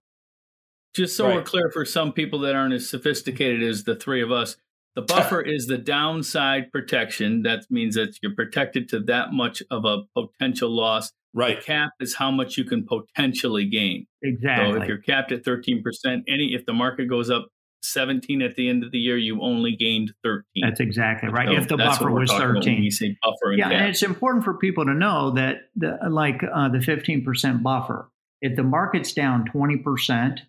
just 0.96 1.16
so 1.16 1.28
right. 1.28 1.36
we're 1.36 1.44
clear 1.44 1.70
for 1.72 1.86
some 1.86 2.12
people 2.12 2.40
that 2.40 2.56
aren't 2.56 2.74
as 2.74 2.90
sophisticated 2.90 3.62
as 3.62 3.84
the 3.84 3.96
three 3.96 4.24
of 4.24 4.32
us, 4.32 4.58
the 4.96 5.04
buffer 5.04 5.42
is 5.46 5.68
the 5.68 5.78
downside 5.78 6.72
protection. 6.72 7.44
That 7.44 7.66
means 7.70 7.94
that 7.96 8.18
you're 8.24 8.34
protected 8.34 8.90
to 8.90 9.00
that 9.02 9.34
much 9.34 9.62
of 9.70 9.86
a 9.86 10.02
potential 10.16 10.76
loss. 10.76 11.12
Right. 11.36 11.60
The 11.60 11.64
cap 11.64 11.92
is 12.00 12.16
how 12.16 12.32
much 12.32 12.58
you 12.58 12.64
can 12.64 12.88
potentially 12.88 13.66
gain. 13.66 14.08
Exactly. 14.24 14.74
So 14.74 14.82
if 14.82 14.88
you're 14.88 14.98
capped 14.98 15.32
at 15.32 15.44
13%, 15.44 15.84
any 16.28 16.56
if 16.56 16.66
the 16.66 16.74
market 16.74 17.08
goes 17.08 17.30
up 17.30 17.50
17 17.92 18.42
at 18.42 18.56
the 18.56 18.70
end 18.70 18.84
of 18.84 18.92
the 18.92 19.00
year, 19.00 19.18
you 19.18 19.42
only 19.42 19.76
gained 19.76 20.14
13. 20.24 20.44
That's 20.62 20.80
exactly 20.80 21.30
right. 21.30 21.48
So 21.48 21.56
if 21.56 21.68
the 21.68 21.78
buffer 21.78 22.12
was 22.12 22.32
13. 22.32 22.84
you 22.84 22.92
say 22.92 23.18
buffer 23.24 23.52
and 23.52 23.60
yeah, 23.60 23.70
and 23.70 23.90
it's 23.90 24.04
important 24.04 24.44
for 24.44 24.56
people 24.56 24.86
to 24.86 24.94
know 24.94 25.32
that 25.32 25.70
the, 25.76 25.98
like 26.10 26.42
uh, 26.44 26.70
the 26.70 26.80
15% 26.80 27.64
buffer, 27.64 28.10
if 28.42 28.56
the 28.56 28.64
market's 28.64 29.14
down 29.14 29.46
20% 29.54 30.40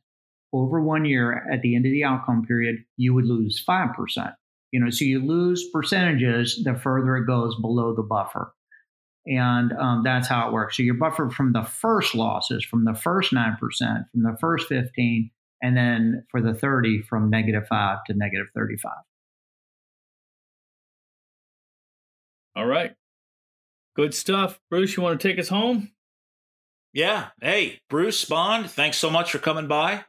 over 0.52 0.80
one 0.80 1.04
year 1.04 1.46
at 1.52 1.62
the 1.62 1.76
end 1.76 1.86
of 1.86 1.92
the 1.92 2.04
outcome 2.04 2.44
period, 2.44 2.76
you 2.96 3.14
would 3.14 3.26
lose 3.26 3.62
5%. 3.66 4.34
You 4.72 4.80
know, 4.80 4.90
so 4.90 5.04
you 5.04 5.24
lose 5.24 5.68
percentages 5.72 6.62
the 6.62 6.74
further 6.74 7.16
it 7.16 7.26
goes 7.26 7.56
below 7.60 7.94
the 7.94 8.02
buffer. 8.02 8.52
And 9.26 9.72
um, 9.72 10.02
that's 10.04 10.28
how 10.28 10.48
it 10.48 10.52
works. 10.52 10.76
So 10.76 10.82
your 10.82 10.94
buffer 10.94 11.28
from 11.30 11.52
the 11.52 11.62
first 11.62 12.14
losses, 12.14 12.64
from 12.64 12.84
the 12.84 12.94
first 12.94 13.32
9%, 13.32 13.58
from 13.58 14.22
the 14.22 14.36
first 14.40 14.68
15, 14.68 15.30
and 15.62 15.76
then 15.76 16.24
for 16.30 16.40
the 16.40 16.54
30 16.54 17.02
from 17.02 17.30
negative 17.30 17.66
5 17.68 17.98
to 18.06 18.14
negative 18.14 18.46
35. 18.54 18.92
All 22.56 22.66
right. 22.66 22.94
Good 23.94 24.14
stuff. 24.14 24.60
Bruce, 24.70 24.96
you 24.96 25.02
want 25.02 25.20
to 25.20 25.28
take 25.28 25.38
us 25.38 25.48
home? 25.48 25.90
Yeah. 26.92 27.28
Hey, 27.40 27.80
Bruce 27.88 28.24
Bond, 28.24 28.70
thanks 28.70 28.96
so 28.96 29.10
much 29.10 29.30
for 29.30 29.38
coming 29.38 29.68
by. 29.68 30.04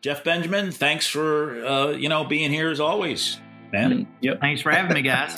Jeff 0.00 0.24
Benjamin, 0.24 0.72
thanks 0.72 1.06
for 1.06 1.64
uh, 1.64 1.90
you 1.90 2.08
know 2.08 2.24
being 2.24 2.50
here 2.50 2.70
as 2.70 2.80
always, 2.80 3.38
man. 3.72 3.92
Mm, 3.92 4.06
yep. 4.20 4.40
Thanks 4.40 4.60
for 4.60 4.72
having 4.72 4.94
me, 4.94 5.02
guys. 5.02 5.36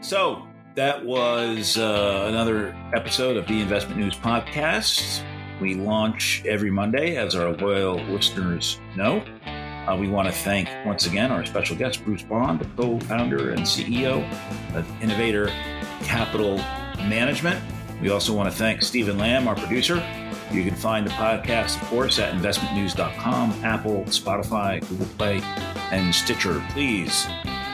so 0.00 0.46
that 0.76 1.02
was 1.02 1.78
uh, 1.78 2.26
another 2.28 2.76
episode 2.94 3.38
of 3.38 3.46
the 3.46 3.62
Investment 3.62 3.98
News 3.98 4.14
Podcast. 4.14 5.22
We 5.58 5.74
launch 5.74 6.42
every 6.46 6.70
Monday, 6.70 7.16
as 7.16 7.34
our 7.34 7.52
loyal 7.52 7.96
listeners 8.04 8.78
know. 8.94 9.24
Uh, 9.46 9.96
we 9.98 10.06
want 10.06 10.28
to 10.28 10.34
thank 10.34 10.68
once 10.84 11.06
again 11.06 11.32
our 11.32 11.46
special 11.46 11.76
guest, 11.76 12.04
Bruce 12.04 12.22
Bond, 12.22 12.60
the 12.60 12.66
co 12.76 13.00
founder 13.00 13.50
and 13.50 13.60
CEO 13.62 14.22
of 14.74 15.02
Innovator 15.02 15.46
Capital 16.02 16.58
Management. 17.08 17.58
We 18.02 18.10
also 18.10 18.34
want 18.34 18.52
to 18.52 18.56
thank 18.56 18.82
Stephen 18.82 19.16
Lamb, 19.16 19.48
our 19.48 19.56
producer. 19.56 20.06
You 20.52 20.62
can 20.62 20.74
find 20.74 21.06
the 21.06 21.10
podcast, 21.12 21.80
of 21.80 21.88
course, 21.88 22.18
at 22.18 22.34
investmentnews.com, 22.34 23.64
Apple, 23.64 24.04
Spotify, 24.04 24.86
Google 24.86 25.06
Play, 25.16 25.40
and 25.90 26.14
Stitcher. 26.14 26.62
Please 26.70 27.26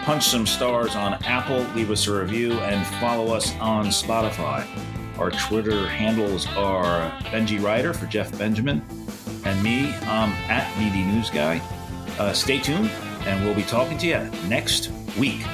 punch 0.03 0.25
some 0.25 0.47
stars 0.47 0.97
on 0.97 1.15
Apple, 1.25 1.61
leave 1.75 1.91
us 1.91 2.07
a 2.09 2.21
review, 2.21 2.53
and 2.55 2.87
follow 2.99 3.33
us 3.33 3.55
on 3.59 3.87
Spotify. 3.87 4.67
Our 5.19 5.31
Twitter 5.31 5.87
handles 5.87 6.47
are 6.57 7.11
Benji 7.25 7.63
Ryder 7.63 7.93
for 7.93 8.07
Jeff 8.07 8.37
Benjamin 8.37 8.83
and 9.45 9.63
me. 9.63 9.95
I'm 10.03 10.31
at 10.51 10.67
BD 10.75 11.07
News 11.07 11.31
Guy. 11.31 11.61
Uh, 12.19 12.33
stay 12.33 12.59
tuned, 12.59 12.91
and 13.25 13.45
we'll 13.45 13.55
be 13.55 13.63
talking 13.63 13.97
to 13.99 14.07
you 14.07 14.31
next 14.49 14.91
week. 15.19 15.45